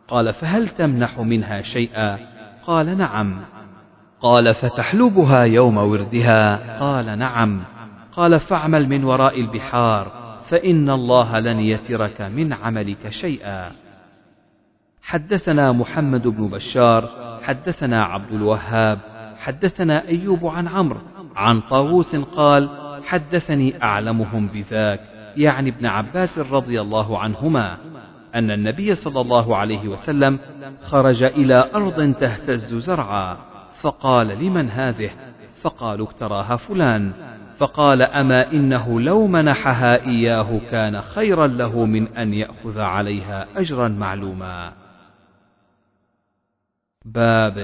قال 0.08 0.34
فهل 0.34 0.70
تمنح 0.70 1.20
منها 1.20 1.62
شيئا؟ 1.62 2.20
قال 2.66 2.98
نعم. 2.98 3.42
قال 4.22 4.54
فتحلبها 4.54 5.44
يوم 5.44 5.78
وردها؟ 5.78 6.80
قال 6.80 7.20
نعم. 7.20 7.64
قال 8.12 8.40
فاعمل 8.40 8.90
من 8.90 9.04
وراء 9.04 9.42
البحار 9.42 10.12
فإن 10.50 10.90
الله 10.90 11.40
لن 11.40 11.60
يترك 11.60 12.22
من 12.22 12.54
عملك 12.54 13.10
شيئا. 13.10 13.72
حدثنا 15.02 15.72
محمد 15.72 16.28
بن 16.28 16.48
بشار 16.48 17.10
حدثنا 17.44 18.04
عبد 18.04 18.34
الوهاب 18.34 19.00
حدثنا 19.38 20.08
أيوب 20.08 20.46
عن 20.46 20.68
عمرو 20.68 21.00
عن 21.36 21.62
طاووس 21.62 22.16
قال 22.16 22.70
حدثني 23.04 23.84
أعلمهم 23.84 24.48
بذاك 24.48 25.00
يعني 25.38 25.70
ابن 25.70 25.86
عباس 25.86 26.40
رضي 26.40 26.82
الله 26.82 27.20
عنهما 27.20 27.78
أن 28.36 28.52
النبي 28.52 28.96
صلى 28.96 29.22
الله 29.22 29.58
عليه 29.58 29.88
وسلم 29.88 30.40
خرج 30.84 31.24
إلى 31.24 31.70
أرض 31.76 32.14
تهتز 32.14 32.76
زرعا. 32.76 33.38
فقال 33.82 34.28
لمن 34.28 34.70
هذه؟ 34.70 35.10
فقالوا 35.62 36.06
اكتراها 36.06 36.56
فلان. 36.56 37.12
فقال 37.58 38.02
أما 38.02 38.52
إنه 38.52 39.02
لو 39.02 39.28
منحها 39.28 40.06
إياه 40.06 40.60
كان 40.72 41.02
خيرا 41.02 41.48
له 41.48 41.86
من 41.86 42.08
أن 42.18 42.34
يأخذ 42.34 42.80
عليها 42.80 43.48
أجرا 43.56 43.88
معلوما. 43.88 44.74
باب 47.06 47.58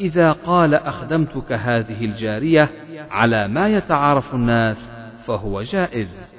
إذا 0.00 0.32
قال 0.32 0.74
أخدمتك 0.74 1.52
هذه 1.52 2.04
الجارية 2.04 2.70
على 3.10 3.48
ما 3.48 3.68
يتعارف 3.68 4.34
الناس 4.34 4.90
فهو 5.26 5.62
جائز. 5.62 6.30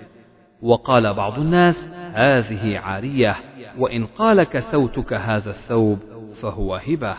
وقال 0.61 1.13
بعض 1.13 1.39
الناس 1.39 1.87
هذه 2.13 2.79
عارية 2.79 3.35
وإن 3.77 4.05
قال 4.05 4.43
كسوتك 4.43 5.13
هذا 5.13 5.49
الثوب 5.49 5.99
فهو 6.41 6.75
هبة. 6.75 7.15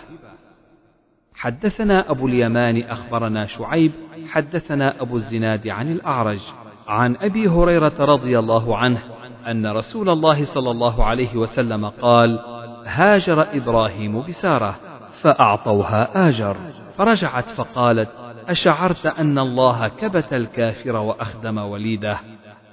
حدثنا 1.43 2.11
أبو 2.11 2.27
اليمان 2.27 2.83
أخبرنا 2.83 3.47
شعيب 3.47 3.93
حدثنا 4.29 5.03
أبو 5.03 5.17
الزناد 5.17 5.69
عن 5.69 5.93
الأعرج 5.93 6.41
عن 6.89 7.17
أبي 7.17 7.49
هريرة 7.49 7.93
رضي 8.01 8.39
الله 8.39 8.77
عنه 8.77 8.99
أن 9.47 9.67
رسول 9.67 10.09
الله 10.09 10.45
صلى 10.45 10.71
الله 10.71 11.05
عليه 11.05 11.37
وسلم 11.37 11.87
قال 11.87 12.39
هاجر 12.87 13.47
إبراهيم 13.57 14.23
بسارة 14.23 14.77
فأعطوها 15.13 16.29
آجر. 16.29 16.57
فرجعت 16.99 17.49
فقالت 17.49 18.09
أشعرت 18.49 19.07
أن 19.07 19.39
الله 19.39 19.89
كبت 19.89 20.33
الكافر 20.33 20.97
وأخدم 20.97 21.59
وليده. 21.59 22.19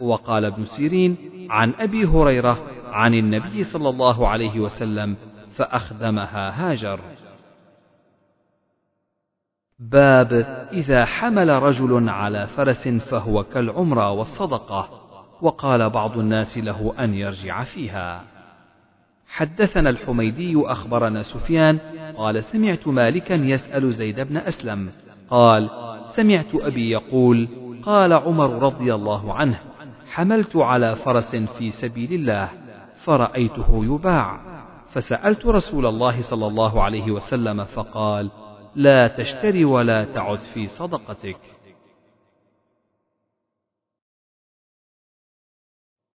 وقال 0.01 0.45
ابن 0.45 0.65
سيرين 0.65 1.17
عن 1.49 1.73
أبي 1.79 2.05
هريرة 2.05 2.57
عن 2.91 3.13
النبي 3.13 3.63
صلى 3.63 3.89
الله 3.89 4.27
عليه 4.27 4.59
وسلم 4.59 5.15
فأخدمها 5.55 6.71
هاجر. 6.71 6.99
باب 9.79 10.33
إذا 10.71 11.05
حمل 11.05 11.49
رجل 11.49 12.09
على 12.09 12.47
فرس 12.47 12.87
فهو 12.87 13.43
كالعمرة 13.43 14.11
والصدقة 14.11 14.89
وقال 15.41 15.89
بعض 15.89 16.17
الناس 16.17 16.57
له 16.57 16.93
أن 16.99 17.13
يرجع 17.13 17.63
فيها. 17.63 18.23
حدثنا 19.27 19.89
الحميدي 19.89 20.53
أخبرنا 20.65 21.21
سفيان 21.21 21.79
قال 22.17 22.43
سمعت 22.43 22.87
مالكا 22.87 23.33
يسأل 23.33 23.91
زيد 23.91 24.19
بن 24.19 24.37
أسلم 24.37 24.89
قال 25.29 25.69
سمعت 26.05 26.55
أبي 26.55 26.89
يقول 26.89 27.47
قال 27.83 28.13
عمر 28.13 28.63
رضي 28.63 28.95
الله 28.95 29.33
عنه 29.33 29.59
حملت 30.11 30.55
على 30.55 30.95
فرس 30.95 31.35
في 31.35 31.69
سبيل 31.69 32.13
الله 32.13 32.49
فرأيته 33.03 33.85
يباع 33.85 34.39
فسألت 34.91 35.45
رسول 35.45 35.85
الله 35.85 36.21
صلى 36.21 36.47
الله 36.47 36.83
عليه 36.83 37.11
وسلم 37.11 37.63
فقال 37.63 38.31
لا 38.79 39.07
تشتري 39.07 39.65
ولا 39.65 40.03
تعد 40.03 40.39
في 40.53 40.67
صدقتك. 40.67 41.37